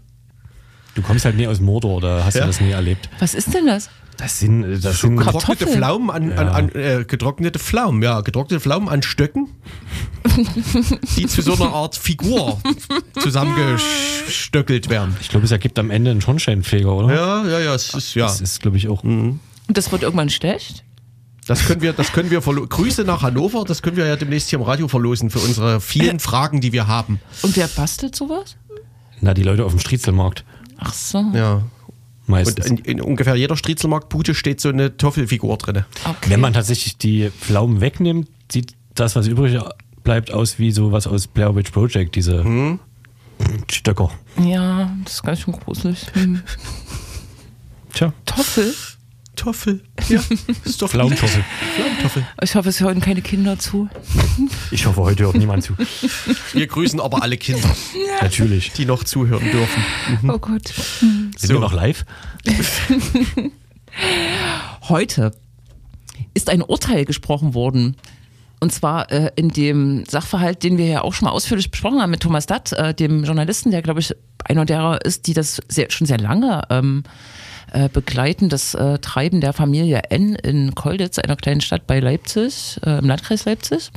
Du 0.95 1.03
kommst 1.03 1.25
halt 1.25 1.37
nie 1.37 1.47
aus 1.47 1.61
Mordor 1.61 1.97
oder 1.97 2.25
hast 2.25 2.35
Ja. 2.35 2.40
du 2.42 2.47
das 2.49 2.61
nie 2.61 2.71
erlebt? 2.71 3.09
was 3.21 3.35
ist 3.35 3.55
denn 3.55 3.66
das? 3.66 3.88
Das 4.17 4.39
sind, 4.39 4.65
äh, 4.65 4.79
das 4.79 5.01
sind 5.01 5.17
Getrocknete 5.17 5.47
Kartoffeln. 5.47 5.77
Pflaumen 5.77 6.11
an, 6.11 6.33
an, 6.33 6.49
an 6.49 6.69
äh, 6.71 7.05
getrocknete 7.07 7.59
Pflaumen, 7.59 8.03
ja, 8.03 8.21
getrocknete 8.23 8.61
Pflaumen 8.61 8.89
an 8.89 9.03
Stöcken, 9.03 9.49
die 11.17 11.27
zu 11.27 11.43
so 11.43 11.55
einer 11.55 11.73
Art 11.73 11.97
Figur 11.97 12.61
zusammengestöckelt 13.19 14.89
werden. 14.89 15.17
ich 15.21 15.29
glaube, 15.29 15.45
es 15.45 15.53
ergibt 15.53 15.79
am 15.79 15.91
Ende 15.91 16.11
einen 16.11 16.21
Schornsteinfeger, 16.21 16.93
oder? 16.93 17.14
Ja, 17.14 17.47
ja, 17.47 17.61
ja, 17.61 17.75
es 17.75 17.95
ist, 17.95 18.14
ja. 18.14 18.27
Das 18.27 18.41
ist, 18.41 18.61
glaube 18.61 18.77
ich, 18.77 18.89
auch. 18.89 19.05
Und 19.05 19.41
das 19.69 19.93
wird 19.93 20.03
irgendwann 20.03 20.31
schlecht? 20.31 20.85
Das 21.47 21.64
können 21.64 21.81
wir, 21.81 21.93
das 21.93 22.12
können 22.12 22.31
wir 22.31 22.41
Grüße 22.41 23.05
nach 23.05 23.23
Hannover, 23.23 23.64
das 23.64 23.83
können 23.83 23.97
wir 23.97 24.07
ja 24.07 24.17
demnächst 24.17 24.51
hier 24.51 24.59
im 24.59 24.64
Radio 24.64 24.89
verlosen 24.89 25.31
für 25.31 25.39
unsere 25.39 25.81
vielen 25.81 26.19
Fragen, 26.19 26.61
die 26.61 26.73
wir 26.73 26.89
haben. 26.89 27.21
Und 27.43 27.57
wer 27.57 27.69
bastelt 27.69 28.17
sowas? 28.17 28.57
Na, 29.21 29.33
die 29.33 29.45
Leute 29.45 29.64
auf 29.64 29.73
dem 29.73 29.79
Striezelmarkt. 29.79 30.45
Ach 30.79 30.93
so. 30.93 31.25
Ja. 31.35 31.62
Und 32.27 32.33
Meistens. 32.33 32.66
in, 32.66 32.79
in 32.79 33.01
ungefähr 33.01 33.37
jeder 33.37 33.57
Striezelmarktbude 33.57 34.35
steht 34.35 34.61
so 34.61 34.68
eine 34.68 34.97
Toffelfigur 34.97 35.57
drin. 35.59 35.85
Okay. 36.05 36.31
Wenn 36.31 36.41
man 36.41 36.53
tatsächlich 36.53 36.99
die 36.99 37.31
Pflaumen 37.31 37.81
wegnimmt, 37.81 38.29
sieht 38.51 38.74
das, 38.95 39.14
was 39.14 39.29
übrig 39.29 39.59
bleibt, 40.03 40.33
aus 40.33 40.59
wie 40.59 40.72
sowas 40.72 41.07
aus 41.07 41.27
Blair 41.27 41.55
Witch 41.55 41.70
Project, 41.70 42.14
diese 42.16 42.79
Stöcker. 43.70 44.11
Ja, 44.43 44.91
das 45.05 45.14
ist 45.14 45.22
ganz 45.22 45.41
schön 45.41 45.55
gruselig. 45.55 46.07
Hm. 46.14 46.43
Tja, 47.93 48.12
Toffel? 48.24 48.74
Toffel. 49.37 49.82
Ja, 50.09 50.20
ist 50.64 50.82
doch 50.82 50.89
Pflaumentoffel. 50.91 51.45
Pflaumentoffel. 51.76 52.26
Ich 52.43 52.55
hoffe, 52.55 52.68
es 52.70 52.80
hören 52.80 53.01
keine 53.01 53.22
Kinder 53.22 53.59
zu. 53.59 53.89
Ich 54.70 54.87
hoffe, 54.87 55.01
heute 55.03 55.24
hört 55.24 55.37
niemand 55.37 55.62
zu. 55.62 55.74
Wir 56.53 56.66
grüßen 56.66 57.01
aber 57.01 57.22
alle 57.22 57.37
Kinder, 57.37 57.68
Natürlich. 58.20 58.72
die 58.72 58.84
noch 58.87 59.05
zuhören 59.05 59.51
dürfen. 59.51 59.84
Oh 60.28 60.39
Gott. 60.39 60.68
Sind 61.01 61.37
So. 61.39 61.49
wir 61.55 61.61
noch 61.61 61.72
live? 61.72 62.05
Heute 64.89 65.32
ist 66.34 66.51
ein 66.51 66.62
Urteil 66.62 67.05
gesprochen 67.05 67.55
worden. 67.55 67.97
Und 68.61 68.73
zwar 68.73 69.11
äh, 69.13 69.31
in 69.37 69.51
dem 69.51 70.05
Sachverhalt, 70.07 70.63
den 70.63 70.79
wir 70.79 70.87
ja 70.87 71.03
auch 71.03 71.13
schon 71.13 71.27
mal 71.27 71.33
ausführlich 71.33 71.71
besprochen 71.71 72.01
haben 72.01 72.11
mit 72.11 72.21
Thomas 72.21 72.47
Datt, 72.47 72.73
äh, 72.73 72.95
dem 72.95 73.25
Journalisten, 73.25 73.71
der, 73.71 73.83
glaube 73.83 74.01
ich, 74.01 74.15
einer 74.45 74.65
derer 74.65 75.05
ist, 75.05 75.27
die 75.27 75.35
das 75.35 75.61
sehr, 75.69 75.91
schon 75.91 76.07
sehr 76.07 76.19
lange 76.19 76.63
ähm, 76.71 77.03
äh, 77.73 77.89
begleiten, 77.89 78.49
das 78.49 78.75
äh, 78.75 78.99
Treiben 78.99 79.41
der 79.41 79.53
Familie 79.53 80.03
N 80.11 80.35
in 80.37 80.75
Kolditz, 80.75 81.19
einer 81.19 81.37
kleinen 81.37 81.61
Stadt 81.61 81.87
bei 81.87 82.01
Leipzig, 82.01 82.81
äh, 82.85 82.99
im 82.99 83.07
Landkreis 83.07 83.45
Leipzig, 83.45 83.91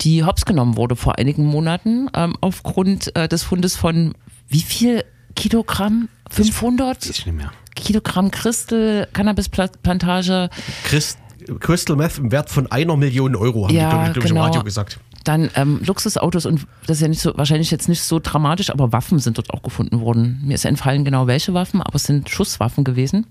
die 0.00 0.24
hops 0.24 0.44
genommen 0.44 0.76
wurde 0.76 0.96
vor 0.96 1.18
einigen 1.18 1.46
Monaten 1.46 2.08
ähm, 2.14 2.36
aufgrund 2.40 3.16
äh, 3.16 3.28
des 3.28 3.44
Fundes 3.44 3.76
von 3.76 4.14
wie 4.48 4.60
viel 4.60 5.04
Kilogramm? 5.34 6.08
500 6.30 7.06
Ist 7.06 7.26
nicht 7.26 7.32
mehr. 7.32 7.52
Kilogramm 7.74 8.30
Christel, 8.30 9.08
Cannabisplantage, 9.12 10.48
Christ, 10.84 11.18
Crystal 11.60 11.96
Meth 11.96 12.18
im 12.18 12.32
Wert 12.32 12.50
von 12.50 12.70
einer 12.70 12.96
Million 12.96 13.34
Euro, 13.36 13.66
haben 13.68 13.74
Ja, 13.74 13.90
die, 14.08 14.12
glaube 14.12 14.18
ich, 14.20 14.24
genau. 14.32 14.40
im 14.42 14.46
Radio 14.46 14.62
gesagt. 14.62 14.98
dann 15.24 15.50
ähm, 15.54 15.80
Luxusautos 15.84 16.46
und 16.46 16.66
das 16.86 16.98
ist 16.98 17.02
ja 17.02 17.08
nicht 17.08 17.20
so, 17.20 17.32
wahrscheinlich 17.36 17.70
jetzt 17.70 17.88
nicht 17.88 18.02
so 18.02 18.18
dramatisch, 18.20 18.70
aber 18.70 18.92
Waffen 18.92 19.18
sind 19.18 19.38
dort 19.38 19.50
auch 19.52 19.62
gefunden 19.62 20.00
worden. 20.00 20.40
Mir 20.44 20.54
ist 20.54 20.64
entfallen 20.64 21.04
genau 21.04 21.26
welche 21.26 21.54
Waffen, 21.54 21.80
aber 21.82 21.96
es 21.96 22.04
sind 22.04 22.28
Schusswaffen 22.28 22.84
gewesen. 22.84 23.26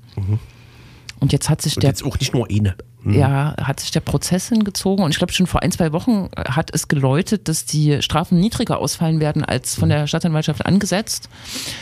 Und 1.20 1.32
jetzt 1.32 1.50
hat 1.50 1.62
sich 1.62 1.78
Und 1.78 1.84
der 1.84 1.90
jetzt 1.92 2.04
auch 2.04 2.20
nicht 2.20 2.34
nur 2.34 2.48
eine. 2.50 2.76
ja, 3.06 3.56
hat 3.62 3.80
sich 3.80 3.92
der 3.92 4.02
Prozess 4.02 4.50
hingezogen 4.50 5.06
und 5.06 5.12
ich 5.12 5.18
glaube 5.18 5.32
schon 5.32 5.48
vor 5.48 5.62
ein, 5.64 5.72
zwei 5.72 5.94
Wochen 5.94 6.30
hat 6.36 6.70
es 6.74 6.88
geläutet, 6.90 7.48
dass 7.48 7.66
die 7.66 8.02
Strafen 8.02 8.40
niedriger 8.40 8.80
ausfallen 8.80 9.20
werden 9.22 9.46
als 9.46 9.76
von 9.76 9.88
der 9.90 10.08
Staatsanwaltschaft 10.08 10.66
angesetzt. 10.66 11.30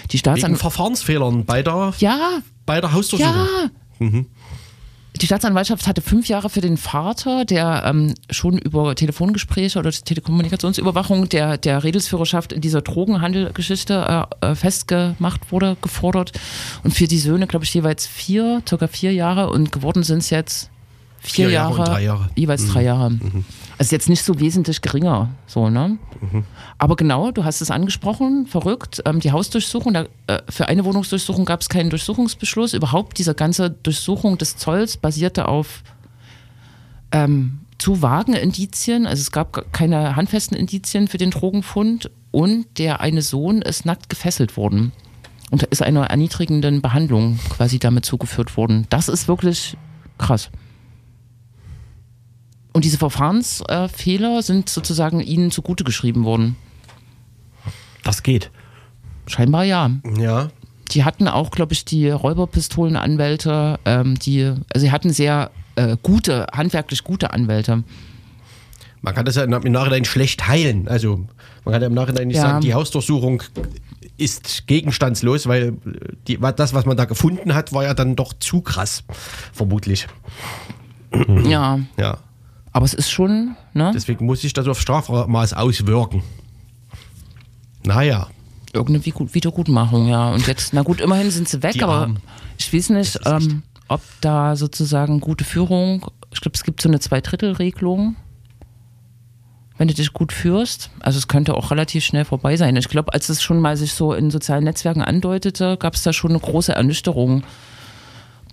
Die 0.05 0.13
Wegen 0.13 0.19
Staatsanwaltschaft. 0.19 0.61
Verfahrensfehlern 0.61 1.45
bei 1.45 1.63
der, 1.63 1.93
Ja, 1.97 2.39
bei 2.67 2.82
der 2.82 2.93
Hausdurchsuchung. 2.93 3.47
ja. 3.99 4.09
Die 5.22 5.28
Staatsanwaltschaft 5.28 5.88
hatte 5.88 6.01
fünf 6.01 6.28
Jahre 6.28 6.49
für 6.49 6.61
den 6.61 6.78
Vater, 6.78 7.45
der 7.45 7.84
ähm, 7.86 8.15
schon 8.32 8.57
über 8.57 8.95
Telefongespräche 8.95 9.78
oder 9.78 9.91
Telekommunikationsüberwachung 9.91 11.30
der, 11.30 11.59
der 11.59 11.84
Redelsführerschaft 11.84 12.51
in 12.51 12.61
dieser 12.61 12.82
Drogenhandelgeschichte 12.82 14.28
äh, 14.41 14.47
äh, 14.47 14.55
festgemacht 14.55 15.51
wurde, 15.51 15.78
gefordert. 15.80 16.32
Und 16.84 16.95
für 16.95 17.07
die 17.07 17.19
Söhne, 17.19 17.45
glaube 17.45 17.65
ich, 17.65 17.74
jeweils 17.74 18.07
vier, 18.07 18.63
circa 18.67 18.88
vier 18.88 19.13
Jahre. 19.13 19.51
Und 19.51 19.72
geworden 19.72 20.01
sind 20.01 20.19
es 20.19 20.32
jetzt 20.32 20.72
vier, 21.19 21.45
Vier 21.45 21.53
Jahre 21.53 21.84
drei 21.84 22.03
Jahre. 22.03 22.30
Jeweils 22.36 22.67
drei 22.67 22.84
Jahre. 22.84 23.11
Also 23.82 23.95
jetzt 23.95 24.09
nicht 24.09 24.23
so 24.23 24.39
wesentlich 24.39 24.84
geringer. 24.84 25.29
So, 25.47 25.71
ne? 25.71 25.97
Aber 26.77 26.95
genau, 26.95 27.32
du 27.32 27.43
hast 27.43 27.61
es 27.61 27.71
angesprochen, 27.71 28.45
verrückt. 28.45 29.01
Ähm, 29.07 29.21
die 29.21 29.32
Hausdurchsuchung, 29.32 29.95
da, 29.95 30.05
äh, 30.27 30.39
für 30.49 30.67
eine 30.67 30.86
Wohnungsdurchsuchung 30.86 31.45
gab 31.45 31.61
es 31.61 31.67
keinen 31.67 31.89
Durchsuchungsbeschluss. 31.89 32.75
Überhaupt 32.75 33.17
diese 33.17 33.34
ganze 33.34 33.71
Durchsuchung 33.71 34.38
des 34.38 34.55
Zolls 34.55 34.97
basierte 34.97 35.47
auf 35.47 35.82
ähm, 37.11 37.61
zu 37.79 38.03
vagen 38.03 38.34
Indizien. 38.34 39.07
Also 39.07 39.21
es 39.21 39.32
gab 39.32 39.73
keine 39.73 40.15
handfesten 40.15 40.55
Indizien 40.55 41.07
für 41.07 41.17
den 41.17 41.32
Drogenfund. 41.32 42.11
Und 42.29 42.77
der 42.77 42.99
eine 42.99 43.23
Sohn 43.23 43.63
ist 43.63 43.88
nackt 43.88 44.09
gefesselt 44.09 44.57
worden. 44.57 44.91
Und 45.49 45.63
ist 45.63 45.82
einer 45.82 46.05
erniedrigenden 46.05 46.84
Behandlung 46.84 47.39
quasi 47.49 47.79
damit 47.79 48.05
zugeführt 48.05 48.57
worden. 48.57 48.86
Das 48.91 49.09
ist 49.09 49.27
wirklich 49.27 49.75
krass. 50.19 50.51
Und 52.82 52.86
diese 52.86 52.97
Verfahrensfehler 52.97 54.41
sind 54.41 54.67
sozusagen 54.67 55.19
ihnen 55.19 55.51
zugute 55.51 55.84
geschrieben 55.84 56.23
worden. 56.25 56.55
Das 58.03 58.23
geht. 58.23 58.49
Scheinbar 59.27 59.65
ja. 59.65 59.91
Ja. 60.17 60.49
Die 60.89 61.03
hatten 61.03 61.27
auch, 61.27 61.51
glaube 61.51 61.73
ich, 61.73 61.86
die 61.86 62.09
Räuberpistolenanwälte, 62.09 63.77
ähm, 63.86 64.17
die, 64.17 64.45
also 64.45 64.79
sie 64.84 64.91
hatten 64.91 65.11
sehr 65.11 65.51
äh, 65.75 65.95
gute, 66.01 66.47
handwerklich 66.51 67.03
gute 67.03 67.34
Anwälte. 67.34 67.84
Man 69.03 69.13
kann 69.13 69.25
das 69.25 69.36
ja 69.36 69.43
im 69.43 69.51
Nachhinein 69.71 70.03
schlecht 70.03 70.47
heilen. 70.47 70.88
Also 70.88 71.23
man 71.63 71.73
kann 71.73 71.82
ja 71.84 71.88
im 71.88 71.93
Nachhinein 71.93 72.29
nicht 72.29 72.38
Ja. 72.38 72.41
sagen, 72.41 72.61
die 72.61 72.73
Hausdurchsuchung 72.73 73.43
ist 74.17 74.65
gegenstandslos, 74.65 75.45
weil 75.45 75.73
die, 76.27 76.39
das, 76.55 76.73
was 76.73 76.86
man 76.88 76.97
da 76.97 77.05
gefunden 77.05 77.53
hat, 77.53 77.73
war 77.73 77.84
ja 77.84 77.93
dann 77.93 78.15
doch 78.15 78.34
zu 78.39 78.61
krass, 78.61 79.03
vermutlich. 79.53 80.07
Ja, 81.45 81.79
Ja. 81.99 82.17
Aber 82.74 82.86
es 82.86 82.93
ist 82.93 83.09
schon, 83.09 83.55
ne? 83.74 83.91
Deswegen 83.93 84.26
muss 84.26 84.41
sich 84.41 84.53
das 84.53 84.67
auf 84.67 84.80
Strafmaß 84.80 85.53
auswirken. 85.53 86.24
Naja. 87.84 88.28
Irgendeine 88.74 89.34
Wiedergutmachung, 89.34 90.07
ja. 90.07 90.32
Und 90.32 90.47
jetzt, 90.47 90.74
na 90.74 90.82
gut, 90.84 91.01
immerhin 91.01 91.30
sind 91.32 91.49
sie 91.49 91.61
weg, 91.61 91.74
Die 91.74 91.84
aber 91.84 91.93
Armen. 91.93 92.19
ich 92.57 92.74
weiß 92.74 92.91
nicht, 92.91 93.19
ähm, 93.26 93.63
ob 93.89 94.01
da 94.22 94.55
sozusagen 94.55 95.19
gute 95.19 95.43
Führung, 95.43 96.05
ich 96.32 96.39
glaube, 96.39 96.55
es 96.55 96.63
gibt 96.63 96.82
so 96.82 96.88
eine 96.88 96.99
Zweidrittelregelung, 97.01 98.15
wenn 99.78 99.88
du 99.89 99.93
dich 99.93 100.13
gut 100.13 100.32
führst. 100.32 100.89
Also 101.01 101.17
es 101.17 101.28
könnte 101.28 101.55
auch 101.55 101.72
relativ 101.72 102.05
schnell 102.05 102.24
vorbei 102.24 102.55
sein. 102.55 102.78
Ich 102.78 102.88
glaube, 102.88 103.13
als 103.13 103.28
es 103.28 103.41
schon 103.43 103.59
mal 103.59 103.76
sich 103.76 103.93
so 103.93 104.13
in 104.13 104.32
sozialen 104.32 104.63
Netzwerken 104.63 105.01
andeutete, 105.01 105.76
gab 105.76 105.95
es 105.95 106.03
da 106.03 106.13
schon 106.13 106.32
eine 106.32 106.39
große 106.39 106.72
Ernüchterung 106.74 107.43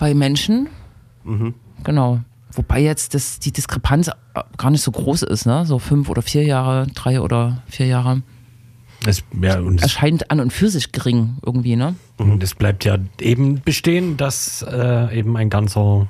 bei 0.01 0.14
Menschen. 0.14 0.69
Genau. 1.85 2.21
Wobei 2.53 2.81
jetzt 2.81 3.15
das, 3.15 3.39
die 3.39 3.53
Diskrepanz 3.53 4.09
äh, 4.09 4.13
gar 4.57 4.71
nicht 4.71 4.83
so 4.83 4.91
groß 4.91 5.23
ist, 5.23 5.47
ne? 5.47 5.67
So 5.67 5.79
fünf 5.79 6.09
oder 6.09 6.23
vier 6.23 6.45
Jahre, 6.45 6.87
drei 6.95 7.21
oder 7.21 7.63
vier 7.67 7.87
Jahre. 7.87 8.23
Es, 9.07 9.23
ja, 9.41 9.61
und 9.61 9.81
Erscheint 9.81 10.31
an 10.31 10.41
und 10.41 10.53
für 10.53 10.69
sich 10.69 10.91
gering 10.91 11.37
irgendwie, 11.45 11.77
ne? 11.77 11.95
und 12.19 12.43
es 12.43 12.55
bleibt 12.55 12.85
ja 12.85 12.99
eben 13.21 13.63
bestehen, 13.63 14.17
dass 14.17 14.63
äh, 14.63 15.17
eben 15.17 15.37
ein 15.37 15.51
ganzer 15.51 16.09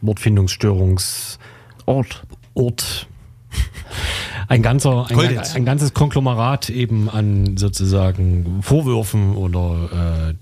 Wortfindungsstörungsort, 0.00 1.38
Ort. 2.54 3.08
ein 4.48 4.62
ganzer, 4.62 5.06
ein, 5.08 5.38
ein 5.38 5.64
ganzes 5.64 5.94
Konglomerat 5.94 6.70
eben 6.70 7.08
an 7.08 7.56
sozusagen 7.56 8.62
Vorwürfen 8.62 9.36
oder 9.36 10.30
äh, 10.30 10.34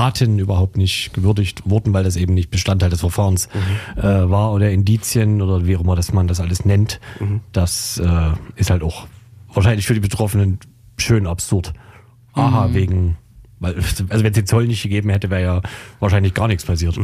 Taten 0.00 0.38
überhaupt 0.38 0.78
nicht 0.78 1.12
gewürdigt 1.12 1.68
wurden, 1.68 1.92
weil 1.92 2.04
das 2.04 2.16
eben 2.16 2.32
nicht 2.32 2.50
Bestandteil 2.50 2.88
des 2.88 3.00
Verfahrens 3.00 3.48
äh, 3.96 4.02
war 4.02 4.52
oder 4.52 4.70
Indizien 4.70 5.42
oder 5.42 5.66
wie 5.66 5.76
auch 5.76 5.82
immer 5.82 5.94
das 5.94 6.14
man 6.14 6.26
das 6.26 6.40
alles 6.40 6.64
nennt. 6.64 7.00
Das 7.52 7.98
äh, 7.98 8.30
ist 8.56 8.70
halt 8.70 8.82
auch 8.82 9.06
wahrscheinlich 9.52 9.86
für 9.86 9.92
die 9.92 10.00
Betroffenen 10.00 10.58
schön 10.96 11.26
absurd. 11.26 11.74
Aha, 12.32 12.72
wegen, 12.72 13.18
weil, 13.58 13.74
also 13.74 14.24
wenn 14.24 14.24
es 14.24 14.32
den 14.32 14.46
Zoll 14.46 14.66
nicht 14.68 14.82
gegeben 14.82 15.10
hätte, 15.10 15.28
wäre 15.28 15.42
ja 15.42 15.62
wahrscheinlich 15.98 16.32
gar 16.32 16.48
nichts 16.48 16.64
passiert. 16.64 16.98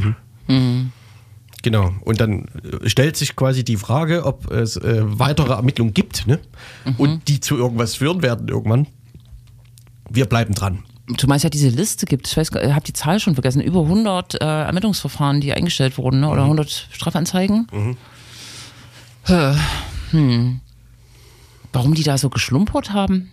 Genau. 1.63 1.93
Und 2.01 2.19
dann 2.19 2.47
äh, 2.83 2.89
stellt 2.89 3.19
sich 3.19 3.37
quasi 3.37 3.63
die 3.63 3.77
Frage, 3.77 4.25
ob 4.25 4.51
es 4.51 4.77
äh, 4.79 5.03
weitere 5.05 5.53
Ermittlungen 5.53 5.93
gibt 5.93 6.27
ne? 6.27 6.39
und 6.97 7.29
die 7.29 7.41
zu 7.41 7.59
irgendwas 7.59 7.97
führen 7.97 8.23
werden 8.23 8.49
irgendwann. 8.49 8.87
Wir 10.09 10.25
bleiben 10.25 10.55
dran. 10.55 10.79
Zumal 11.19 11.37
es 11.37 11.43
ja 11.45 11.51
diese 11.51 11.69
Liste 11.69 12.05
gibt, 12.07 12.27
ich 12.27 12.37
weiß, 12.37 12.51
ich 12.51 12.73
habe 12.73 12.85
die 12.85 12.93
Zahl 12.93 13.21
schon 13.21 13.35
vergessen, 13.35 13.61
über 13.61 13.83
100 13.83 14.41
äh, 14.41 14.45
Ermittlungsverfahren, 14.45 15.41
die 15.41 15.53
eingestellt 15.53 15.97
wurden, 15.99 16.21
ne? 16.21 16.29
oder 16.29 16.43
100 16.43 16.89
Strafanzeigen. 16.91 17.97
Äh, 19.29 19.55
Hm. 20.11 20.61
Warum 21.73 21.95
die 21.95 22.03
da 22.03 22.17
so 22.17 22.31
geschlumpert 22.31 22.93
haben? 22.93 23.33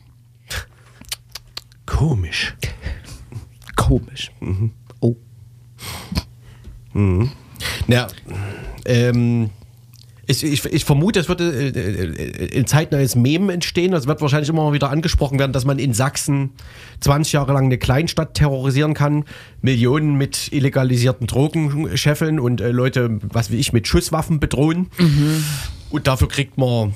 Komisch. 1.86 2.56
Komisch. 3.76 4.32
Oh. 5.00 5.16
Ja, 7.88 8.08
ähm, 8.86 9.50
ich, 10.26 10.44
ich, 10.44 10.66
ich 10.66 10.86
vermute, 10.86 11.20
es 11.20 11.28
wird 11.28 11.42
äh, 11.42 11.70
äh, 11.70 12.46
in 12.58 12.66
zeitnahes 12.66 13.16
Mem 13.16 13.50
entstehen. 13.50 13.94
Es 13.94 14.08
wird 14.08 14.22
wahrscheinlich 14.22 14.50
immer 14.50 14.64
mal 14.64 14.74
wieder 14.74 14.90
angesprochen 14.90 15.38
werden, 15.38 15.52
dass 15.52 15.66
man 15.66 15.80
in 15.80 15.94
Sachsen 15.94 16.52
20 17.02 17.34
Jahre 17.34 17.54
lang 17.54 17.66
eine 17.66 17.78
Kleinstadt 17.78 18.34
terrorisieren 18.34 18.94
kann, 18.94 19.26
Millionen 19.62 20.16
mit 20.16 20.52
illegalisierten 20.54 21.28
Drogen 21.28 21.98
scheffeln 21.98 22.40
und 22.40 22.62
äh, 22.62 22.72
Leute, 22.72 23.20
was 23.22 23.52
wie 23.52 23.58
ich, 23.58 23.74
mit 23.74 23.88
Schusswaffen 23.88 24.40
bedrohen. 24.40 24.88
Und 25.90 26.08
dafür 26.08 26.30
kriegt 26.30 26.58
man 26.58 26.94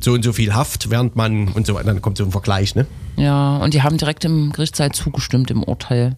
so 0.00 0.12
und 0.12 0.24
so 0.24 0.32
viel 0.32 0.54
Haft, 0.54 0.90
während 0.90 1.16
man 1.16 1.48
und 1.48 1.66
so 1.66 1.74
weiter. 1.74 1.86
Dann 1.86 2.00
kommt 2.00 2.18
so 2.18 2.24
ein 2.24 2.30
Vergleich, 2.30 2.74
ne? 2.74 2.86
Ja, 3.16 3.56
und 3.56 3.74
die 3.74 3.82
haben 3.82 3.98
direkt 3.98 4.24
im 4.24 4.52
Gerichtssaal 4.52 4.92
zugestimmt 4.92 5.50
im 5.50 5.62
Urteil. 5.64 6.16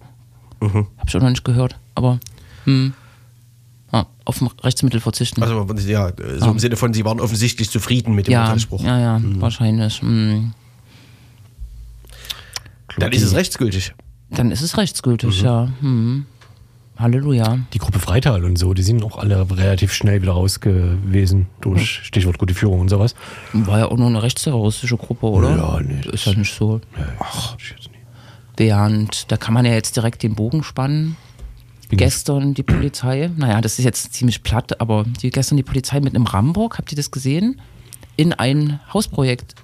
Hab 0.60 1.08
ich 1.08 1.16
auch 1.16 1.20
noch 1.20 1.28
nicht 1.28 1.44
gehört, 1.44 1.78
aber 1.94 2.20
hm. 2.64 2.94
Ja, 3.94 4.06
auf 4.24 4.40
ein 4.40 4.48
Rechtsmittel 4.62 4.98
verzichten. 4.98 5.40
Also 5.40 5.64
ja, 5.86 6.12
so 6.38 6.50
im 6.50 6.58
Sinne 6.58 6.76
von, 6.76 6.92
sie 6.92 7.04
waren 7.04 7.20
offensichtlich 7.20 7.70
zufrieden 7.70 8.14
mit 8.14 8.26
dem 8.26 8.32
ja, 8.32 8.42
Urteilsspruch. 8.42 8.82
ja, 8.82 8.98
ja, 8.98 9.20
wahrscheinlich. 9.38 10.00
Hm. 10.00 10.52
Dann 12.98 13.12
ist 13.12 13.22
es 13.22 13.34
rechtsgültig. 13.34 13.94
Dann 14.30 14.50
ist 14.50 14.62
es 14.62 14.76
rechtsgültig, 14.76 15.42
ja. 15.42 15.68
Hm. 15.80 16.26
Halleluja. 16.98 17.58
Die 17.72 17.78
Gruppe 17.78 18.00
Freital 18.00 18.44
und 18.44 18.56
so, 18.56 18.74
die 18.74 18.82
sind 18.82 19.04
auch 19.04 19.18
alle 19.18 19.48
relativ 19.48 19.92
schnell 19.92 20.22
wieder 20.22 20.32
raus 20.32 20.58
gewesen 20.58 21.46
durch 21.60 22.00
Stichwort 22.02 22.38
gute 22.38 22.54
Führung 22.54 22.80
und 22.80 22.88
sowas. 22.88 23.14
War 23.52 23.78
ja 23.78 23.86
auch 23.86 23.96
nur 23.96 24.08
eine 24.08 24.22
rechtsterroristische 24.22 24.96
Gruppe, 24.96 25.26
oder? 25.26 25.56
Ja, 25.56 25.80
nee, 25.80 26.00
Ist 26.12 26.26
ja 26.26 26.34
nicht 26.34 26.52
so. 26.52 26.80
Ach, 27.20 27.56
ich 27.58 27.70
jetzt 27.70 27.90
nicht. 27.90 28.00
Während, 28.56 29.30
da 29.30 29.36
kann 29.36 29.54
man 29.54 29.64
ja 29.64 29.72
jetzt 29.72 29.96
direkt 29.96 30.24
den 30.24 30.34
Bogen 30.34 30.64
spannen. 30.64 31.16
Gestern 31.90 32.54
die 32.54 32.62
Polizei, 32.62 33.30
naja, 33.36 33.60
das 33.60 33.78
ist 33.78 33.84
jetzt 33.84 34.14
ziemlich 34.14 34.42
platt, 34.42 34.80
aber 34.80 35.04
die, 35.22 35.30
gestern 35.30 35.56
die 35.56 35.62
Polizei 35.62 36.00
mit 36.00 36.14
einem 36.14 36.26
Rambock, 36.26 36.78
habt 36.78 36.92
ihr 36.92 36.96
das 36.96 37.10
gesehen? 37.10 37.60
In 38.16 38.32
ein 38.32 38.80
Hausprojekt 38.92 39.54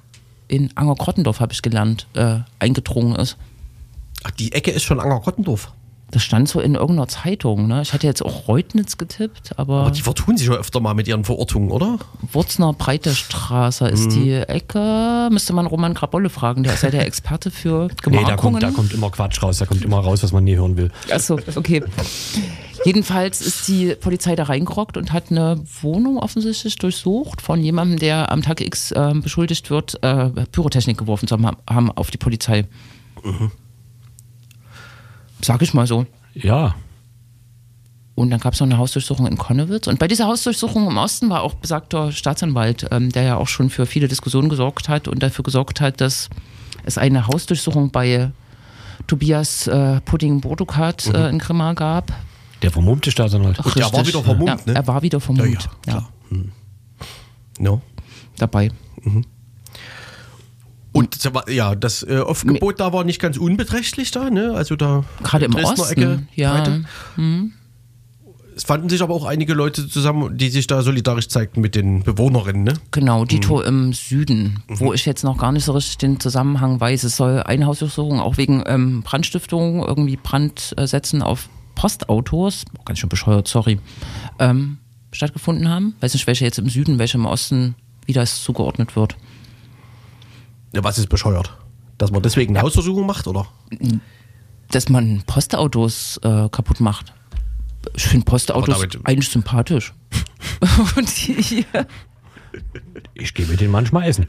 in 0.49 0.77
Anger-Krottendorf, 0.77 1.41
habe 1.41 1.53
ich 1.53 1.63
gelernt, 1.63 2.07
äh, 2.15 2.39
eingedrungen 2.59 3.15
ist. 3.17 3.37
Ach, 4.25 4.31
die 4.33 4.53
Ecke 4.53 4.71
ist 4.71 4.83
schon 4.83 5.01
Anger-Kottendorf. 5.01 5.73
Das 6.13 6.23
stand 6.25 6.49
so 6.49 6.61
in 6.61 6.75
irgendeiner 6.75 7.07
Zeitung. 7.09 7.69
Ne? 7.69 7.83
Ich 7.83 7.93
hatte 7.93 8.07
jetzt 8.07 8.21
auch 8.23 8.49
Reutnitz 8.49 8.99
getippt, 8.99 9.53
aber, 9.59 9.83
Aber 9.83 9.91
die 9.93 10.01
vertun 10.03 10.37
sich 10.37 10.49
ja 10.49 10.55
öfter 10.55 10.81
mal 10.81 10.95
mit 10.95 11.07
ihren 11.07 11.25
Verortungen, 11.25 11.71
oder? 11.71 11.99
Wurzner 12.33 12.73
Breite 12.73 13.15
Straße 13.15 13.87
ist 13.89 14.07
Mhm. 14.07 14.11
die 14.11 14.33
Ecke. 14.33 15.29
Müsste 15.31 15.53
man 15.53 15.67
Roman 15.67 15.95
Grabolle 15.95 16.29
fragen, 16.29 16.63
der 16.65 16.75
ist 16.75 16.83
ja 16.83 16.91
der 16.91 17.07
Experte 17.07 17.51
für 17.51 17.87
Nee, 17.89 17.95
Gemarkungen. 18.03 18.27
da 18.29 18.37
kommt, 18.37 18.63
da 18.63 18.71
kommt 18.71 18.93
immer 18.93 19.11
Quatsch 19.11 19.43
raus, 19.43 19.59
da 19.59 19.67
kommt 19.67 19.85
immer 19.85 20.01
raus, 20.01 20.23
was 20.23 20.33
man 20.33 20.45
nie 20.45 20.57
hören 20.57 20.77
will. 20.77 20.91
Achso, 21.13 21.39
okay. 21.55 21.83
Jedenfalls 22.85 23.43
ist 23.43 23.69
die 23.69 23.95
Polizei 23.95 24.35
da 24.37 24.45
reingerockt 24.45 24.97
und 24.97 25.13
hat 25.13 25.31
eine 25.31 25.63
Wohnung 25.83 26.17
offensichtlich 26.19 26.77
durchsucht 26.77 27.43
von 27.43 27.63
jemandem, 27.63 27.99
der 27.99 28.33
am 28.33 28.41
Tag 28.43 28.63
X 28.63 28.91
äh, 28.93 29.13
beschuldigt 29.15 29.71
wird, 29.71 30.03
äh, 30.03 30.31
Pyrotechnik 30.51 30.97
geworfen 30.97 31.29
zu 31.29 31.35
haben, 31.37 31.57
haben 31.69 31.91
auf 31.93 32.11
die 32.11 32.17
Polizei. 32.19 32.65
Sag 35.43 35.63
ich 35.63 35.75
mal 35.75 35.87
so. 35.87 36.07
Ja, 36.35 36.75
Und 38.15 38.31
dann 38.31 38.41
gab 38.41 38.53
es 38.55 38.61
noch 38.61 38.67
eine 38.67 38.79
Hausdurchsuchung 38.79 39.27
in 39.27 39.39
Konnewitz. 39.39 39.87
Und 39.87 39.99
bei 39.99 40.07
dieser 40.07 40.27
Hausdurchsuchung 40.27 40.87
im 40.87 40.97
Osten 40.99 41.31
war 41.31 41.43
auch 41.43 41.55
besagter 41.55 42.13
Staatsanwalt, 42.13 42.87
ähm, 42.91 43.11
der 43.11 43.23
ja 43.23 43.37
auch 43.37 43.49
schon 43.49 43.71
für 43.71 43.87
viele 43.87 44.09
Diskussionen 44.09 44.49
gesorgt 44.49 44.89
hat 44.89 45.09
und 45.09 45.23
dafür 45.23 45.43
gesorgt 45.43 45.81
hat, 45.81 46.01
dass 46.01 46.29
es 46.85 46.99
eine 46.99 47.27
Hausdurchsuchung 47.27 47.91
bei 47.91 48.31
Tobias 49.07 49.67
äh, 49.67 50.01
Pudding-Burdukat 50.03 51.07
äh, 51.15 51.31
in 51.31 51.39
Grimma 51.39 51.73
gab. 51.73 52.13
der 52.63 52.71
vermummte 52.71 53.11
Staatsanwalt. 53.11 53.59
Ach, 53.59 53.75
der 53.75 53.91
war 53.93 54.07
wieder 54.07 54.23
vermummt, 54.23 54.49
ja, 54.49 54.59
ne? 54.67 54.75
Er 54.75 54.87
war 54.87 55.03
wieder 55.03 55.21
vermummt. 55.21 55.49
Ja, 55.51 55.71
Ja, 55.87 55.93
ja, 55.95 56.09
klar. 56.29 56.45
No. 57.59 57.81
dabei. 58.37 58.71
Und 60.93 61.19
ja, 61.49 61.75
das 61.75 62.03
äh, 62.03 62.19
Aufgebot 62.19 62.81
da 62.81 62.93
war 62.93 63.05
nicht 63.05 63.21
ganz 63.21 63.37
unbeträchtlich 63.37 64.11
da, 64.11 64.31
ne? 64.31 64.53
Also 64.55 64.77
da 64.77 65.05
Gerade 65.23 65.45
im 65.45 65.53
Dresdner 65.53 65.85
Osten. 65.85 66.29
ja. 66.35 66.55
weiter. 66.55 66.81
Es 68.57 68.65
fanden 68.65 68.89
sich 68.91 69.01
aber 69.01 69.15
auch 69.15 69.25
einige 69.25 69.55
Leute 69.55 69.89
zusammen, 69.89 70.37
die 70.37 70.51
sich 70.51 70.67
da 70.67 70.83
solidarisch 70.83 71.29
zeigten 71.29 71.61
mit 71.61 71.75
den 71.75 72.03
Bewohnerinnen, 72.03 72.65
ne? 72.65 72.75
Genau, 72.91 73.23
Mhm. 73.23 73.29
Dito 73.29 73.63
im 73.63 73.93
Süden, 73.93 74.63
wo 74.69 74.93
ich 74.93 75.07
jetzt 75.07 75.23
noch 75.23 75.39
gar 75.39 75.53
nicht 75.53 75.65
so 75.65 75.73
richtig 75.73 75.99
den 75.99 76.21
Zusammenhang 76.21 76.81
weiß. 76.81 77.05
Es 77.05 77.17
soll 77.17 77.43
eine 77.45 77.67
Hausdurchsuchung 77.67 78.21
auch 78.21 78.37
wegen 78.37 78.63
ähm, 78.67 79.03
Brandstiftung, 79.03 79.83
irgendwie 79.87 80.17
Brandsetzen 80.17 81.23
auf 81.23 81.49
Postautos, 81.75 82.65
oh, 82.79 82.83
ganz 82.85 82.99
schön 82.99 83.09
bescheuert, 83.09 83.49
sorry, 83.49 83.79
ähm, 84.39 84.77
stattgefunden 85.13 85.69
haben. 85.69 85.95
Weiß 86.01 86.13
nicht, 86.13 86.27
welche 86.27 86.45
jetzt 86.45 86.59
im 86.59 86.69
Süden, 86.69 86.99
welche 86.99 87.17
im 87.17 87.25
Osten, 87.25 87.75
wie 88.05 88.13
das 88.13 88.43
zugeordnet 88.43 88.95
wird. 88.97 89.17
Ja, 90.73 90.85
was 90.85 90.99
ist 90.99 91.09
bescheuert? 91.09 91.57
Dass 91.99 92.11
man 92.11 92.23
deswegen 92.23 92.57
eine 92.57 92.65
Hausdurchsuchung 92.65 93.07
macht, 93.07 93.27
oder? 93.27 93.47
Dass 94.71 94.89
man 94.89 95.23
Postautos 95.27 96.19
äh, 96.23 96.49
kaputt 96.49 96.81
macht. 96.81 97.13
Ich 97.95 98.05
finde 98.05 98.25
Postautos 98.25 98.87
eigentlich 99.05 99.29
sympathisch. 99.29 99.93
Und 100.97 101.27
die, 101.27 101.65
Ich 103.15 103.35
gehe 103.35 103.47
mit 103.47 103.61
denen 103.61 103.71
manchmal 103.71 104.09
essen. 104.09 104.27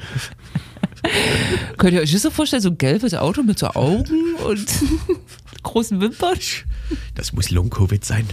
Könnt 1.78 1.94
ihr 1.94 2.02
euch 2.02 2.12
das 2.12 2.22
so 2.22 2.30
vorstellen, 2.30 2.62
so 2.62 2.70
ein 2.70 2.78
gelbes 2.78 3.14
Auto 3.14 3.42
mit 3.44 3.58
so 3.58 3.68
Augen 3.68 4.36
und 4.46 4.68
großen 5.64 6.00
Wimpern? 6.00 6.38
Das 7.16 7.34
muss 7.34 7.50
Long-Covid 7.50 8.04
sein. 8.06 8.28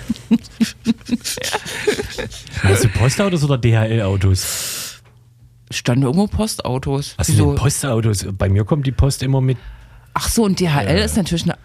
Meinst 2.63 2.85
du 2.85 2.89
Postautos 2.89 3.45
oder 3.45 3.57
DHL-Autos? 3.57 4.88
Standen 5.71 6.05
irgendwo 6.05 6.27
Postautos. 6.27 7.14
Was 7.19 7.27
sind 7.27 7.37
Wieso? 7.37 7.47
denn 7.53 7.57
Postautos? 7.57 8.27
Bei 8.37 8.49
mir 8.49 8.64
kommt 8.64 8.87
die 8.87 8.93
Post 8.93 9.23
immer 9.23 9.41
mit. 9.41 9.59
Ach 10.14 10.29
so, 10.29 10.45
und 10.45 10.59
DHL 10.61 10.99
ist 11.05 11.16
natürlich 11.16 11.45
eine. 11.45 11.57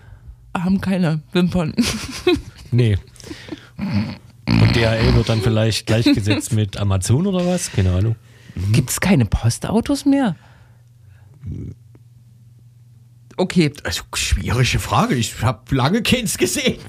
haben 0.55 0.81
keine 0.81 1.21
Wimpern. 1.31 1.73
Nee. 2.75 2.97
Und 3.77 4.75
DHL 4.75 5.13
wird 5.13 5.29
dann 5.29 5.41
vielleicht 5.41 5.85
gleichgesetzt 5.85 6.53
mit 6.53 6.75
Amazon 6.77 7.27
oder 7.27 7.45
was? 7.45 7.71
Keine 7.71 7.91
Ahnung. 7.93 8.15
Gibt 8.71 8.89
es 8.89 8.99
keine 8.99 9.25
Postautos 9.25 10.05
mehr? 10.05 10.35
Okay, 13.37 13.71
Also 13.83 14.01
schwierige 14.15 14.79
Frage. 14.79 15.13
Ich 15.13 15.39
habe 15.43 15.75
lange 15.75 16.01
keins 16.01 16.39
gesehen. 16.39 16.79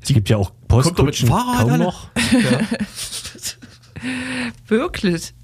Es 0.00 0.06
gibt 0.08 0.28
ja 0.28 0.36
auch 0.36 0.52
Kommt 0.68 0.98
doch 0.98 1.04
mit 1.04 1.16
Postkutschen 1.16 1.28
dem 1.28 1.32
Fahrrad 1.32 1.58
kaum 1.60 1.70
alle? 1.72 1.84
noch. 1.84 2.08
wirklich. 4.68 5.34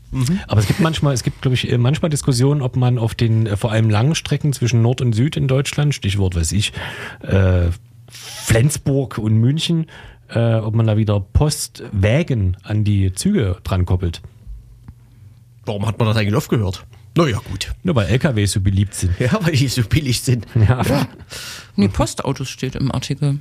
Aber 0.46 0.60
es 0.60 0.66
gibt 0.66 0.80
manchmal, 0.80 1.14
es 1.14 1.22
gibt, 1.22 1.42
glaube 1.42 1.54
ich, 1.54 1.70
äh, 1.70 1.78
manchmal 1.78 2.10
Diskussionen, 2.10 2.62
ob 2.62 2.76
man 2.76 2.98
auf 2.98 3.14
den 3.14 3.46
äh, 3.46 3.56
vor 3.56 3.72
allem 3.72 3.90
langen 3.90 4.14
Strecken 4.14 4.52
zwischen 4.52 4.82
Nord 4.82 5.00
und 5.00 5.12
Süd 5.12 5.36
in 5.36 5.48
Deutschland, 5.48 5.94
Stichwort 5.94 6.34
weiß 6.34 6.52
ich, 6.52 6.72
äh, 7.22 7.68
Flensburg 8.10 9.18
und 9.18 9.34
München, 9.34 9.86
äh, 10.28 10.54
ob 10.54 10.74
man 10.74 10.86
da 10.86 10.96
wieder 10.96 11.20
Postwägen 11.20 12.56
an 12.62 12.84
die 12.84 13.12
Züge 13.12 13.58
dran 13.64 13.84
koppelt. 13.84 14.22
Warum 15.66 15.86
hat 15.86 15.98
man 15.98 16.08
das 16.08 16.16
eigentlich 16.16 16.34
aufgehört? 16.34 16.86
Naja, 17.14 17.40
gut. 17.50 17.74
Nur 17.82 17.94
weil 17.96 18.06
LKWs 18.06 18.52
so 18.52 18.60
beliebt 18.60 18.94
sind. 18.94 19.18
Ja, 19.18 19.38
weil 19.42 19.52
die 19.52 19.68
so 19.68 19.82
billig 19.82 20.22
sind. 20.22 20.46
Ja. 20.54 21.08
Nee, 21.76 21.88
Postautos 21.88 22.48
steht 22.48 22.74
im 22.74 22.90
Artikel. 22.92 23.38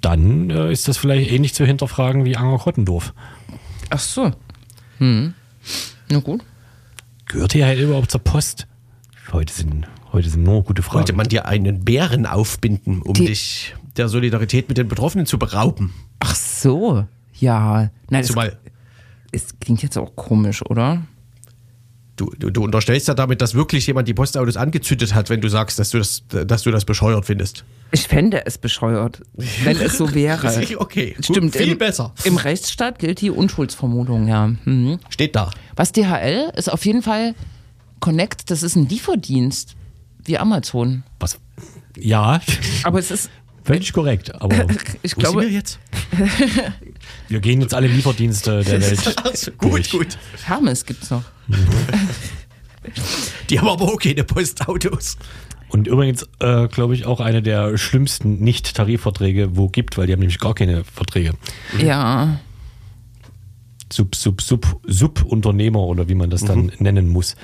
Dann 0.00 0.50
äh, 0.50 0.72
ist 0.72 0.88
das 0.88 0.98
vielleicht 0.98 1.30
ähnlich 1.30 1.54
zu 1.54 1.64
hinterfragen 1.64 2.24
wie 2.24 2.36
Anger-Krottendorf. 2.36 3.12
Ach 3.90 3.98
so. 3.98 4.32
Hm. 4.98 5.34
Na 6.10 6.18
gut. 6.20 6.42
Gehört 7.26 7.54
DHL 7.54 7.80
überhaupt 7.80 8.10
zur 8.10 8.20
Post? 8.22 8.66
Heute 9.32 9.52
sind, 9.52 9.86
heute 10.12 10.28
sind 10.30 10.44
nur 10.44 10.62
gute 10.62 10.82
Fragen. 10.82 10.98
Wollte 11.00 11.12
man 11.12 11.28
dir 11.28 11.46
einen 11.46 11.84
Bären 11.84 12.26
aufbinden, 12.26 13.02
um 13.02 13.14
Die- 13.14 13.26
dich 13.26 13.74
der 13.96 14.08
Solidarität 14.08 14.68
mit 14.68 14.78
den 14.78 14.88
Betroffenen 14.88 15.26
zu 15.26 15.38
berauben? 15.38 15.92
Ach 16.20 16.34
so. 16.34 17.04
Ja. 17.34 17.90
Nein, 18.10 18.24
Zumal 18.24 18.58
es 19.32 19.58
klingt 19.60 19.82
jetzt 19.82 19.98
auch 19.98 20.14
komisch, 20.16 20.62
oder? 20.64 21.02
Du, 22.16 22.50
du, 22.50 22.64
unterstellst 22.64 23.08
ja 23.08 23.14
damit, 23.14 23.40
dass 23.40 23.54
wirklich 23.54 23.86
jemand 23.86 24.08
die 24.08 24.14
Postautos 24.14 24.56
angezündet 24.56 25.14
hat, 25.14 25.30
wenn 25.30 25.40
du 25.40 25.48
sagst, 25.48 25.78
dass 25.78 25.90
du 25.90 25.98
das, 25.98 26.24
dass 26.28 26.62
du 26.62 26.70
das 26.70 26.84
bescheuert 26.84 27.26
findest. 27.26 27.64
Ich 27.92 28.08
fände 28.08 28.44
es 28.46 28.58
bescheuert, 28.58 29.22
wenn 29.34 29.76
es 29.76 29.98
so 29.98 30.12
wäre. 30.14 30.48
Okay, 30.78 31.12
gut, 31.14 31.24
Stimmt. 31.24 31.56
viel 31.56 31.72
im, 31.72 31.78
besser. 31.78 32.12
Im 32.24 32.36
Rechtsstaat 32.36 32.98
gilt 32.98 33.20
die 33.20 33.30
Unschuldsvermutung, 33.30 34.28
ja. 34.28 34.48
Mhm. 34.64 34.98
Steht 35.08 35.36
da. 35.36 35.50
Was 35.76 35.92
DHL 35.92 36.52
ist 36.56 36.72
auf 36.72 36.84
jeden 36.84 37.02
Fall 37.02 37.34
Connect, 38.00 38.50
das 38.50 38.62
ist 38.62 38.76
ein 38.76 38.88
Lieferdienst 38.88 39.76
wie 40.24 40.38
Amazon. 40.38 41.04
Was? 41.20 41.38
Ja, 41.96 42.40
Aber 42.82 42.98
es 42.98 43.10
ist, 43.10 43.30
völlig 43.64 43.92
korrekt. 43.92 44.34
Aber 44.40 44.54
ich 45.02 45.16
Wo 45.16 45.20
sind 45.20 45.32
glaube, 45.32 45.42
wir 45.42 45.50
jetzt? 45.50 45.78
wir 47.28 47.40
gehen 47.40 47.60
jetzt 47.60 47.74
alle 47.74 47.86
Lieferdienste 47.86 48.62
der 48.62 48.80
Welt. 48.80 49.16
Also, 49.24 49.50
gut, 49.58 49.72
durch. 49.72 49.90
gut. 49.90 50.18
Hermes 50.44 50.84
gibt's 50.84 51.10
noch. 51.10 51.24
Die 53.50 53.58
haben 53.58 53.68
aber 53.68 53.84
auch 53.84 53.98
keine 53.98 54.24
Postautos. 54.24 55.16
Und 55.68 55.88
übrigens, 55.88 56.24
äh, 56.38 56.68
glaube 56.68 56.94
ich, 56.94 57.06
auch 57.06 57.20
eine 57.20 57.42
der 57.42 57.76
schlimmsten 57.76 58.38
Nicht-Tarifverträge, 58.38 59.56
wo 59.56 59.68
gibt, 59.68 59.98
weil 59.98 60.06
die 60.06 60.12
haben 60.12 60.20
nämlich 60.20 60.38
gar 60.38 60.54
keine 60.54 60.84
Verträge. 60.84 61.32
Ja. 61.78 62.38
Sub, 63.92 64.14
Sub, 64.14 64.40
Sub, 64.40 64.80
Subunternehmer 64.86 65.80
oder 65.80 66.08
wie 66.08 66.14
man 66.14 66.30
das 66.30 66.44
dann 66.44 66.72
nennen 66.78 67.08
muss. 67.08 67.36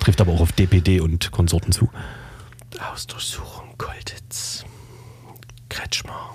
Trifft 0.00 0.20
aber 0.20 0.32
auch 0.32 0.40
auf 0.40 0.52
DPD 0.52 1.00
und 1.00 1.30
Konsorten 1.30 1.72
zu. 1.72 1.90
Hausdurchsuchung, 2.80 3.74
Kolditz. 3.76 4.64
Kretschmer. 5.68 6.34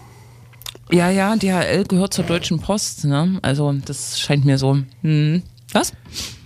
Ja, 0.92 1.10
ja, 1.10 1.36
DHL 1.36 1.86
gehört 1.86 2.14
zur 2.14 2.26
Deutschen 2.26 2.60
Post, 2.60 3.06
ne? 3.06 3.40
Also, 3.42 3.74
das 3.86 4.20
scheint 4.20 4.46
mir 4.46 4.58
so. 4.58 4.78
Hm. 5.02 5.42
Was? 5.72 5.94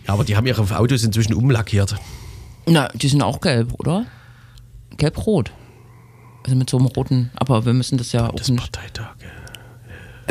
Ja, 0.07 0.13
aber 0.13 0.23
die 0.23 0.35
haben 0.37 0.47
ihre 0.47 0.61
Autos 0.77 1.03
inzwischen 1.03 1.33
umlackiert. 1.33 1.95
Na, 2.65 2.87
die 2.93 3.07
sind 3.09 3.21
auch 3.21 3.41
gelb, 3.41 3.73
oder? 3.79 4.05
Gelb-rot. 4.97 5.51
Also 6.45 6.55
mit 6.55 6.69
so 6.69 6.77
einem 6.77 6.87
roten, 6.87 7.31
aber 7.35 7.65
wir 7.65 7.73
müssen 7.73 7.97
das 7.97 8.11
ja 8.13 8.29
auch 8.29 8.35
Das 8.35 8.47
nicht. 8.49 8.59
Parteitage. 8.59 9.25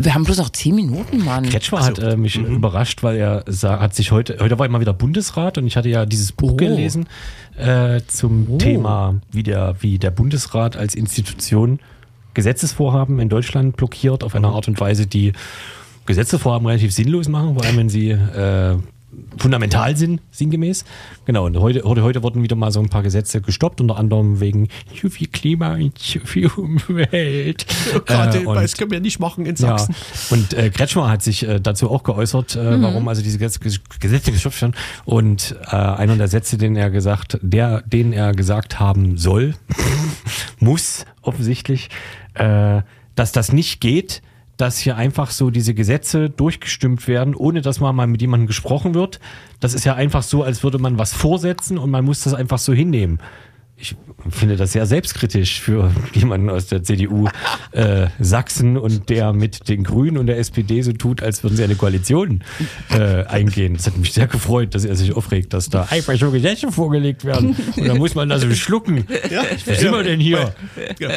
Wir 0.00 0.14
haben 0.14 0.24
bloß 0.24 0.38
noch 0.38 0.50
zehn 0.50 0.74
Minuten, 0.76 1.24
Mann. 1.24 1.48
Kretschmer 1.48 1.84
hat 1.84 1.98
äh, 1.98 2.16
mich 2.16 2.36
überrascht, 2.36 3.02
weil 3.02 3.16
er 3.16 3.42
sah, 3.46 3.80
hat 3.80 3.94
sich 3.96 4.12
heute, 4.12 4.38
heute 4.40 4.56
war 4.59 4.64
ich 4.66 4.72
mal 4.72 4.80
wieder 4.80 4.92
Bundesrat 4.92 5.59
und 5.59 5.66
ich 5.66 5.76
hatte 5.76 5.88
ja 5.88 6.06
dieses 6.06 6.30
Buch 6.32 6.52
Oh. 6.52 6.56
gelesen 6.56 7.09
äh, 7.56 8.00
zum 8.06 8.59
Thema, 8.59 9.16
wie 9.32 9.42
der, 9.42 9.74
wie 9.80 9.98
der 9.98 10.12
Bundesrat 10.12 10.76
als 10.76 10.94
Institution 10.94 11.80
Gesetzesvorhaben 12.43 13.18
in 13.18 13.28
Deutschland 13.28 13.76
blockiert 13.76 14.22
auf 14.22 14.36
eine 14.36 14.47
Art 14.47 14.68
und 14.68 14.78
Weise, 14.78 15.09
die 15.09 15.32
Gesetzesvorhaben 16.07 16.68
relativ 16.68 16.93
sinnlos 16.95 17.28
machen, 17.28 17.55
vor 17.55 17.64
allem 17.64 17.76
wenn 17.78 17.89
sie 17.89 18.11
äh, 18.11 18.76
fundamental 19.39 19.97
sind, 19.97 20.20
sinngemäß. 20.30 20.84
Genau, 21.24 21.47
und 21.47 21.59
heute, 21.59 21.82
heute, 21.82 22.03
heute 22.05 22.22
wurden 22.22 22.45
wieder 22.45 22.55
mal 22.55 22.70
so 22.70 22.78
ein 22.78 22.89
paar 22.91 23.03
Gesetze 23.03 23.41
gestoppt, 23.41 23.80
unter 23.80 23.97
anderem 23.97 24.39
wegen 24.39 24.68
zu 25.01 25.11
viel 25.11 25.26
Klima 25.26 25.74
und 25.74 25.99
zu 25.99 26.20
viel 26.20 26.47
Umwelt. 26.47 27.66
Gerade, 28.07 28.39
Äh, 28.43 28.47
und- 28.47 28.55
das 28.55 28.76
können 28.76 28.93
wir 28.93 29.01
nicht 29.01 29.18
machen 29.18 29.45
in 29.45 29.57
ja, 29.57 29.76
Sachsen. 29.76 29.97
und 30.30 30.55
äh, 30.55 30.70
Kretschmer 30.70 31.11
hat 31.11 31.22
sich 31.24 31.45
äh, 31.45 31.59
dazu 31.61 31.91
auch 31.91 32.05
geäußert, 32.05 32.55
äh, 32.55 32.80
warum 32.80 33.09
also 33.09 33.20
diese 33.20 33.39
Gesetze, 33.39 33.80
Gesetze 33.99 34.30
gestoppt 34.30 34.62
werden. 34.62 34.74
Und 35.07 35.57
äh, 35.72 35.74
einer 35.74 36.14
der 36.14 36.28
Sätze, 36.28 36.57
den 36.57 36.76
er 36.76 36.91
gesagt, 36.91 37.39
der, 37.43 37.82
den 37.82 38.12
er 38.12 38.32
gesagt 38.32 38.78
haben 38.78 39.18
soll, 39.18 39.55
muss 40.61 41.05
offensichtlich, 41.29 41.89
äh, 42.35 42.83
dass 43.14 43.33
das 43.33 43.53
nicht 43.53 43.81
geht, 43.81 44.22
dass 44.57 44.79
hier 44.79 44.97
einfach 44.97 45.31
so 45.31 45.51
diese 45.51 45.72
Gesetze 45.72 46.31
durchgestimmt 46.31 47.07
werden, 47.07 47.35
ohne 47.37 47.62
dass 47.62 47.79
man 47.79 47.95
mal 47.95 48.09
mit 48.09 48.20
jemandem 48.20 48.49
gesprochen 48.49 48.93
wird. 48.95 49.20
Das 49.61 49.72
ist 49.72 49.85
ja 49.85 49.95
einfach 49.95 50.24
so, 50.24 50.43
als 50.43 50.64
würde 50.64 50.79
man 50.79 50.99
was 50.99 51.14
vorsetzen 51.14 51.79
und 51.79 51.91
man 51.91 52.05
muss 52.05 52.22
das 52.22 52.35
einfach 52.35 52.59
so 52.59 52.72
hinnehmen. 52.72 53.20
Ich 53.81 53.95
finde 54.31 54.57
das 54.57 54.72
sehr 54.72 54.87
selbstkritisch 54.87 55.61
für 55.61 55.93
jemanden 56.12 56.51
aus 56.51 56.66
der 56.66 56.83
CDU 56.83 57.29
äh, 57.70 58.09
Sachsen 58.18 58.76
und 58.76 59.09
der 59.09 59.33
mit 59.33 59.68
den 59.68 59.85
Grünen 59.85 60.18
und 60.18 60.26
der 60.26 60.39
SPD 60.39 60.83
so 60.83 60.93
tut, 60.93 61.22
als 61.22 61.45
würden 61.45 61.57
sie 61.57 61.62
eine 61.62 61.76
Koalition 61.76 62.43
äh, 62.91 63.24
eingehen. 63.26 63.74
Das 63.76 63.87
hat 63.87 63.97
mich 63.97 64.12
sehr 64.12 64.26
gefreut, 64.26 64.74
dass 64.74 64.85
er 64.85 64.97
sich 64.97 65.12
aufregt, 65.14 65.53
dass 65.53 65.68
da 65.70 65.87
einfach 65.91 66.16
so 66.16 66.33
Gesetze 66.33 66.72
vorgelegt 66.72 67.24
werden. 67.24 67.55
Und 67.76 67.87
dann 67.87 67.99
muss 67.99 68.16
man 68.16 68.29
das 68.29 68.43
so 68.43 68.51
schlucken. 68.53 69.07
Was 69.66 69.79
sind 69.79 69.93
wir 69.93 70.03
denn 70.03 70.18
hier? 70.18 70.53
Ja. 70.99 71.11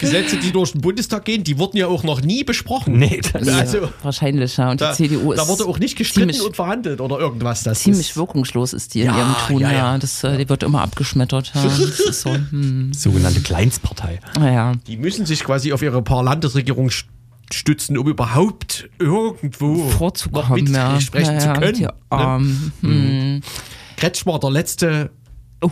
Gesetze, 0.00 0.38
die 0.38 0.50
durch 0.50 0.72
den 0.72 0.80
Bundestag 0.80 1.24
gehen, 1.24 1.44
die 1.44 1.56
wurden 1.56 1.76
ja 1.76 1.86
auch 1.86 2.02
noch 2.02 2.20
nie 2.20 2.42
besprochen. 2.42 2.98
Nee, 2.98 3.20
das 3.32 3.46
Ja, 3.46 3.58
also, 3.58 3.88
wahrscheinlich, 4.02 4.56
ja. 4.56 4.72
Und 4.72 4.80
Da, 4.80 4.90
die 4.92 5.08
CDU 5.08 5.32
ist 5.32 5.38
da 5.38 5.46
wurde 5.46 5.66
auch 5.66 5.78
nicht 5.78 5.96
gestritten 5.96 6.30
ziemlich, 6.30 6.44
und 6.44 6.56
verhandelt 6.56 7.00
oder 7.00 7.20
irgendwas. 7.20 7.62
Das 7.62 7.78
ziemlich 7.78 8.10
ist, 8.10 8.16
wirkungslos 8.16 8.72
ist 8.72 8.94
die 8.94 9.02
in 9.02 9.06
Ja, 9.06 9.18
ihrem 9.18 9.34
Tun. 9.46 9.60
ja, 9.60 9.70
Ja, 9.70 9.78
ja. 9.92 9.98
Das, 9.98 10.24
äh, 10.24 10.36
die 10.36 10.48
wird 10.48 10.64
immer 10.64 10.82
abgeschmettert. 10.82 11.52
Ja. 12.08 12.10
Ist 12.10 12.20
so, 12.22 12.34
hm. 12.34 12.92
sogenannte 12.94 13.40
Kleinstpartei. 13.40 14.20
Naja. 14.38 14.72
Die 14.86 14.96
müssen 14.96 15.26
sich 15.26 15.44
quasi 15.44 15.72
auf 15.72 15.82
ihre 15.82 16.02
paar 16.02 16.22
Landesregierungen 16.22 16.90
st- 16.90 17.04
stützen, 17.52 17.96
um 17.98 18.06
überhaupt 18.08 18.88
irgendwo 18.98 19.84
noch 19.84 19.90
vorzukommen, 19.90 20.64
mit 20.64 20.68
ja. 20.70 21.00
sprechen 21.00 21.34
ja, 21.34 21.38
zu 21.38 21.46
ja, 21.48 21.52
können. 21.54 21.74
Die 21.74 21.82
ne? 21.82 21.94
Armen. 22.10 22.72
Hm. 22.80 23.40
Kretschmer, 23.96 24.38
der 24.38 24.50
letzte 24.50 25.10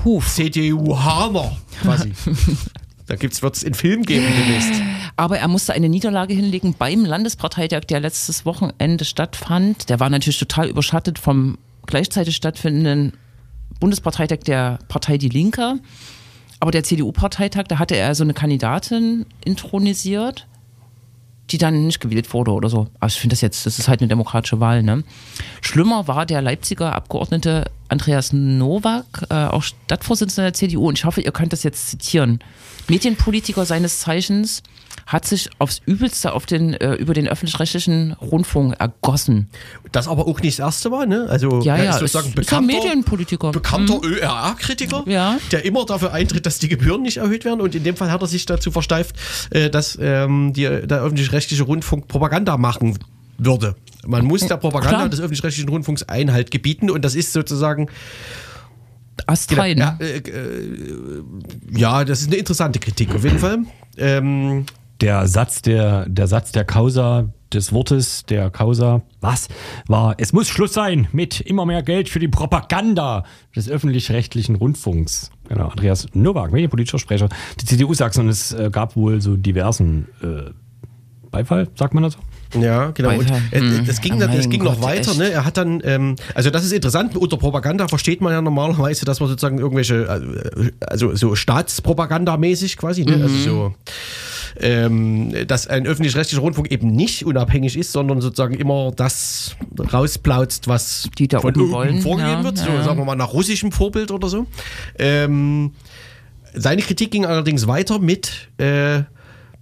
Huf. 0.05 0.26
CDU-Haner 0.28 1.57
quasi. 1.82 2.12
da 3.07 3.20
wird 3.20 3.57
es 3.57 3.64
einen 3.64 3.74
Film 3.74 4.03
geben 4.03 4.26
demnächst. 4.37 4.72
Aber 5.16 5.39
er 5.39 5.49
musste 5.49 5.72
eine 5.72 5.89
Niederlage 5.89 6.34
hinlegen 6.34 6.74
beim 6.78 7.05
Landesparteitag, 7.05 7.82
der 7.82 8.01
letztes 8.01 8.45
Wochenende 8.45 9.05
stattfand. 9.05 9.89
Der 9.89 10.01
war 10.01 10.11
natürlich 10.11 10.39
total 10.39 10.68
überschattet 10.68 11.18
vom 11.18 11.57
gleichzeitig 11.87 12.37
stattfindenden 12.37 13.12
Bundesparteitag 13.80 14.39
der 14.41 14.78
Partei 14.89 15.18
Die 15.18 15.28
Linke. 15.28 15.78
Aber 16.61 16.71
der 16.71 16.85
CDU-Parteitag, 16.85 17.65
da 17.69 17.79
hatte 17.79 17.97
er 17.97 18.15
so 18.15 18.25
eine 18.25 18.35
Kandidatin 18.35 19.27
intronisiert, 19.45 20.47
die 21.51 21.59
dann 21.59 21.87
nicht 21.87 22.01
gewählt 22.01 22.33
wurde 22.33 22.53
oder 22.53 22.69
so. 22.69 22.89
Aber 22.99 23.09
ich 23.09 23.21
finde 23.21 23.35
das 23.35 23.41
jetzt, 23.41 23.67
das 23.67 23.79
ist 23.79 23.89
halt 23.89 24.01
eine 24.01 24.09
demokratische 24.09 24.59
Wahl. 24.59 24.83
Ne? 24.83 25.05
Schlimmer 25.61 26.09
war 26.09 26.27
der 26.27 26.43
Leipziger 26.43 26.95
Abgeordnete 26.95 27.71
Andreas 27.89 28.33
Nowak, 28.33 29.27
äh, 29.31 29.35
auch 29.35 29.63
Stadtvorsitzender 29.63 30.51
der 30.51 30.55
CDU. 30.55 30.89
Und 30.89 30.99
ich 30.99 31.05
hoffe, 31.05 31.21
ihr 31.21 31.33
könnt 31.33 31.53
das 31.53 31.63
jetzt 31.63 31.89
zitieren. 31.89 32.41
Medienpolitiker 32.89 33.65
seines 33.65 34.01
Zeichens 34.01 34.63
hat 35.07 35.25
sich 35.25 35.49
aufs 35.61 35.81
Übelste 35.87 36.33
auf 36.33 36.47
den, 36.47 36.75
äh, 36.75 36.95
über 36.95 37.15
den 37.15 37.29
öffentlich-rechtlichen 37.29 38.13
Rundfunk 38.15 38.75
ergossen. 38.81 39.49
Das 39.93 40.09
aber 40.09 40.27
auch 40.27 40.41
nicht 40.41 40.59
das 40.59 40.67
erste 40.67 40.91
Mal, 40.91 41.07
ne? 41.07 41.27
Also 41.29 41.61
Ja, 41.63 41.77
ja, 41.77 41.91
ist 41.91 42.01
sozusagen 42.01 42.27
ist, 42.27 42.39
ist 42.39 42.53
ein 42.53 42.67
bekannter, 42.67 42.87
Medienpolitiker. 42.89 43.53
bekannter 43.53 44.01
ÖRA-Kritiker, 44.03 45.05
Ja. 45.07 45.39
der 45.53 45.65
immer 45.65 45.87
dafür 45.87 46.13
eintritt, 46.13 46.45
dass 46.45 46.59
die 46.59 46.69
Gebühren 46.69 47.03
nicht 47.03 47.19
erhöht 47.19 47.45
werden. 47.45 47.61
Und 47.61 47.75
in 47.77 47.85
dem 47.85 47.97
Fall 47.97 48.11
hat 48.11 48.21
er 48.21 48.27
sich 48.27 48.47
dazu 48.47 48.73
versteift, 48.73 49.15
äh, 49.51 49.71
dass 49.71 49.97
ähm, 50.01 50.53
die, 50.53 50.63
der 50.65 51.03
öffentlich-rechtliche 51.03 51.63
Rundfunk 51.63 52.09
Propaganda 52.09 52.57
machen 52.57 52.99
würde. 53.39 53.77
Man 54.07 54.25
muss 54.25 54.47
der 54.47 54.57
Propaganda 54.57 54.97
Klar. 54.97 55.09
des 55.09 55.21
öffentlich-rechtlichen 55.21 55.69
Rundfunks 55.69 56.03
Einhalt 56.05 56.51
gebieten 56.51 56.91
und 56.91 57.05
das 57.05 57.15
ist 57.15 57.33
sozusagen 57.33 57.89
Astrein. 59.27 59.79
ja, 59.79 59.97
äh, 60.01 60.19
äh, 60.19 61.23
ja, 61.77 62.05
das 62.05 62.21
ist 62.21 62.27
eine 62.29 62.37
interessante 62.37 62.79
Kritik 62.79 63.15
auf 63.15 63.25
jeden 63.25 63.39
Fall. 63.39 63.59
Ähm, 63.97 64.67
Der 65.01 65.27
Satz 65.29 65.63
der, 65.63 66.09
der 66.09 66.27
Satz 66.27 66.53
der 66.53 66.65
Causa, 66.65 67.27
des 67.53 67.73
Wortes 67.73 68.25
der 68.27 68.51
Causa, 68.51 69.03
was 69.21 69.49
war, 69.87 70.15
es 70.19 70.33
muss 70.33 70.49
Schluss 70.49 70.73
sein 70.73 71.09
mit 71.13 71.41
immer 71.41 71.65
mehr 71.65 71.83
Geld 71.83 72.09
für 72.09 72.19
die 72.19 72.29
Propaganda 72.29 73.25
des 73.55 73.69
öffentlich-rechtlichen 73.69 74.57
Rundfunks. 74.57 75.31
Genau, 75.49 75.69
Andreas 75.69 76.07
Nowak, 76.13 76.53
medienpolitischer 76.53 76.99
Sprecher 76.99 77.29
der 77.29 77.67
CDU 77.67 77.95
Sachsen 77.95 78.23
und 78.23 78.29
es 78.29 78.53
äh, 78.53 78.71
gab 78.71 78.97
wohl 78.97 79.21
so 79.21 79.37
diversen 79.37 80.09
äh, 80.23 80.51
Beifall, 81.31 81.69
sagt 81.75 81.95
man 81.95 82.03
das 82.03 82.15
so? 82.15 82.21
Ja, 82.63 82.91
genau. 82.91 83.11
Und 83.11 83.31
Weiter. 83.31 83.41
Hm. 83.51 83.87
das 83.87 84.01
ging, 84.01 84.15
Oh 84.15 84.19
dann, 84.19 84.37
das 84.37 84.49
ging 84.49 84.63
noch 84.63 84.75
Gott, 84.75 84.83
weiter. 84.83 85.11
echt. 85.11 85.19
Ne? 85.19 85.31
Er 85.31 85.45
hat 85.45 85.57
dann, 85.57 85.81
ähm, 85.85 86.17
also 86.35 86.51
das 86.51 86.65
ist 86.65 86.73
interessant, 86.73 87.17
unter 87.17 87.37
Propaganda 87.37 87.89
versteht 87.89 88.21
man 88.21 88.33
ja 88.33 88.43
normalerweise, 88.43 89.05
dass 89.05 89.21
man 89.21 89.29
sozusagen 89.29 89.59
irgendwelche, 89.59 90.05
äh, 90.05 90.71
also 90.87 91.15
so 91.15 91.35
Staatspropaganda-mäßig 91.35 92.77
quasi, 92.77 93.05
ne? 93.05 93.23
also 93.23 93.37
so, 93.37 93.75
ähm, 94.61 95.33
dass 95.47 95.67
ein 95.67 95.87
öffentlich-rechtlicher 95.87 96.41
Rundfunk 96.41 96.71
eben 96.71 96.91
nicht 96.91 97.25
unabhängig 97.27 97.77
ist, 97.77 97.93
sondern 97.93 98.21
sozusagen 98.21 98.55
immer 98.55 98.93
das 98.95 99.57
rausplautzt, 99.93 100.69
was 100.69 101.09
Die 101.19 101.29
da 101.29 101.41
von 101.41 101.55
oben 101.55 101.71
wollen, 101.71 102.03
vorgegeben 102.03 102.39
ja, 102.39 102.45
wird, 102.45 102.59
so 102.59 102.69
ja. 102.69 102.83
sagen 102.83 102.99
wir 102.99 103.05
mal 103.05 103.17
nach 103.17 103.33
russischem 103.33 103.73
Vorbild 103.73 104.11
oder 104.11 104.29
so. 104.29 104.47
Ähm, 104.99 105.73
seine 106.55 106.83
Kritik 106.83 107.11
ging 107.11 107.27
allerdings 107.27 107.67
weiter 107.67 107.99
mit, 107.99 108.49
äh, 108.59 109.03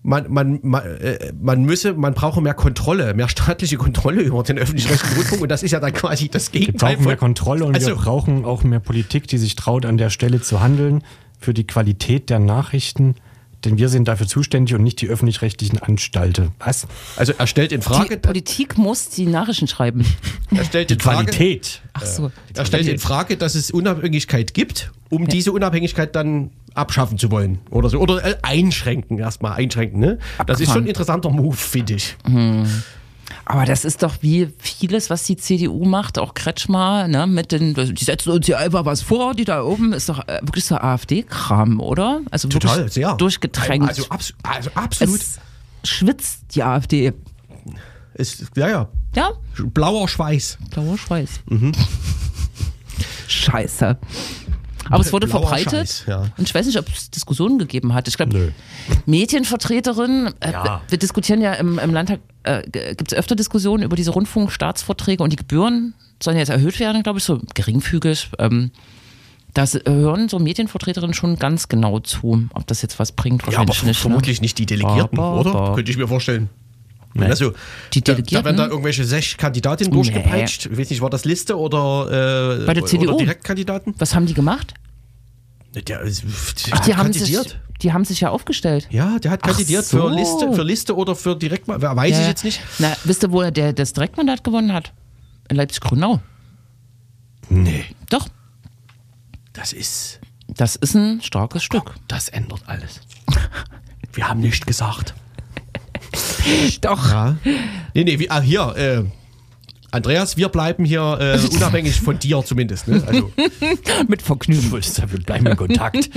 man, 0.05 0.30
man, 0.30 0.61
man, 0.62 0.84
äh, 0.84 1.32
man 1.40 1.62
müsse, 1.64 1.94
man 1.94 2.12
brauche 2.12 2.40
mehr 2.42 2.52
Kontrolle, 2.55 3.14
mehr 3.14 3.28
staatliche 3.28 3.78
Kontrolle 3.78 4.20
über 4.20 4.42
den 4.42 4.59
öffentlich-rechtlichen 4.59 5.16
Rundfunk 5.16 5.42
und 5.42 5.48
das 5.50 5.62
ist 5.62 5.70
ja 5.70 5.80
dann 5.80 5.94
quasi 5.94 6.28
das 6.28 6.52
Wir 6.52 6.61
Gegenteil 6.61 6.96
brauchen 6.96 7.07
mehr 7.07 7.16
Kontrolle 7.16 7.64
und 7.64 7.72
wir 7.80 7.86
Also- 7.88 7.96
brauchen 7.96 8.44
auch 8.44 8.62
mehr 8.64 8.80
Politik, 8.80 9.26
die 9.26 9.38
sich 9.38 9.57
traut, 9.57 9.86
an 9.86 9.96
der 9.96 10.11
Stelle 10.11 10.40
zu 10.42 10.61
handeln 10.61 11.02
für 11.40 11.55
die 11.55 11.66
Qualität 11.66 12.28
der 12.30 12.38
Nachrichten. 12.38 13.14
Denn 13.64 13.78
wir 13.78 13.88
sind 13.88 14.08
dafür 14.08 14.26
zuständig 14.26 14.74
und 14.74 14.82
nicht 14.82 15.00
die 15.00 15.08
öffentlich-rechtlichen 15.08 15.78
Anstalten. 15.78 16.52
Was? 16.58 16.86
Also 17.16 17.32
er 17.36 17.46
stellt 17.46 17.72
in 17.72 17.80
Die 17.80 17.86
Frage, 17.86 18.16
Politik 18.18 18.76
muss 18.76 19.08
die 19.08 19.26
Nachrichten 19.26 19.68
schreiben. 19.68 20.04
er 20.54 20.64
stellt 20.64 20.90
in 20.90 20.98
Die 20.98 21.02
Frage, 21.04 21.24
Qualität. 21.24 21.80
Ach 21.94 22.04
so. 22.04 22.30
er 22.54 22.66
stellt 22.66 22.86
in 22.86 22.98
Frage, 22.98 23.36
dass 23.36 23.54
es 23.54 23.70
Unabhängigkeit 23.70 24.54
gibt, 24.54 24.92
um 25.10 25.28
diese 25.28 25.52
Unabhängigkeit 25.52 26.14
dann 26.14 26.50
abschaffen 26.74 27.18
zu 27.18 27.30
wollen 27.30 27.60
oder 27.70 27.88
so 27.88 28.00
oder 28.00 28.24
äh, 28.24 28.36
einschränken 28.42 29.18
erstmal 29.18 29.52
einschränken. 29.52 30.00
Ne? 30.00 30.18
Das 30.46 30.60
ist 30.60 30.72
schon 30.72 30.82
ein 30.82 30.88
interessanter 30.88 31.30
Move, 31.30 31.56
finde 31.56 31.94
ich. 31.94 32.16
Aber 33.44 33.64
das 33.64 33.84
ist 33.84 34.02
doch 34.02 34.16
wie 34.20 34.48
vieles, 34.58 35.10
was 35.10 35.24
die 35.24 35.36
CDU 35.36 35.84
macht, 35.84 36.18
auch 36.18 36.34
Kretschmer, 36.34 37.08
ne, 37.08 37.26
mit 37.26 37.52
den, 37.52 37.74
die 37.74 38.04
setzen 38.04 38.30
uns 38.30 38.46
hier 38.46 38.58
einfach 38.58 38.84
was 38.84 39.02
vor, 39.02 39.34
die 39.34 39.44
da 39.44 39.62
oben, 39.62 39.92
ist 39.92 40.08
doch 40.08 40.26
äh, 40.28 40.40
wirklich 40.42 40.64
so 40.64 40.76
AfD-Kram, 40.76 41.80
oder? 41.80 42.20
Also 42.30 42.48
Total, 42.48 42.88
sehr. 42.88 43.14
durchgetränkt. 43.14 43.88
Also, 43.88 44.06
abs 44.08 44.34
also 44.42 44.70
absolut. 44.74 45.20
es 45.20 45.38
schwitzt 45.84 46.40
die 46.54 46.62
AfD. 46.62 47.12
ist, 48.14 48.44
ja, 48.56 48.68
ja. 48.68 48.88
Ja, 49.14 49.30
Blauer 49.58 50.08
Schweiß. 50.08 50.58
blauer 50.70 50.98
Schweiß. 50.98 51.40
Mhm. 51.48 51.72
Scheiße. 53.28 53.96
Aber 54.91 55.01
es 55.01 55.12
wurde 55.12 55.26
Blauer 55.26 55.41
verbreitet. 55.43 55.70
Scheiß, 55.89 56.05
ja. 56.07 56.20
Und 56.37 56.49
ich 56.49 56.55
weiß 56.55 56.66
nicht, 56.66 56.78
ob 56.78 56.89
es 56.89 57.11
Diskussionen 57.11 57.59
gegeben 57.59 57.95
hat. 57.95 58.07
Ich 58.09 58.16
glaube, 58.16 58.32
Nö. 58.37 58.51
Medienvertreterinnen, 59.07 60.35
äh, 60.41 60.53
Ja. 60.53 60.82
wir 60.89 60.99
diskutieren 60.99 61.41
ja 61.41 61.55
im, 61.55 61.78
im 61.78 61.93
Landtag, 61.93 62.20
äh, 62.43 62.62
gibt 62.70 63.12
es 63.12 63.18
öfter 63.18 63.35
Diskussionen 63.37 63.82
über 63.82 63.97
diese 63.97 64.11
Rundfunkstaatsverträge 64.11 65.22
und 65.22 65.30
die 65.32 65.37
Gebühren 65.37 65.95
sollen 66.22 66.37
jetzt 66.37 66.51
erhöht 66.51 66.78
werden, 66.80 67.03
glaube 67.03 67.18
ich, 67.18 67.24
so 67.24 67.41
geringfügig. 67.55 68.30
Ähm, 68.39 68.70
da 69.55 69.64
hören 69.87 70.28
so 70.28 70.39
Medienvertreterinnen 70.39 71.14
schon 71.14 71.37
ganz 71.39 71.68
genau 71.68 72.01
zu, 72.01 72.49
ob 72.55 72.66
das 72.66 72.82
jetzt 72.82 72.99
was 72.99 73.12
bringt. 73.12 73.43
Ja, 73.51 73.59
aber 73.61 73.68
Wahrscheinlich 73.68 73.97
nicht. 73.97 74.01
vermutlich 74.01 74.41
nicht 74.41 74.59
die 74.59 74.66
Delegierten, 74.66 75.16
Ba, 75.16 75.30
ba, 75.35 75.41
oder? 75.41 75.53
ba. 75.53 75.74
Könnte 75.74 75.91
ich 75.91 75.97
mir 75.97 76.09
vorstellen. 76.09 76.49
Wenn 77.14 77.30
Also, 77.30 77.52
Die 77.92 78.00
da, 78.00 78.12
da 78.12 78.16
Delegierten? 78.16 78.44
werden 78.44 78.56
da 78.56 78.66
irgendwelche 78.66 79.04
sechs 79.04 79.36
Kandidatinnen 79.36 79.92
durchgepeitscht. 79.92 80.66
Ich 80.66 80.76
weiß 80.78 80.90
nicht, 80.90 81.00
war 81.00 81.10
das 81.10 81.24
Liste 81.24 81.56
oder, 81.58 82.60
äh, 82.62 82.66
Bei 82.66 82.74
der 82.74 82.84
CDU? 82.86 83.16
Direktkandidaten? 83.16 83.92
Ne? 83.92 83.96
Was 84.00 84.14
haben 84.14 84.26
die 84.26 84.34
gemacht? 84.34 84.74
Der, 85.74 86.00
ist- 86.02 86.24
Ach, 86.72 86.80
die 86.80 86.94
haben, 86.96 87.12
sich, 87.12 87.22
kandidiert. 87.32 87.60
die 87.82 87.92
haben 87.92 88.04
sich 88.04 88.20
ja 88.20 88.30
aufgestellt. 88.30 88.86
Ja, 88.90 89.18
der 89.18 89.30
hat 89.32 89.40
Ach 89.42 89.48
kandidiert 89.48 89.84
so. 89.84 89.98
für, 90.08 90.14
Liste, 90.14 90.52
für 90.52 90.62
Liste 90.62 90.96
oder 90.96 91.14
für 91.16 91.34
Direktmandat. 91.36 91.96
Weiß 91.96 92.12
ich 92.12 92.22
Ja. 92.22 92.28
jetzt 92.28 92.44
nicht. 92.44 92.60
Na, 92.78 92.96
wisst 93.04 93.22
ihr, 93.24 93.30
wo 93.32 93.40
er 93.42 93.50
der, 93.50 93.72
das 93.72 93.92
Direktmandat 93.92 94.42
gewonnen 94.44 94.72
hat? 94.72 94.92
In 95.48 95.56
Leipzig-Grünau. 95.56 96.20
Nee, 97.48 97.84
Doch, 98.10 98.28
Das 99.52 99.72
ist. 99.72 100.20
das 100.48 100.76
ist 100.76 100.94
ein 100.94 101.20
starkes 101.22 101.62
Stück. 101.62 101.94
das 102.08 102.28
ändert 102.28 102.62
alles. 102.66 103.00
Wir 104.12 104.28
haben 104.28 104.40
nicht 104.40 104.66
gesagt. 104.66 105.14
Doch. 106.80 107.10
Ja. 107.10 107.36
Nee, 107.94 108.04
nee, 108.04 108.18
wie, 108.18 108.30
ah, 108.30 108.40
hier, 108.40 108.74
äh, 108.76 109.04
Andreas, 109.90 110.36
wir 110.36 110.48
bleiben 110.48 110.84
hier 110.84 111.18
äh, 111.20 111.38
unabhängig 111.54 112.00
von 112.00 112.18
dir 112.18 112.42
zumindest. 112.44 112.88
Ne? 112.88 113.02
Also, 113.06 113.30
Mit 114.08 114.22
Vergnügen. 114.22 114.72
Wir 114.72 115.18
bleiben 115.20 115.46
in 115.46 115.56
Kontakt. 115.56 116.10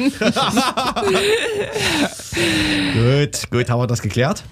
gut, 2.94 3.52
gut, 3.52 3.70
haben 3.70 3.80
wir 3.80 3.88
das 3.88 4.02
geklärt. 4.02 4.44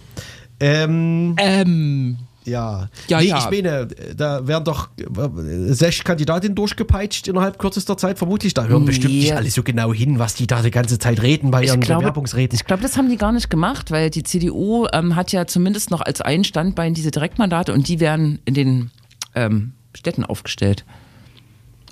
Ähm, 0.59 1.35
Ähm, 1.39 2.17
ja. 2.45 2.89
Ja, 3.07 3.19
nee, 3.19 3.27
ja. 3.27 3.37
ich 3.39 3.45
meine, 3.51 3.87
da 4.15 4.47
werden 4.47 4.63
doch 4.63 4.89
äh, 4.97 5.73
sechs 5.73 6.03
Kandidatinnen 6.03 6.55
durchgepeitscht 6.55 7.27
innerhalb 7.27 7.59
kürzester 7.59 7.97
Zeit, 7.97 8.17
vermutlich. 8.17 8.53
Da 8.53 8.65
hören 8.65 8.85
bestimmt 8.85 9.13
Nee. 9.13 9.19
nicht 9.21 9.35
alle 9.35 9.49
so 9.49 9.63
genau 9.63 9.93
hin, 9.93 10.19
was 10.19 10.35
die 10.35 10.47
da 10.47 10.61
die 10.61 10.71
ganze 10.71 10.99
Zeit 10.99 11.21
reden 11.21 11.51
bei 11.51 11.63
ihren 11.63 11.81
ich 11.81 11.85
glaube, 11.87 12.01
Bewerbungsreden. 12.01 12.55
ich 12.55 12.65
glaube, 12.65 12.81
das 12.83 12.97
haben 12.97 13.09
die 13.09 13.17
gar 13.17 13.31
nicht 13.31 13.49
gemacht, 13.49 13.91
weil 13.91 14.09
die 14.09 14.23
CDU 14.23 14.87
ähm, 14.93 15.15
hat 15.15 15.31
ja 15.31 15.45
zumindest 15.47 15.91
noch 15.91 16.01
als 16.01 16.21
ein 16.21 16.43
Standbein 16.43 16.93
diese 16.93 17.11
Direktmandate 17.11 17.73
und 17.73 17.87
die 17.87 17.99
werden 17.99 18.39
in 18.45 18.53
den 18.53 18.91
ähm, 19.35 19.73
Städten 19.95 20.23
aufgestellt. 20.23 20.85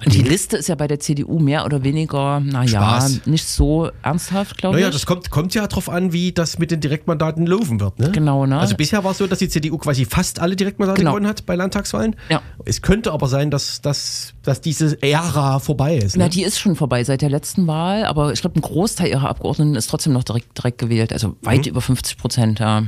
Und 0.05 0.13
die 0.13 0.21
Liste 0.21 0.57
ist 0.57 0.67
ja 0.69 0.75
bei 0.75 0.87
der 0.87 0.99
CDU 0.99 1.39
mehr 1.39 1.65
oder 1.65 1.83
weniger, 1.83 2.39
naja, 2.39 3.07
nicht 3.25 3.47
so 3.47 3.89
ernsthaft, 4.01 4.57
glaube 4.57 4.75
Naja, 4.75 4.87
ich. 4.89 4.93
das 4.93 5.05
kommt, 5.05 5.29
kommt 5.29 5.53
ja 5.53 5.65
drauf 5.67 5.89
an, 5.89 6.13
wie 6.13 6.31
das 6.31 6.59
mit 6.59 6.71
den 6.71 6.79
Direktmandaten 6.79 7.45
laufen 7.45 7.79
wird. 7.79 7.99
Ne? 7.99 8.11
Genau, 8.11 8.45
ne? 8.45 8.59
Also 8.59 8.75
bisher 8.75 9.03
war 9.03 9.11
es 9.11 9.17
so, 9.17 9.27
dass 9.27 9.39
die 9.39 9.49
CDU 9.49 9.77
quasi 9.77 10.05
fast 10.05 10.39
alle 10.39 10.55
Direktmandate 10.55 10.99
Genau. 10.99 11.11
gewonnen 11.11 11.27
hat 11.27 11.45
bei 11.45 11.55
Landtagswahlen. 11.55 12.15
Ja. 12.29 12.41
Es 12.65 12.81
könnte 12.81 13.11
aber 13.13 13.27
sein, 13.27 13.51
dass, 13.51 13.81
dass, 13.81 14.33
dass 14.43 14.61
diese 14.61 15.01
Ära 15.01 15.59
vorbei 15.59 15.97
ist. 15.97 16.17
Na, 16.17 16.25
Ne? 16.25 16.29
die 16.29 16.43
ist 16.43 16.59
schon 16.59 16.75
vorbei 16.75 17.03
seit 17.03 17.21
der 17.21 17.29
letzten 17.29 17.67
Wahl, 17.67 18.05
aber 18.05 18.33
ich 18.33 18.41
glaube, 18.41 18.59
ein 18.59 18.61
Großteil 18.61 19.09
ihrer 19.09 19.29
Abgeordneten 19.29 19.75
ist 19.75 19.87
trotzdem 19.89 20.13
noch 20.13 20.23
direkt, 20.23 20.57
direkt 20.57 20.77
gewählt. 20.79 21.13
Also 21.13 21.35
weit 21.41 21.65
über 21.67 21.81
50 21.81 22.17
Prozent, 22.17 22.59
ja. 22.59 22.83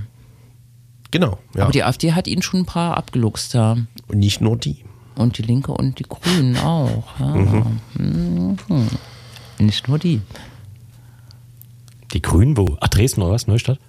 Genau. 1.12 1.38
Ja. 1.56 1.64
Aber 1.64 1.72
die 1.72 1.84
AfD 1.84 2.14
hat 2.14 2.28
ihnen 2.28 2.42
schon 2.42 2.62
ein 2.62 2.66
paar 2.66 2.98
abgeluchst, 2.98 3.54
ja. 3.54 3.78
Und 4.08 4.18
nicht 4.18 4.42
nur 4.42 4.58
die. 4.58 4.84
Und 5.16 5.38
die 5.38 5.44
Linke 5.44 5.72
und 5.72 5.98
die 6.00 6.04
Grünen 6.04 6.58
auch. 6.58 7.20
Ja. 7.20 7.36
Mhm. 7.98 8.58
Nicht 9.60 9.88
nur 9.88 9.98
die. 9.98 10.22
Die 12.12 12.22
Grünen, 12.22 12.58
wo? 12.58 12.78
Ach, 12.82 12.88
Dresden 12.88 13.22
oder 13.22 13.32
was? 13.34 13.48
Neustadt? 13.48 13.80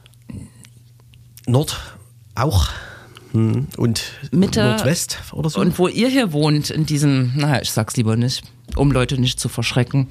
Nord 1.47 1.81
auch. 2.35 2.69
Hm. 3.33 3.67
Und 3.77 4.05
Mitte 4.31 4.63
Nordwest 4.63 5.19
oder 5.33 5.51
so. 5.51 5.61
Und 5.61 5.79
wo 5.79 5.89
ihr 5.89 6.09
hier 6.09 6.33
wohnt, 6.33 6.71
in 6.71 6.87
diesem, 6.87 7.33
naja, 7.37 7.61
ich 7.61 7.71
sag's 7.71 7.97
lieber 7.97 8.17
nicht, 8.17 8.45
um 8.77 8.93
Leute 8.93 9.21
nicht 9.21 9.41
zu 9.41 9.49
verschrecken. 9.49 10.07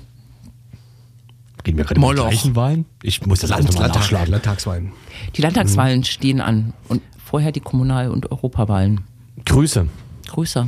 Gehen 1.63 1.77
wir 1.77 1.85
gerade 1.85 1.99
mal 1.99 2.13
die 2.13 2.19
Moloch. 2.19 2.29
gleichen 2.29 2.55
Wahlen? 2.55 2.85
Ich 3.01 3.25
muss 3.25 3.39
das 3.39 3.51
alles 3.51 3.65
nochmal 3.67 3.83
Landtag, 3.83 4.01
nachschlagen. 4.01 4.31
Landtagswahlen. 4.31 4.91
Die 5.35 5.41
Landtagswahlen 5.41 6.03
stehen 6.03 6.39
an 6.39 6.73
und 6.87 7.01
vorher 7.23 7.51
die 7.51 7.61
Kommunal- 7.61 8.11
und 8.11 8.31
Europawahlen. 8.31 9.01
Grüße. 9.45 9.87
Grüße. 10.27 10.67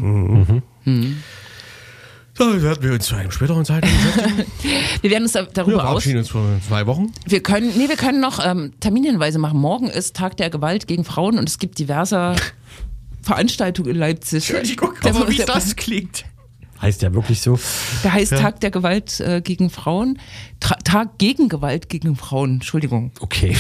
So, 2.40 2.62
werden 2.62 2.84
wir 2.84 2.94
uns 2.94 3.06
zu 3.06 3.16
einem 3.16 3.32
späteren 3.32 3.66
Zeitpunkt 3.66 3.96
setzen. 4.16 4.44
Wir 5.02 5.10
werden 5.10 5.24
uns 5.24 5.32
da- 5.32 5.42
Wir 5.42 5.48
darüber 5.54 5.78
aus. 5.78 5.82
verabschieden 5.88 6.20
uns 6.20 6.30
vor 6.30 6.46
zwei 6.68 6.86
Wochen. 6.86 7.12
Wir 7.26 7.42
können, 7.42 7.72
nee, 7.76 7.90
wir 7.90 7.96
können 7.96 8.20
noch 8.20 8.40
ähm, 8.46 8.74
Terminhinweise 8.80 9.40
machen. 9.40 9.60
Morgen 9.60 9.88
ist 9.88 10.16
Tag 10.16 10.38
der 10.38 10.52
Gewalt 10.52 10.88
gegen 10.88 11.04
Frauen 11.04 11.40
und 11.40 11.50
es 11.50 11.58
gibt 11.58 11.80
diverse 11.80 12.36
Veranstaltungen 13.24 13.90
in 13.90 13.96
Leipzig. 13.98 14.48
Der, 14.50 14.60
also, 15.04 15.28
wie 15.30 15.36
der, 15.36 15.48
das 15.48 15.76
klingt. 15.76 16.26
Heißt 16.80 17.02
ja 17.02 17.12
wirklich 17.12 17.42
so. 17.42 17.60
der 18.04 18.14
heißt 18.14 18.34
Tag 18.34 18.60
der 18.60 18.70
Gewalt 18.70 19.20
äh, 19.20 19.42
gegen 19.42 19.72
Frauen. 19.72 20.20
Tra 20.60 20.76
Tag 20.84 21.18
gegen 21.18 21.50
Gewalt 21.50 21.90
gegen 21.90 22.16
Frauen, 22.16 22.56
Entschuldigung. 22.56 23.12
Okay. 23.20 23.58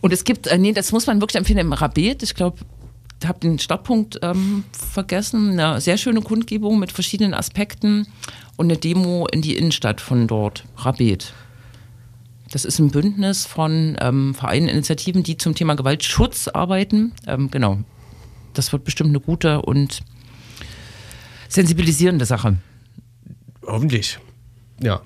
Und 0.00 0.12
es 0.12 0.24
gibt, 0.24 0.48
äh, 0.48 0.58
nee, 0.58 0.72
das 0.72 0.90
muss 0.90 1.06
man 1.06 1.20
wirklich 1.20 1.36
empfehlen, 1.36 1.58
im 1.60 1.72
Rabet, 1.72 2.24
ich 2.24 2.34
glaube, 2.34 2.58
habe 3.26 3.40
den 3.40 3.58
Startpunkt 3.58 4.18
ähm, 4.22 4.64
vergessen, 4.72 5.58
eine 5.58 5.80
sehr 5.80 5.98
schöne 5.98 6.22
Kundgebung 6.22 6.78
mit 6.78 6.92
verschiedenen 6.92 7.34
Aspekten 7.34 8.06
und 8.56 8.66
eine 8.66 8.78
Demo 8.78 9.26
in 9.30 9.42
die 9.42 9.56
Innenstadt 9.56 10.00
von 10.00 10.26
dort, 10.26 10.64
Rabet. 10.76 11.34
Das 12.50 12.64
ist 12.64 12.78
ein 12.78 12.90
Bündnis 12.90 13.46
von 13.46 13.96
ähm, 14.00 14.34
Vereinen, 14.34 14.68
Initiativen, 14.68 15.22
die 15.22 15.36
zum 15.36 15.54
Thema 15.54 15.76
Gewaltschutz 15.76 16.48
arbeiten. 16.48 17.12
Ähm, 17.26 17.50
genau. 17.50 17.78
Das 18.54 18.72
wird 18.72 18.84
bestimmt 18.84 19.10
eine 19.10 19.20
gute 19.20 19.62
und 19.62 20.02
sensibilisierende 21.48 22.24
Sache. 22.24 22.56
Hoffentlich. 23.64 24.18
Ja. 24.82 25.02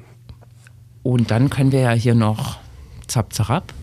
Und 1.03 1.31
dann 1.31 1.51
können 1.51 1.73
wir 1.73 1.81
ja 1.81 1.93
hier 1.93 2.15
noch 2.15 2.57
Zap 3.07 3.35
Zarab. 3.35 3.75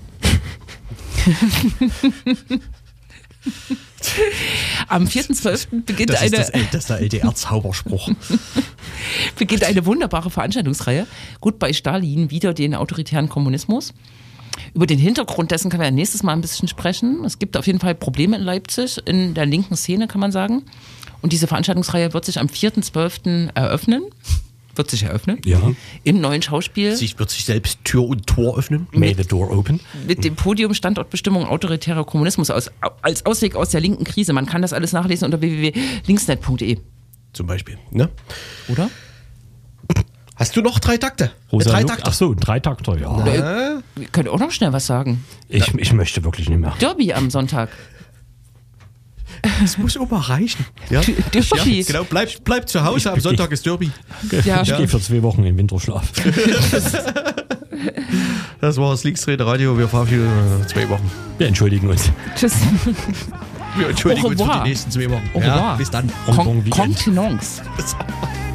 Am 4.87 5.05
4.12. 5.05 5.83
beginnt 5.85 6.11
Das 6.11 6.21
eine, 6.21 6.31
das, 6.31 6.51
das 6.51 6.81
ist 6.81 6.89
der 6.89 7.01
LDR-Zauberspruch. 7.01 8.11
beginnt 9.37 9.63
eine 9.63 9.85
wunderbare 9.85 10.29
Veranstaltungsreihe. 10.29 11.07
Gut 11.39 11.59
bei 11.59 11.73
Stalin, 11.73 12.31
wieder 12.31 12.53
den 12.53 12.75
autoritären 12.75 13.29
Kommunismus. 13.29 13.93
Über 14.73 14.85
den 14.85 14.99
Hintergrund 14.99 15.51
dessen 15.51 15.69
können 15.69 15.81
wir 15.81 15.87
ja 15.87 15.91
nächstes 15.91 16.23
Mal 16.23 16.33
ein 16.33 16.41
bisschen 16.41 16.67
sprechen. 16.67 17.23
Es 17.25 17.39
gibt 17.39 17.57
auf 17.57 17.67
jeden 17.67 17.79
Fall 17.79 17.95
Probleme 17.95 18.37
in 18.37 18.43
Leipzig, 18.43 18.99
in 19.05 19.33
der 19.33 19.45
linken 19.45 19.75
Szene, 19.75 20.07
kann 20.07 20.21
man 20.21 20.31
sagen. 20.31 20.63
Und 21.21 21.33
diese 21.33 21.47
Veranstaltungsreihe 21.47 22.13
wird 22.13 22.25
sich 22.25 22.39
am 22.39 22.47
4.12. 22.47 23.53
eröffnen. 23.53 24.03
Wird 24.75 24.89
sich 24.89 25.03
eröffnen. 25.03 25.39
Ja. 25.45 25.59
Im 26.03 26.21
neuen 26.21 26.41
Schauspiel. 26.41 26.95
sich 26.95 27.19
wird 27.19 27.29
sich 27.29 27.43
selbst 27.45 27.79
Tür 27.83 28.03
und 28.07 28.25
Tor 28.27 28.57
öffnen. 28.57 28.87
May 28.91 29.13
the 29.13 29.23
door 29.23 29.51
open. 29.51 29.79
mit 30.07 30.23
dem 30.23 30.35
Podium 30.35 30.73
Standortbestimmung 30.73 31.45
autoritärer 31.45 32.05
Kommunismus 32.05 32.49
aus, 32.49 32.71
als 33.01 33.25
Ausweg 33.25 33.55
aus 33.55 33.69
der 33.69 33.81
linken 33.81 34.03
Krise. 34.05 34.31
Man 34.33 34.45
kann 34.45 34.61
das 34.61 34.71
alles 34.73 34.93
nachlesen 34.93 35.25
unter 35.25 35.41
www.linksnet.de, 35.41 36.77
Zum 37.33 37.47
Beispiel. 37.47 37.77
Ne? 37.91 38.09
oder? 38.69 38.89
Hast 40.35 40.55
du 40.55 40.61
noch 40.61 40.79
drei 40.79 40.97
Takte? 40.97 41.31
Rosa 41.51 41.69
drei 41.69 41.81
Luke- 41.81 41.91
Takte. 41.93 42.09
Ach 42.09 42.13
so, 42.13 42.31
ein 42.31 42.37
Dreitakter, 42.39 42.97
ja. 42.97 43.81
Wir 43.95 44.07
können 44.11 44.29
auch 44.29 44.39
noch 44.39 44.51
schnell 44.51 44.73
was 44.73 44.87
sagen. 44.87 45.23
Ich, 45.49 45.71
ich 45.75 45.93
möchte 45.93 46.23
wirklich 46.23 46.49
nicht 46.49 46.57
mehr. 46.59 46.73
Derby 46.79 47.13
am 47.13 47.29
Sonntag. 47.29 47.69
Das 49.61 49.77
muss 49.77 49.97
mal 49.97 50.19
reichen. 50.19 50.65
Ja? 50.89 51.01
Derby. 51.01 51.79
Ja, 51.79 51.85
genau, 51.85 52.03
bleib, 52.03 52.29
bleib 52.43 52.69
zu 52.69 52.83
Hause, 52.83 53.11
am 53.11 53.19
Sonntag 53.19 53.51
ist 53.51 53.65
Derby. 53.65 53.91
Ja. 54.45 54.61
Ich 54.61 54.75
gehe 54.75 54.87
für 54.87 54.99
zwei 54.99 55.21
Wochen 55.23 55.43
in 55.43 55.57
Winterschlaf. 55.57 56.11
Das 58.59 58.77
war 58.77 58.91
das 58.91 59.03
Linksrede 59.03 59.43
Radio. 59.45 59.75
Wir 59.75 59.87
verabschieden 59.87 60.29
uns 60.59 60.67
zwei 60.67 60.87
Wochen. 60.87 61.09
Wir 61.39 61.47
entschuldigen 61.47 61.89
uns. 61.89 62.11
Tschüss. 62.35 62.53
Wir 63.75 63.89
entschuldigen 63.89 64.27
uns 64.27 64.41
für 64.41 64.51
die 64.63 64.69
nächsten 64.69 64.91
zwei 64.91 65.09
Wochen. 65.09 65.29
Au 65.33 65.39
Ja, 65.39 65.75
bis 65.75 65.89
dann. 65.89 66.11
Con. 66.27 66.69
Contenance. 66.69 67.63